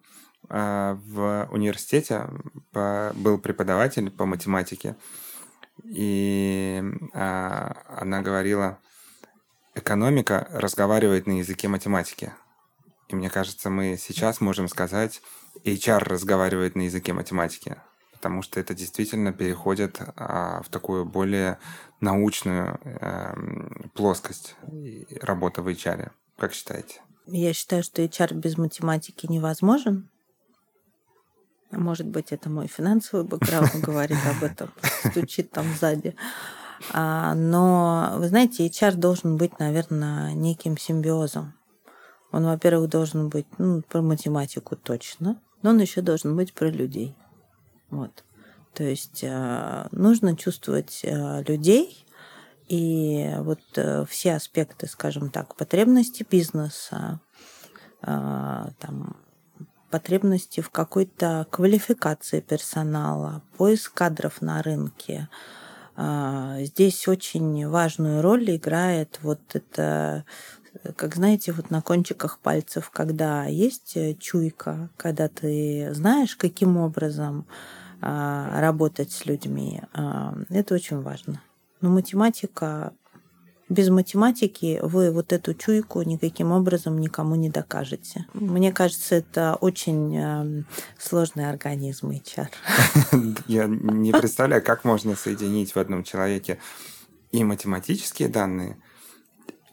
э, 0.50 0.98
в 1.06 1.48
университете 1.52 2.30
был 2.74 3.38
преподаватель 3.38 4.10
по 4.12 4.26
математике, 4.26 4.96
и 5.84 6.84
э, 7.14 7.72
она 7.98 8.22
говорила, 8.22 8.80
экономика 9.76 10.48
разговаривает 10.52 11.28
на 11.28 11.40
языке 11.40 11.68
математики. 11.68 12.34
И 13.10 13.16
мне 13.16 13.30
кажется, 13.30 13.70
мы 13.70 13.98
сейчас 13.98 14.42
можем 14.42 14.68
сказать, 14.68 15.22
HR 15.64 16.00
разговаривает 16.00 16.76
на 16.76 16.82
языке 16.82 17.14
математики 17.14 17.78
потому 18.18 18.42
что 18.42 18.60
это 18.60 18.74
действительно 18.74 19.32
переходит 19.32 20.02
а, 20.16 20.62
в 20.64 20.70
такую 20.70 21.06
более 21.06 21.60
научную 22.02 22.80
а, 22.84 23.36
плоскость 23.94 24.56
работы 25.22 25.62
в 25.62 25.68
HR. 25.68 26.12
Как 26.38 26.54
считаете? 26.54 27.02
Я 27.28 27.54
считаю, 27.54 27.84
что 27.84 28.02
HR 28.02 28.34
без 28.34 28.58
математики 28.58 29.28
невозможен. 29.30 30.10
Может 31.72 32.08
быть, 32.08 32.32
это 32.32 32.50
мой 32.50 32.68
финансовый 32.68 33.24
бэкграунд 33.24 33.76
говорит 33.82 34.18
об 34.26 34.44
этом, 34.44 34.72
стучит 35.10 35.52
там 35.52 35.66
сзади. 35.80 36.16
А, 36.94 37.36
но, 37.36 38.16
вы 38.18 38.30
знаете, 38.30 38.66
HR 38.68 38.96
должен 38.96 39.38
быть, 39.38 39.60
наверное, 39.60 40.34
неким 40.34 40.78
симбиозом. 40.78 41.54
Он, 42.32 42.46
во-первых, 42.46 42.90
должен 42.90 43.30
быть 43.30 43.48
ну, 43.58 43.82
про 43.82 44.02
математику 44.02 44.76
точно, 44.76 45.40
но 45.62 45.70
он 45.72 45.80
еще 45.80 46.02
должен 46.02 46.36
быть 46.36 46.54
про 46.54 46.70
людей. 46.70 47.16
Вот. 47.90 48.24
То 48.78 48.84
есть 48.84 49.24
э, 49.24 49.88
нужно 49.92 50.38
чувствовать 50.38 51.02
э, 51.04 51.44
людей, 51.48 52.06
и 52.68 53.34
вот 53.40 53.62
э, 53.76 54.06
все 54.08 54.36
аспекты, 54.36 54.88
скажем 54.88 55.32
так, 55.32 55.56
потребности 55.56 56.26
бизнеса, 56.30 57.20
там, 58.00 59.18
потребности 59.90 60.62
в 60.62 60.70
какой-то 60.70 61.48
квалификации 61.50 62.42
персонала, 62.42 63.42
поиск 63.58 63.96
кадров 63.96 64.40
на 64.44 64.62
рынке. 64.62 65.28
Здесь 65.98 67.08
очень 67.08 67.68
важную 67.68 68.22
роль 68.22 68.56
играет 68.56 69.18
вот 69.24 69.40
это, 69.54 70.26
как 70.96 71.16
знаете, 71.16 71.52
вот 71.52 71.70
на 71.70 71.82
кончиках 71.82 72.40
пальцев, 72.40 72.90
когда 72.90 73.46
есть 73.46 73.98
чуйка, 74.20 74.90
когда 74.98 75.28
ты 75.28 75.90
знаешь, 75.94 76.36
каким 76.36 76.78
образом 76.78 77.46
а, 78.02 78.62
работать 78.62 79.12
с 79.12 79.26
людьми. 79.26 79.82
А, 79.94 80.36
это 80.50 80.76
очень 80.76 81.02
важно. 81.02 81.42
Но 81.82 81.90
математика 81.90 82.94
без 83.70 83.90
математики 83.90 84.80
вы 84.82 85.12
вот 85.12 85.34
эту 85.34 85.54
чуйку 85.54 86.02
никаким 86.02 86.52
образом 86.52 87.00
никому 87.00 87.36
не 87.36 87.50
докажете. 87.50 88.26
Мне 88.34 88.72
кажется, 88.72 89.16
это 89.16 89.58
очень 89.60 90.16
э, 90.16 90.64
сложный 90.98 91.50
организм 91.50 92.12
HR. 92.12 92.48
Я 93.48 93.66
не 93.66 94.14
представляю, 94.14 94.64
как 94.64 94.86
можно 94.86 95.16
соединить 95.16 95.76
в 95.76 95.80
одном 95.80 96.04
человеке 96.04 96.60
и 97.32 97.44
математические 97.44 98.30
данные, 98.30 98.78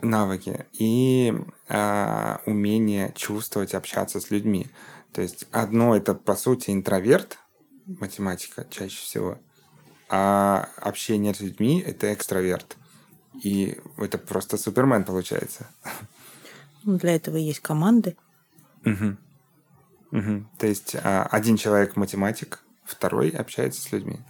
навыки, 0.05 0.67
и 0.73 1.35
э, 1.69 2.37
умение 2.47 3.13
чувствовать, 3.17 3.75
общаться 3.75 4.21
с 4.21 4.31
людьми. 4.31 4.69
То 5.13 5.23
есть 5.23 5.47
одно 5.53 5.97
это, 5.97 6.15
по 6.15 6.35
сути, 6.35 6.71
интроверт, 6.71 7.39
математика 7.87 8.67
чаще 8.71 8.97
всего. 8.97 9.39
А 10.09 10.69
общение 10.77 11.35
с 11.35 11.41
людьми– 11.41 11.81
это 11.87 12.13
экстраверт. 12.13 12.77
и 13.43 13.79
это 13.97 14.17
просто 14.19 14.57
супермен 14.57 15.05
получается. 15.05 15.67
Ну, 16.85 16.99
для 16.99 17.17
этого 17.17 17.37
есть 17.37 17.61
команды. 17.61 18.17
Угу. 18.85 19.17
Угу. 20.13 20.47
То 20.59 20.67
есть 20.67 20.95
а, 21.03 21.25
один 21.25 21.57
человек 21.57 21.97
математик, 21.97 22.61
второй 22.85 23.31
общается 23.31 23.81
с 23.81 23.91
людьми. 23.91 24.21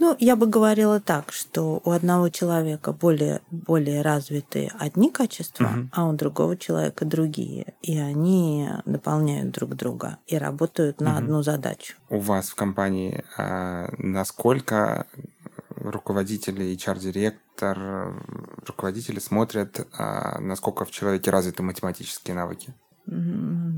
Ну, 0.00 0.16
я 0.18 0.36
бы 0.36 0.46
говорила 0.46 1.00
так, 1.00 1.32
что 1.32 1.80
у 1.84 1.90
одного 1.90 2.28
человека 2.28 2.92
более, 2.92 3.40
более 3.50 4.02
развитые 4.02 4.72
одни 4.78 5.10
качества, 5.10 5.64
угу. 5.64 5.88
а 5.92 6.08
у 6.08 6.12
другого 6.12 6.56
человека 6.56 7.04
другие. 7.04 7.74
И 7.82 7.98
они 7.98 8.68
дополняют 8.84 9.52
друг 9.52 9.76
друга 9.76 10.18
и 10.26 10.36
работают 10.36 11.00
на 11.00 11.12
угу. 11.12 11.18
одну 11.18 11.42
задачу. 11.42 11.94
У 12.10 12.18
вас 12.18 12.48
в 12.48 12.54
компании 12.54 13.24
а, 13.38 13.88
насколько 13.98 15.06
руководители, 15.70 16.74
HR-директор, 16.74 18.14
руководители 18.66 19.20
смотрят, 19.20 19.86
а, 19.96 20.40
насколько 20.40 20.84
в 20.84 20.90
человеке 20.90 21.30
развиты 21.30 21.62
математические 21.62 22.34
навыки? 22.34 22.74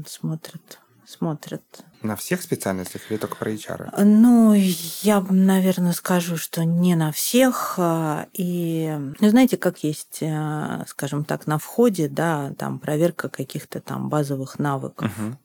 Смотрят 0.06 0.78
смотрят. 1.06 1.62
На 2.02 2.16
всех 2.16 2.42
специальностях 2.42 3.10
или 3.10 3.18
только 3.18 3.36
про 3.36 3.52
HR? 3.52 4.02
Ну, 4.04 4.52
я, 4.54 5.20
наверное, 5.20 5.92
скажу, 5.92 6.36
что 6.36 6.64
не 6.64 6.94
на 6.94 7.12
всех. 7.12 7.74
А, 7.78 8.26
и, 8.32 8.94
ну, 9.20 9.28
знаете, 9.28 9.56
как 9.56 9.84
есть, 9.84 10.18
а, 10.22 10.84
скажем 10.88 11.24
так, 11.24 11.46
на 11.46 11.58
входе, 11.58 12.08
да, 12.08 12.52
там 12.58 12.78
проверка 12.78 13.28
каких-то 13.28 13.80
там 13.80 14.08
базовых 14.08 14.58
навыков. 14.58 15.10
Угу. 15.18 15.36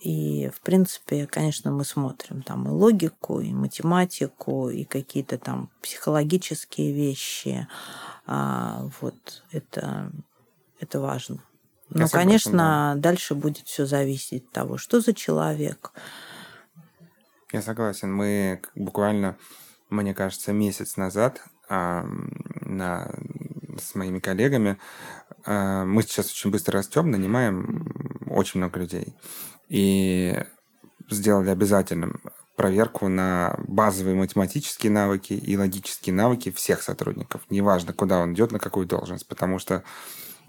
И, 0.00 0.50
в 0.54 0.60
принципе, 0.62 1.26
конечно, 1.26 1.70
мы 1.70 1.84
смотрим 1.84 2.42
там 2.42 2.66
и 2.66 2.70
логику, 2.70 3.40
и 3.40 3.52
математику, 3.52 4.70
и 4.70 4.84
какие-то 4.84 5.36
там 5.36 5.70
психологические 5.82 6.92
вещи. 6.92 7.68
А, 8.26 8.88
вот 9.00 9.44
это, 9.52 10.10
это 10.80 11.00
важно. 11.00 11.42
Ну, 11.90 12.06
согласен, 12.06 12.18
конечно, 12.18 12.92
да. 12.94 13.00
дальше 13.00 13.34
будет 13.34 13.66
все 13.66 13.84
зависеть 13.84 14.44
от 14.44 14.50
того, 14.52 14.78
что 14.78 15.00
за 15.00 15.12
человек. 15.12 15.92
Я 17.52 17.62
согласен. 17.62 18.12
Мы 18.14 18.62
буквально, 18.76 19.36
мне 19.88 20.14
кажется, 20.14 20.52
месяц 20.52 20.96
назад 20.96 21.42
э, 21.68 22.02
на, 22.60 23.12
с 23.78 23.94
моими 23.96 24.20
коллегами 24.20 24.78
э, 25.46 25.84
мы 25.84 26.02
сейчас 26.02 26.30
очень 26.30 26.50
быстро 26.50 26.74
растем, 26.74 27.10
нанимаем 27.10 27.92
очень 28.28 28.60
много 28.60 28.78
людей. 28.78 29.14
И 29.68 30.44
сделали 31.08 31.50
обязательным 31.50 32.20
проверку 32.54 33.08
на 33.08 33.56
базовые 33.66 34.14
математические 34.14 34.92
навыки 34.92 35.32
и 35.32 35.56
логические 35.56 36.14
навыки 36.14 36.50
всех 36.52 36.82
сотрудников. 36.82 37.40
Неважно, 37.48 37.92
куда 37.92 38.18
он 38.20 38.34
идет, 38.34 38.52
на 38.52 38.58
какую 38.58 38.86
должность, 38.86 39.26
потому 39.26 39.58
что 39.58 39.82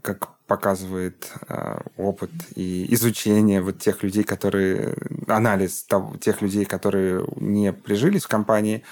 как 0.02 0.30
показывает 0.52 1.32
э, 1.48 1.78
опыт 1.96 2.30
и 2.56 2.94
изучение 2.94 3.62
вот 3.62 3.80
тех 3.80 4.04
людей, 4.04 4.26
которые 4.26 4.98
анализ 5.28 5.86
тех 6.20 6.42
людей, 6.42 6.66
которые 6.66 7.26
не 7.38 7.72
прижились 7.72 8.26
в 8.26 8.28
компании, 8.28 8.84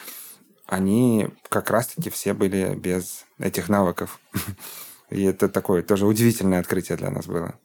они 0.68 1.28
как 1.49 1.70
раз-таки 1.70 2.10
все 2.10 2.34
были 2.34 2.76
без 2.76 3.26
этих 3.39 3.68
навыков. 3.68 4.22
И 5.10 5.22
это 5.24 5.49
такое 5.49 5.84
тоже 5.84 6.05
удивительное 6.05 6.62
открытие 6.62 6.97
для 6.97 7.12
нас 7.12 7.26
было. 7.26 7.55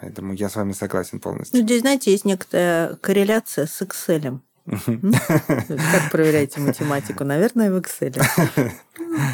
Поэтому 0.00 0.32
я 0.32 0.48
с 0.48 0.56
вами 0.56 0.72
согласен 0.72 1.20
полностью. 1.20 1.60
Ну, 1.60 1.66
здесь, 1.66 1.82
знаете, 1.82 2.12
есть 2.12 2.24
некоторая 2.24 2.94
корреляция 2.94 3.66
с 3.66 3.82
Excel. 3.82 4.40
Как 4.66 6.10
проверяете 6.10 6.60
математику? 6.60 7.24
Наверное, 7.24 7.70
в 7.70 7.76
Excel. 7.76 8.20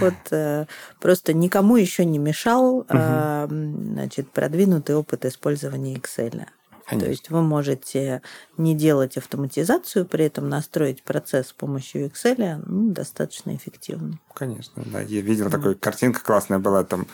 Вот 0.00 0.14
э, 0.30 0.66
просто 1.00 1.32
никому 1.34 1.76
еще 1.76 2.04
не 2.04 2.18
мешал 2.18 2.86
э, 2.88 3.46
значит, 3.48 4.30
продвинутый 4.30 4.96
опыт 4.96 5.24
использования 5.24 5.96
Excel. 5.96 6.46
Конечно. 6.86 7.06
То 7.06 7.10
есть 7.10 7.30
вы 7.30 7.42
можете 7.42 8.22
не 8.56 8.74
делать 8.74 9.16
автоматизацию, 9.16 10.06
при 10.06 10.26
этом 10.26 10.48
настроить 10.48 11.02
процесс 11.02 11.48
с 11.48 11.52
помощью 11.52 12.06
Excel 12.06 12.62
ну, 12.64 12.92
достаточно 12.92 13.56
эффективно. 13.56 14.20
Конечно, 14.34 14.84
да. 14.86 15.00
Я 15.00 15.20
видел, 15.20 15.50
такая 15.50 15.74
картинка 15.74 16.20
классная 16.22 16.60
была, 16.60 16.84
там 16.84 17.06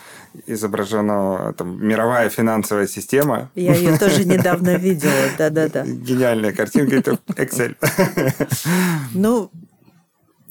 изображена 0.45 1.53
там, 1.53 1.83
мировая 1.83 2.29
финансовая 2.29 2.85
система. 2.85 3.49
Я 3.55 3.73
ее 3.73 3.97
тоже 3.99 4.25
недавно 4.25 4.75
видела, 4.75 5.11
да-да-да. 5.39 5.85
Гениальная 5.85 6.53
картинка, 6.53 6.97
это 6.97 7.17
Excel. 7.29 7.75
Ну, 9.13 9.49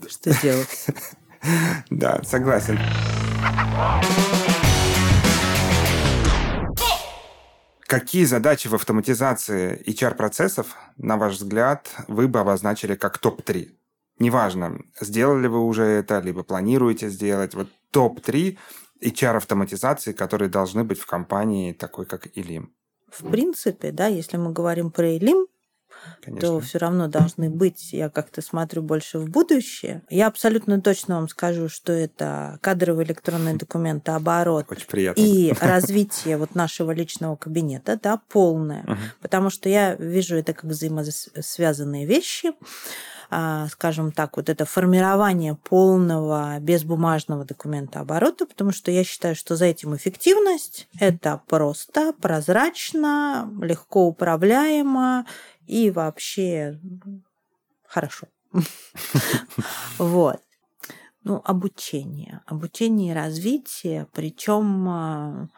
что 0.09 0.43
делать? 0.43 0.87
Да, 1.91 2.21
согласен. 2.23 2.79
Какие 7.93 8.25
задачи 8.25 8.69
в 8.69 8.75
автоматизации 8.75 9.83
HR-процессов, 9.87 10.77
на 10.97 11.19
ваш 11.19 11.35
взгляд, 11.35 11.91
вы 12.09 12.27
бы 12.27 12.41
обозначили 12.41 12.95
как 12.95 13.19
топ-3? 13.19 13.69
Неважно, 14.19 14.79
сделали 14.99 15.47
вы 15.47 15.59
уже 15.59 15.83
это, 15.83 16.21
либо 16.21 16.43
планируете 16.43 17.11
сделать. 17.11 17.53
Вот 17.53 17.69
топ-3 17.91 18.57
HR-автоматизации, 19.03 20.15
которые 20.15 20.49
должны 20.49 20.85
быть 20.85 20.99
в 20.99 21.05
компании 21.05 21.75
такой, 21.75 22.07
как 22.07 22.29
Илим. 22.35 22.73
В 23.11 23.31
принципе, 23.31 23.93
да, 23.93 24.07
если 24.07 24.39
мы 24.39 24.53
говорим 24.55 24.91
про 24.91 25.11
Илим, 25.15 25.47
Конечно. 26.23 26.49
то 26.49 26.61
все 26.61 26.79
равно 26.79 27.09
должны 27.09 27.51
быть. 27.51 27.93
Я 27.93 28.09
как-то 28.09 28.43
смотрю 28.43 28.83
больше 28.83 29.19
в 29.19 29.29
будущее. 29.29 30.03
Я 30.09 30.29
абсолютно 30.29 30.81
точно 30.81 31.17
вам 31.17 31.29
скажу, 31.29 31.69
что 31.69 31.93
это 31.93 32.59
кадровый 32.61 33.05
электронный 33.05 33.57
документооборот 33.57 34.67
Очень 34.69 34.87
приятно. 34.87 35.21
и 35.21 35.53
развитие 35.61 36.37
вот 36.37 36.55
нашего 36.55 36.93
личного 36.93 37.37
кабинета, 37.37 37.99
да, 38.03 38.21
полное. 38.29 38.83
Угу. 38.85 38.97
Потому 39.21 39.51
что 39.51 39.69
я 39.69 39.95
вижу 39.95 40.37
это 40.37 40.53
как 40.53 40.65
взаимосвязанные 40.65 42.07
вещи 42.07 42.53
а, 43.35 43.67
скажем 43.69 44.13
так, 44.13 44.37
вот 44.37 44.51
это 44.51 44.67
формирование 44.67 45.55
полного 45.55 46.59
безбумажного 46.61 47.47
документа 47.47 48.01
оборота, 48.01 48.45
потому 48.45 48.73
что 48.73 48.91
я 48.91 49.05
считаю, 49.05 49.35
что 49.35 49.57
за 49.57 49.65
этим 49.65 49.97
эффективность, 49.97 50.87
это 51.01 51.41
просто, 51.49 52.13
прозрачно, 52.21 53.51
легко 53.63 54.05
управляемо 54.05 55.25
и 55.67 55.91
вообще 55.91 56.81
хорошо. 57.87 58.27
Вот. 59.99 60.41
Ну, 61.25 61.41
обучение. 61.45 62.43
Обучение 62.47 63.13
и 63.13 63.15
развитие, 63.15 64.09
причем 64.13 64.89
а, 64.89 65.49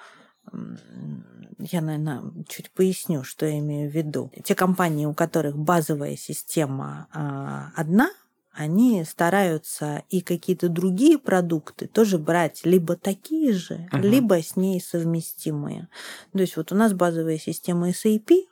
я, 1.59 1.81
наверное, 1.81 2.23
чуть 2.49 2.71
поясню, 2.71 3.25
что 3.25 3.47
я 3.47 3.59
имею 3.59 3.91
в 3.91 3.95
виду. 3.95 4.31
Те 4.45 4.55
компании, 4.55 5.07
у 5.07 5.15
которых 5.15 5.57
базовая 5.57 6.17
система 6.17 7.09
а, 7.13 7.73
одна, 7.77 8.11
они 8.53 9.03
стараются 9.05 10.03
и 10.11 10.21
какие-то 10.21 10.69
другие 10.69 11.19
продукты 11.19 11.89
тоже 11.89 12.19
брать 12.19 12.65
либо 12.65 12.97
такие 12.97 13.53
же, 13.53 13.89
uh-huh. 13.91 14.01
либо 14.01 14.41
с 14.41 14.55
ней 14.55 14.81
совместимые. 14.81 15.89
То 16.33 16.39
есть 16.39 16.57
вот 16.57 16.71
у 16.71 16.77
нас 16.77 16.93
базовая 16.93 17.39
система 17.39 17.91
SAP, 17.91 18.45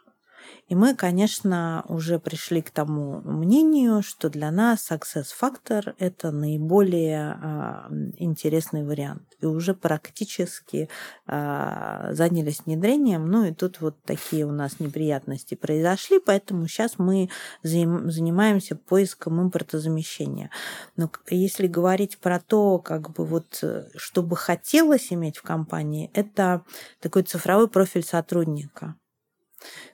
и 0.73 0.75
мы, 0.75 0.95
конечно, 0.95 1.85
уже 1.87 2.18
пришли 2.18 2.62
к 2.62 2.70
тому 2.70 3.20
мнению, 3.20 4.03
что 4.03 4.31
для 4.31 4.51
нас 4.51 4.91
Success 4.91 5.27
Factor– 5.39 5.95
это 5.99 6.31
наиболее 6.31 7.37
а, 7.43 7.89
интересный 8.16 8.83
вариант. 8.83 9.37
И 9.43 9.45
уже 9.45 9.75
практически 9.75 10.89
а, 11.27 12.14
занялись 12.14 12.62
внедрением. 12.64 13.27
Ну 13.27 13.45
и 13.45 13.53
тут 13.53 13.83
вот 13.83 14.03
такие 14.05 14.47
у 14.47 14.51
нас 14.51 14.81
неприятности 14.81 15.57
произошли, 15.57 16.18
поэтому 16.18 16.66
сейчас 16.68 16.99
мы 16.99 17.29
занимаемся 17.62 18.75
поиском 18.75 19.43
импортозамещения. 19.43 20.49
Но 20.97 21.11
если 21.29 21.66
говорить 21.66 22.16
про 22.16 22.41
то, 22.41 22.79
как 22.79 23.11
бы 23.11 23.27
вот, 23.27 23.62
что 23.95 24.23
бы 24.23 24.37
хотелось 24.37 25.12
иметь 25.12 25.37
в 25.37 25.43
компании, 25.43 26.11
это 26.14 26.64
такой 26.99 27.25
цифровой 27.25 27.68
профиль 27.68 28.05
сотрудника. 28.05 28.97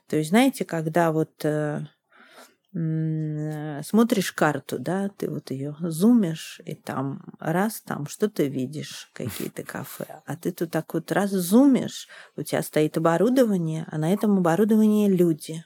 То 0.09 0.17
есть, 0.17 0.31
знаете, 0.31 0.65
когда 0.65 1.13
вот 1.13 1.45
э, 1.45 1.81
смотришь 2.73 4.33
карту, 4.33 4.79
да, 4.79 5.11
ты 5.11 5.31
вот 5.31 5.51
ее 5.51 5.77
зумишь, 5.81 6.61
и 6.65 6.75
там 6.75 7.23
раз, 7.39 7.83
там 7.83 8.07
что-то 8.07 8.45
видишь, 8.45 9.11
какие-то 9.15 9.63
кафе, 9.65 10.23
а 10.25 10.37
ты 10.37 10.53
тут 10.53 10.71
так 10.71 10.93
вот 10.95 11.13
раз 11.13 11.31
зумишь, 11.31 12.09
у 12.37 12.43
тебя 12.43 12.63
стоит 12.63 12.97
оборудование, 12.97 13.87
а 13.91 13.99
на 13.99 14.13
этом 14.13 14.39
оборудовании 14.39 15.09
люди. 15.09 15.65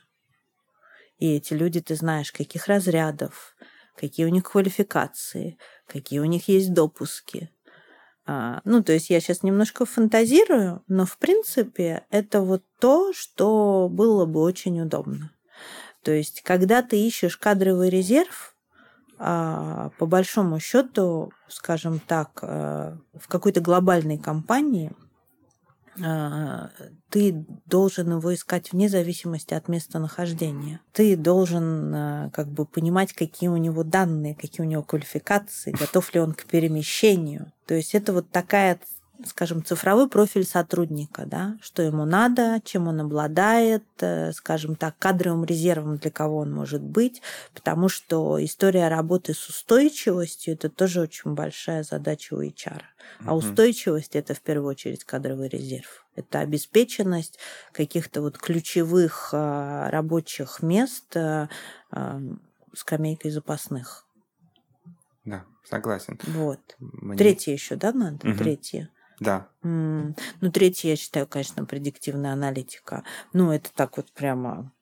И 1.18 1.36
эти 1.36 1.54
люди, 1.54 1.80
ты 1.80 1.94
знаешь, 1.94 2.32
каких 2.32 2.66
разрядов, 2.66 3.54
какие 3.96 4.26
у 4.26 4.30
них 4.30 4.44
квалификации, 4.44 5.56
какие 5.86 6.18
у 6.18 6.24
них 6.24 6.48
есть 6.48 6.72
допуски, 6.72 7.50
ну, 8.26 8.82
то 8.82 8.92
есть 8.92 9.10
я 9.10 9.20
сейчас 9.20 9.42
немножко 9.42 9.84
фантазирую, 9.84 10.82
но 10.86 11.06
в 11.06 11.18
принципе 11.18 12.04
это 12.10 12.40
вот 12.40 12.62
то, 12.78 13.12
что 13.12 13.88
было 13.90 14.26
бы 14.26 14.40
очень 14.40 14.80
удобно. 14.80 15.32
То 16.02 16.12
есть, 16.12 16.42
когда 16.42 16.82
ты 16.82 17.00
ищешь 17.00 17.36
кадровый 17.36 17.90
резерв, 17.90 18.54
а, 19.18 19.90
по 19.98 20.06
большому 20.06 20.58
счету, 20.58 21.32
скажем 21.46 22.00
так, 22.00 22.40
э, 22.42 22.96
в 23.14 23.28
какой-то 23.28 23.60
глобальной 23.60 24.18
компании 24.18 24.90
а, 24.90 25.01
ты 25.96 27.46
должен 27.66 28.12
его 28.12 28.34
искать 28.34 28.72
вне 28.72 28.88
зависимости 28.88 29.52
от 29.54 29.68
местонахождения. 29.68 30.80
Ты 30.92 31.16
должен 31.16 31.94
э, 31.94 32.30
как 32.32 32.48
бы 32.48 32.64
понимать, 32.64 33.12
какие 33.12 33.48
у 33.48 33.56
него 33.56 33.84
данные, 33.84 34.34
какие 34.34 34.64
у 34.64 34.68
него 34.68 34.82
квалификации, 34.82 35.72
готов 35.72 36.14
ли 36.14 36.20
он 36.20 36.32
к 36.32 36.44
перемещению. 36.44 37.52
То 37.66 37.74
есть 37.74 37.94
это 37.94 38.12
вот 38.12 38.30
такая 38.30 38.78
скажем, 39.26 39.64
цифровой 39.64 40.08
профиль 40.08 40.44
сотрудника, 40.44 41.26
да, 41.26 41.56
что 41.60 41.82
ему 41.82 42.04
надо, 42.04 42.60
чем 42.64 42.88
он 42.88 43.00
обладает, 43.00 43.84
э, 44.00 44.32
скажем 44.32 44.76
так, 44.76 44.98
кадровым 44.98 45.44
резервом, 45.44 45.98
для 45.98 46.10
кого 46.10 46.38
он 46.38 46.52
может 46.52 46.82
быть, 46.82 47.22
потому 47.54 47.88
что 47.88 48.42
история 48.44 48.88
работы 48.88 49.34
с 49.34 49.48
устойчивостью– 49.48 50.54
это 50.54 50.68
тоже 50.68 51.00
очень 51.00 51.34
большая 51.34 51.82
задача 51.82 52.34
у 52.34 52.42
HR. 52.42 52.82
А 53.24 53.36
устойчивость– 53.36 54.10
это 54.16 54.34
в 54.34 54.40
первую 54.40 54.70
очередь 54.70 55.04
кадровый 55.04 55.48
резерв. 55.48 56.06
Это 56.14 56.40
обеспеченность 56.40 57.38
каких-то 57.72 58.20
вот 58.20 58.38
ключевых 58.38 59.30
э, 59.32 59.88
рабочих 59.90 60.62
мест 60.62 61.16
э, 61.16 61.48
скамейкой 62.74 63.30
запасных. 63.30 64.06
Да, 65.24 65.44
согласен. 65.64 66.18
Вот. 66.26 66.60
Мне... 66.78 67.16
Третье 67.16 67.52
еще, 67.52 67.76
да, 67.76 67.92
надо? 67.92 68.28
Угу. 68.28 68.38
Третье. 68.38 68.90
Да. 69.22 69.48
Mm. 69.62 70.18
Ну, 70.40 70.50
третье, 70.50 70.90
я 70.90 70.96
считаю, 70.96 71.26
конечно, 71.26 71.64
предиктивная 71.64 72.32
аналитика. 72.32 73.04
Ну, 73.32 73.52
это 73.52 73.70
так 73.74 73.96
вот 73.96 74.10
прямо 74.12 74.72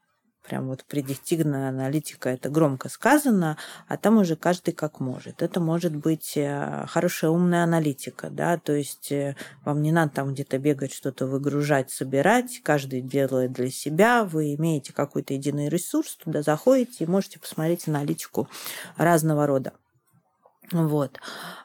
прям 0.51 0.67
вот 0.67 0.85
предиктивная 0.85 1.69
аналитика, 1.69 2.29
это 2.29 2.49
громко 2.49 2.89
сказано, 2.89 3.57
а 3.87 3.97
там 3.97 4.19
уже 4.19 4.35
каждый 4.35 4.73
как 4.75 4.99
может. 4.99 5.43
Это 5.43 5.61
может 5.61 5.95
быть 5.95 6.33
э, 6.37 6.87
хорошая 6.89 7.31
умная 7.31 7.63
аналитика, 7.63 8.31
да, 8.31 8.59
то 8.59 8.73
есть 8.73 9.13
э, 9.13 9.37
вам 9.65 9.81
не 9.81 9.93
надо 9.93 10.13
там 10.13 10.33
где-то 10.33 10.59
бегать, 10.59 10.93
что-то 10.93 11.27
выгружать, 11.27 11.91
собирать, 11.91 12.63
каждый 12.65 13.01
делает 13.01 13.53
для 13.53 13.71
себя, 13.71 14.25
вы 14.25 14.55
имеете 14.57 14.93
какой-то 14.93 15.35
единый 15.35 15.69
ресурс, 15.69 16.17
туда 16.17 16.43
заходите 16.43 17.05
и 17.05 17.07
можете 17.07 17.39
посмотреть 17.39 17.87
аналитику 17.87 18.49
разного 18.97 19.47
рода. 19.47 19.73
Вот. 20.73 21.19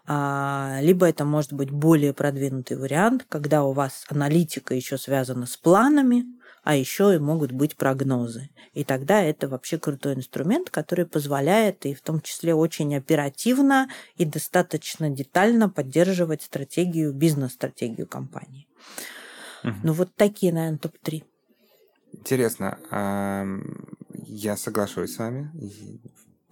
А, 0.08 0.80
либо 0.82 1.08
это 1.08 1.26
может 1.26 1.54
быть 1.54 1.72
более 1.72 2.14
продвинутый 2.14 2.78
вариант, 2.78 3.26
когда 3.30 3.64
у 3.64 3.72
вас 3.72 4.06
аналитика 4.10 4.74
еще 4.74 4.98
связана 4.98 5.46
с 5.46 5.58
планами, 5.58 6.26
а 6.64 6.76
еще 6.76 7.14
и 7.14 7.20
могут 7.20 7.52
быть 7.52 7.76
прогнозы. 7.76 8.50
И 8.74 8.84
тогда 8.84 9.22
это 9.22 9.48
вообще 9.48 9.78
крутой 9.78 10.16
инструмент, 10.16 10.72
который 10.72 11.06
позволяет 11.06 11.86
и 11.86 11.94
в 11.94 12.02
том 12.02 12.22
числе 12.22 12.56
очень 12.56 12.96
оперативно 12.96 13.88
и 14.18 14.26
достаточно 14.26 15.10
детально 15.12 15.70
поддерживать 15.70 16.42
стратегию, 16.42 17.14
бизнес-стратегию 17.14 18.08
компании. 18.08 18.68
Угу. 19.64 19.76
Ну 19.84 19.94
вот 19.94 20.16
такие, 20.16 20.52
наверное, 20.52 20.80
топ-3. 20.80 21.24
Интересно. 22.14 22.80
Я 24.28 24.58
соглашусь 24.58 25.14
с 25.14 25.20
вами 25.20 25.52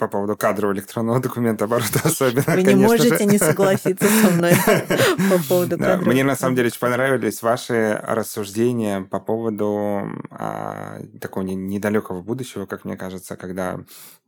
по 0.04 0.10
поводу 0.10 0.36
кадрового 0.36 0.76
электронного 0.76 1.20
документа 1.20 1.66
оборота 1.66 2.02
особенно. 2.04 2.44
Вы 2.48 2.64
не 2.64 2.76
можете 2.76 3.18
же. 3.18 3.26
не 3.26 3.38
согласиться 3.38 4.06
со 4.06 4.32
мной 4.32 4.54
по 5.30 5.44
поводу 5.48 5.78
кадрового. 5.78 6.12
Мне 6.12 6.24
на 6.24 6.36
самом 6.36 6.56
деле 6.56 6.68
очень 6.68 6.80
понравились 6.80 7.42
ваши 7.42 8.00
рассуждения 8.04 9.02
по 9.02 9.20
поводу 9.20 10.10
а, 10.30 11.00
такого 11.22 11.44
недалекого 11.44 12.22
будущего, 12.22 12.66
как 12.66 12.84
мне 12.84 12.98
кажется, 12.98 13.38
когда 13.38 13.80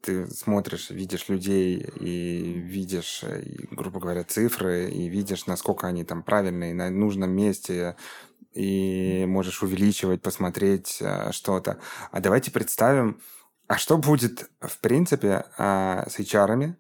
ты 0.02 0.28
смотришь, 0.28 0.92
видишь 0.92 1.28
людей 1.28 1.86
и 2.00 2.54
видишь, 2.58 3.24
грубо 3.72 4.00
говоря, 4.00 4.24
цифры, 4.24 4.90
и 4.90 5.10
видишь, 5.10 5.46
насколько 5.46 5.88
они 5.88 6.04
там 6.04 6.24
правильные, 6.24 6.74
на 6.74 6.90
нужном 6.90 7.32
месте, 7.32 7.96
и 8.54 9.26
можешь 9.28 9.62
увеличивать, 9.62 10.22
посмотреть 10.22 11.00
а, 11.02 11.32
что-то. 11.34 11.78
А 12.12 12.22
давайте 12.22 12.52
представим, 12.52 13.20
а 13.68 13.78
что 13.78 13.98
будет, 13.98 14.50
в 14.62 14.78
принципе, 14.80 15.46
а, 15.58 16.06
с 16.10 16.20
HR, 16.20 16.76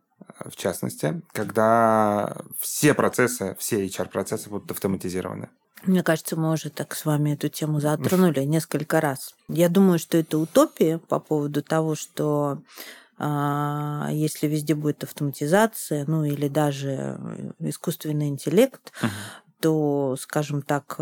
в 0.45 0.55
частности, 0.55 1.21
когда 1.31 2.37
все 2.59 2.93
процессы, 2.93 3.55
все 3.59 3.85
HR-процессы 3.85 4.49
будут 4.49 4.71
автоматизированы? 4.71 5.49
Мне 5.83 6.03
кажется, 6.03 6.35
мы 6.35 6.51
уже 6.51 6.69
так 6.69 6.95
с 6.95 7.05
вами 7.05 7.33
эту 7.33 7.49
тему 7.49 7.79
затронули 7.79 8.39
несколько 8.45 9.01
раз. 9.01 9.35
Я 9.47 9.69
думаю, 9.69 9.99
что 9.99 10.17
это 10.17 10.37
утопия 10.37 10.97
по 10.97 11.19
поводу 11.19 11.61
того, 11.61 11.95
что 11.95 12.61
а, 13.17 14.09
если 14.11 14.47
везде 14.47 14.75
будет 14.75 15.03
автоматизация, 15.03 16.05
ну 16.07 16.23
или 16.23 16.47
даже 16.47 17.19
искусственный 17.59 18.27
интеллект, 18.27 18.91
uh-huh. 19.01 19.09
то, 19.59 20.15
скажем 20.19 20.61
так, 20.61 20.95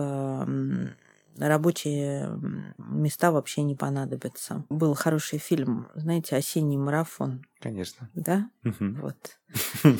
рабочие 1.37 2.39
места 2.77 3.31
вообще 3.31 3.63
не 3.63 3.75
понадобятся. 3.75 4.65
Был 4.69 4.93
хороший 4.93 5.39
фильм, 5.39 5.87
знаете, 5.95 6.35
«Осенний 6.35 6.77
марафон». 6.77 7.45
Конечно. 7.59 8.09
Да? 8.13 8.49
Вот. 8.63 9.39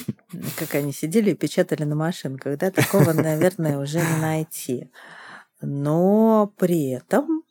Как 0.57 0.75
они 0.75 0.91
сидели 0.91 1.31
и 1.31 1.35
печатали 1.35 1.83
на 1.83 1.95
машинках. 1.95 2.57
Да, 2.57 2.71
такого, 2.71 3.13
наверное, 3.13 3.79
уже 3.79 3.99
не 3.99 4.21
найти. 4.21 4.91
Но 5.61 6.53
при 6.57 6.89
этом 6.89 7.43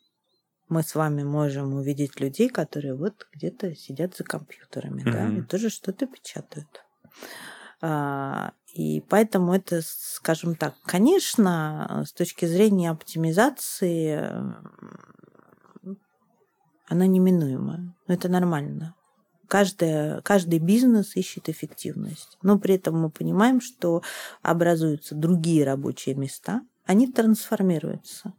мы 0.68 0.82
с 0.82 0.94
вами 0.94 1.22
можем 1.22 1.74
увидеть 1.74 2.20
людей, 2.20 2.48
которые 2.48 2.94
вот 2.94 3.26
где-то 3.32 3.74
сидят 3.74 4.16
за 4.16 4.24
компьютерами, 4.24 5.02
да, 5.02 5.28
и 5.28 5.42
тоже 5.42 5.70
что-то 5.70 6.06
печатают. 6.06 6.84
И 8.72 9.00
поэтому 9.00 9.54
это, 9.54 9.80
скажем 9.82 10.54
так, 10.54 10.74
конечно, 10.84 12.04
с 12.06 12.12
точки 12.12 12.46
зрения 12.46 12.90
оптимизации, 12.90 14.32
она 16.88 17.06
неминуема. 17.06 17.94
Но 18.06 18.14
это 18.14 18.28
нормально. 18.28 18.94
Каждая, 19.46 20.22
каждый 20.22 20.58
бизнес 20.58 21.16
ищет 21.16 21.50
эффективность. 21.50 22.38
Но 22.42 22.58
при 22.58 22.76
этом 22.76 22.98
мы 22.98 23.10
понимаем, 23.10 23.60
что 23.60 24.02
образуются 24.40 25.14
другие 25.14 25.64
рабочие 25.64 26.14
места, 26.14 26.62
они 26.86 27.12
трансформируются. 27.12 28.32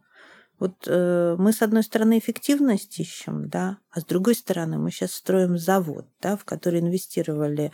Вот 0.58 0.86
э, 0.86 1.36
мы, 1.38 1.52
с 1.52 1.62
одной 1.62 1.82
стороны, 1.82 2.18
эффективность 2.18 2.98
ищем, 2.98 3.48
да, 3.48 3.78
а 3.90 4.00
с 4.00 4.04
другой 4.04 4.34
стороны, 4.34 4.78
мы 4.78 4.90
сейчас 4.90 5.12
строим 5.12 5.58
завод, 5.58 6.06
да, 6.20 6.36
в 6.36 6.44
который 6.44 6.80
инвестировали 6.80 7.72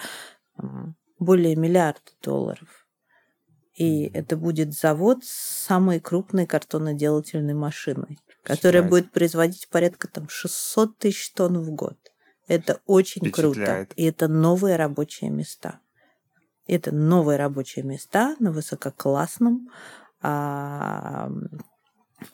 более 1.21 1.55
миллиарда 1.55 2.01
долларов. 2.23 2.87
И 3.75 4.11
это 4.12 4.37
будет 4.37 4.75
завод 4.75 5.25
с 5.25 5.31
самой 5.31 6.01
крупной 6.01 6.47
картоноделательной 6.47 7.55
машиной, 7.55 8.18
которая 8.43 8.83
будет 8.83 9.12
производить 9.12 9.68
порядка 9.68 10.09
там 10.09 10.29
600 10.29 10.99
тысяч 10.99 11.33
тонн 11.33 11.59
в 11.61 11.71
год. 11.71 11.97
Это 12.49 12.81
очень 12.87 13.31
круто. 13.31 13.87
И 13.95 14.05
это 14.05 14.27
новые 14.27 14.77
рабочие 14.77 15.31
места. 15.31 15.81
Это 16.66 16.93
новые 16.93 17.39
рабочие 17.39 17.85
места 17.85 18.37
на 18.39 18.51
высококлассном 18.51 19.71
а, 20.21 21.31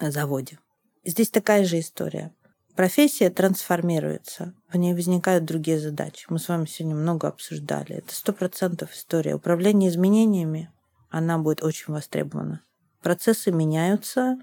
заводе. 0.01 0.59
Здесь 1.05 1.31
такая 1.31 1.65
же 1.65 1.79
история. 1.79 2.35
Профессия 2.77 3.31
трансформируется, 3.31 4.53
в 4.71 4.77
ней 4.77 4.93
возникают 4.93 5.47
другие 5.47 5.81
задачи. 5.81 6.27
Мы 6.29 6.39
с 6.39 6.47
вами 6.47 6.67
сегодня 6.67 6.95
много 6.95 7.27
обсуждали. 7.27 7.97
Это 7.97 8.15
сто 8.15 8.35
процентов 8.35 8.93
история. 8.93 9.35
Управление 9.35 9.89
изменениями, 9.89 10.71
она 11.09 11.39
будет 11.39 11.65
очень 11.65 11.95
востребована. 11.95 12.61
Процессы 13.01 13.51
меняются, 13.51 14.37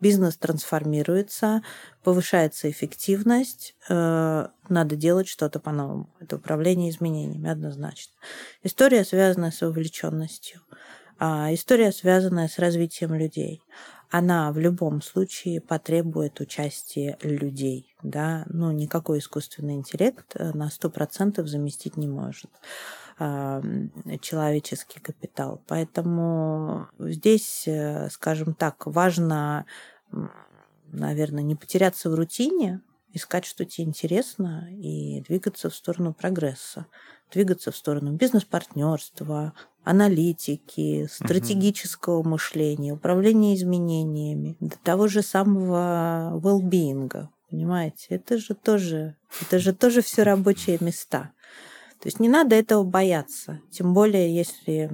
бизнес 0.00 0.36
трансформируется, 0.38 1.62
повышается 2.02 2.68
эффективность, 2.68 3.76
э, 3.88 4.48
надо 4.68 4.96
делать 4.96 5.28
что-то 5.28 5.60
по-новому. 5.60 6.12
Это 6.18 6.34
управление 6.34 6.90
изменениями 6.90 7.48
однозначно. 7.48 8.12
История, 8.64 9.04
связанная 9.04 9.52
с 9.52 9.60
вовлеченностью. 9.60 10.62
А 11.18 11.54
история, 11.54 11.92
связанная 11.92 12.48
с 12.48 12.58
развитием 12.58 13.14
людей 13.14 13.62
она 14.10 14.52
в 14.52 14.58
любом 14.58 15.02
случае 15.02 15.60
потребует 15.60 16.40
участия 16.40 17.18
людей. 17.22 17.94
Да? 18.02 18.44
Ну, 18.48 18.70
никакой 18.70 19.18
искусственный 19.18 19.74
интеллект 19.74 20.32
э, 20.34 20.52
на 20.52 20.68
100% 20.68 21.44
заместить 21.46 21.96
не 21.96 22.08
может 22.08 22.50
человеческий 23.18 25.00
капитал. 25.00 25.62
Поэтому 25.66 26.88
здесь, 26.98 27.64
э, 27.66 28.10
скажем 28.10 28.54
так, 28.54 28.86
важно, 28.86 29.64
наверное, 30.92 31.42
не 31.42 31.54
потеряться 31.54 32.10
в 32.10 32.14
рутине, 32.14 32.82
искать, 33.12 33.44
что 33.44 33.64
тебе 33.64 33.86
интересно, 33.86 34.68
и 34.70 35.22
двигаться 35.22 35.70
в 35.70 35.74
сторону 35.74 36.12
прогресса, 36.12 36.86
двигаться 37.32 37.70
в 37.70 37.76
сторону 37.76 38.12
бизнес-партнерства, 38.12 39.52
аналитики, 39.84 41.06
стратегического 41.10 42.18
угу. 42.18 42.30
мышления, 42.30 42.92
управления 42.92 43.54
изменениями, 43.54 44.56
до 44.60 44.76
того 44.78 45.08
же 45.08 45.22
самого 45.22 46.38
well-being. 46.42 47.28
Понимаете, 47.48 48.06
это 48.10 48.38
же 48.38 48.54
тоже, 48.54 49.16
это 49.40 49.58
же 49.58 49.72
тоже 49.72 50.02
все 50.02 50.24
рабочие 50.24 50.78
места. 50.80 51.30
То 52.00 52.08
есть 52.08 52.20
не 52.20 52.28
надо 52.28 52.54
этого 52.56 52.82
бояться. 52.82 53.60
Тем 53.70 53.94
более, 53.94 54.34
если 54.34 54.90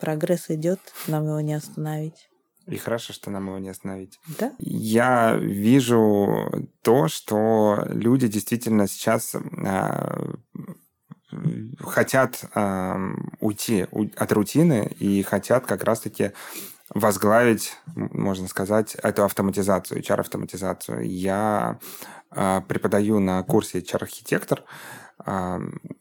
прогресс 0.00 0.50
идет, 0.50 0.80
нам 1.08 1.26
его 1.26 1.40
не 1.40 1.54
остановить. 1.54 2.28
И 2.66 2.76
хорошо, 2.76 3.12
что 3.12 3.30
нам 3.30 3.46
его 3.46 3.58
не 3.58 3.70
остановить. 3.70 4.20
Да? 4.38 4.52
Я 4.58 5.36
вижу 5.36 6.68
то, 6.82 7.08
что 7.08 7.84
люди 7.88 8.28
действительно 8.28 8.86
сейчас 8.86 9.34
э, 9.34 10.32
хотят 11.80 12.44
э, 12.54 13.14
уйти 13.40 13.86
от 14.16 14.32
рутины 14.32 14.94
и 14.98 15.22
хотят 15.22 15.66
как 15.66 15.82
раз-таки 15.84 16.32
возглавить, 16.94 17.76
можно 17.94 18.48
сказать, 18.48 18.94
эту 18.96 19.24
автоматизацию, 19.24 20.00
HR-автоматизацию. 20.00 21.06
Я 21.06 21.78
э, 22.30 22.60
преподаю 22.68 23.18
на 23.18 23.42
курсе 23.42 23.80
HR-архитектор, 23.80 24.62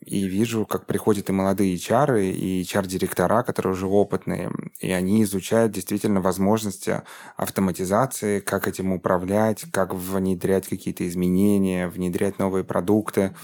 и 0.06 0.28
вижу, 0.28 0.66
как 0.66 0.86
приходят 0.86 1.30
и 1.30 1.34
молодые 1.34 1.76
HR, 1.76 2.22
и 2.22 2.64
HR-директора, 2.64 3.44
которые 3.44 3.74
уже 3.74 3.88
опытные, 3.88 4.52
и 4.80 4.92
они 4.92 5.24
изучают 5.24 5.72
действительно 5.72 6.22
возможности 6.22 7.02
автоматизации, 7.38 8.40
как 8.40 8.68
этим 8.68 8.92
управлять, 8.92 9.66
как 9.72 9.94
внедрять 9.94 10.68
какие-то 10.68 11.08
изменения, 11.08 11.88
внедрять 11.88 12.40
новые 12.40 12.64
продукты. 12.64 13.36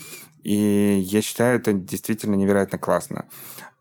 И 0.44 1.00
я 1.06 1.22
считаю, 1.22 1.60
это 1.60 1.74
действительно 1.74 2.36
невероятно 2.36 2.78
классно. 2.78 3.26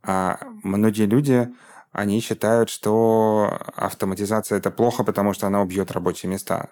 А 0.02 0.38
многие 0.62 1.06
люди, 1.06 1.48
они 1.92 2.20
считают, 2.20 2.68
что 2.68 3.58
автоматизация 3.74 4.58
это 4.58 4.70
плохо, 4.70 5.02
потому 5.02 5.32
что 5.32 5.46
она 5.46 5.62
убьет 5.62 5.90
рабочие 5.90 6.30
места. 6.30 6.68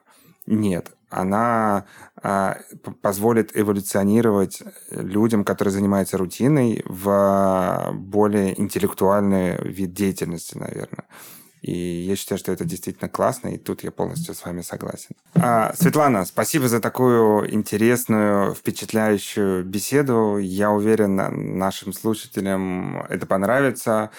Нет, 0.46 0.92
она 1.08 1.86
а, 2.22 2.58
позволит 3.02 3.56
эволюционировать 3.56 4.62
людям, 4.90 5.44
которые 5.44 5.72
занимаются 5.72 6.18
рутиной, 6.18 6.82
в 6.86 7.92
более 7.94 8.60
интеллектуальный 8.60 9.56
вид 9.62 9.92
деятельности, 9.92 10.58
наверное. 10.58 11.04
И 11.64 11.72
я 11.72 12.14
считаю, 12.14 12.38
что 12.38 12.52
это 12.52 12.66
действительно 12.66 13.08
классно, 13.08 13.48
и 13.48 13.56
тут 13.56 13.84
я 13.84 13.90
полностью 13.90 14.34
с 14.34 14.44
вами 14.44 14.60
согласен. 14.60 15.16
А, 15.34 15.72
Светлана, 15.74 16.26
спасибо 16.26 16.68
за 16.68 16.78
такую 16.78 17.54
интересную, 17.54 18.52
впечатляющую 18.52 19.64
беседу. 19.64 20.36
Я 20.36 20.72
уверен, 20.72 21.16
нашим 21.58 21.94
слушателям 21.94 23.06
это 23.08 23.24
понравится. 23.24 24.10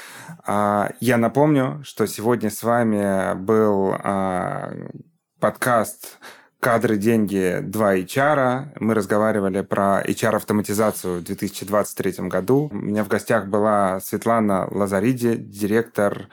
А, 0.44 0.92
я 1.00 1.18
напомню, 1.18 1.84
что 1.84 2.08
сегодня 2.08 2.50
с 2.50 2.64
вами 2.64 3.36
был 3.36 3.94
а, 3.94 4.74
подкаст 5.40 6.18
«Кадры, 6.60 6.98
деньги, 6.98 7.60
два 7.62 7.96
HR». 7.96 8.78
Мы 8.80 8.94
разговаривали 8.94 9.62
про 9.62 10.02
HR-автоматизацию 10.02 11.20
в 11.20 11.24
2023 11.24 12.28
году. 12.28 12.70
У 12.72 12.76
меня 12.76 13.04
в 13.04 13.08
гостях 13.08 13.48
была 13.48 14.00
Светлана 14.00 14.68
Лазариди, 14.72 15.36
директор 15.36 16.30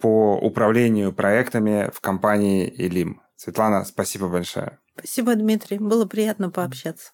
по 0.00 0.36
управлению 0.36 1.12
проектами 1.12 1.90
в 1.94 2.00
компании 2.00 2.72
«Элим». 2.76 3.22
Светлана, 3.36 3.84
спасибо 3.84 4.28
большое. 4.28 4.78
Спасибо, 4.98 5.34
Дмитрий. 5.34 5.78
Было 5.78 6.04
приятно 6.06 6.50
пообщаться. 6.50 7.12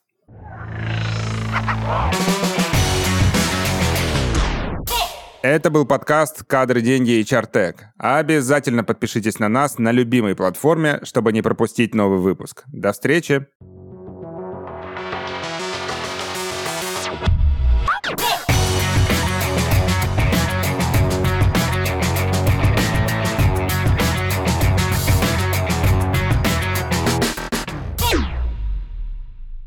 Это 5.42 5.70
был 5.70 5.86
подкаст 5.86 6.44
«Кадры, 6.44 6.82
деньги 6.82 7.12
и 7.12 7.24
чартек». 7.24 7.86
Обязательно 7.96 8.84
подпишитесь 8.84 9.38
на 9.38 9.48
нас 9.48 9.78
на 9.78 9.90
любимой 9.90 10.36
платформе, 10.36 11.00
чтобы 11.02 11.32
не 11.32 11.40
пропустить 11.40 11.94
новый 11.94 12.18
выпуск. 12.18 12.64
До 12.66 12.92
встречи! 12.92 13.46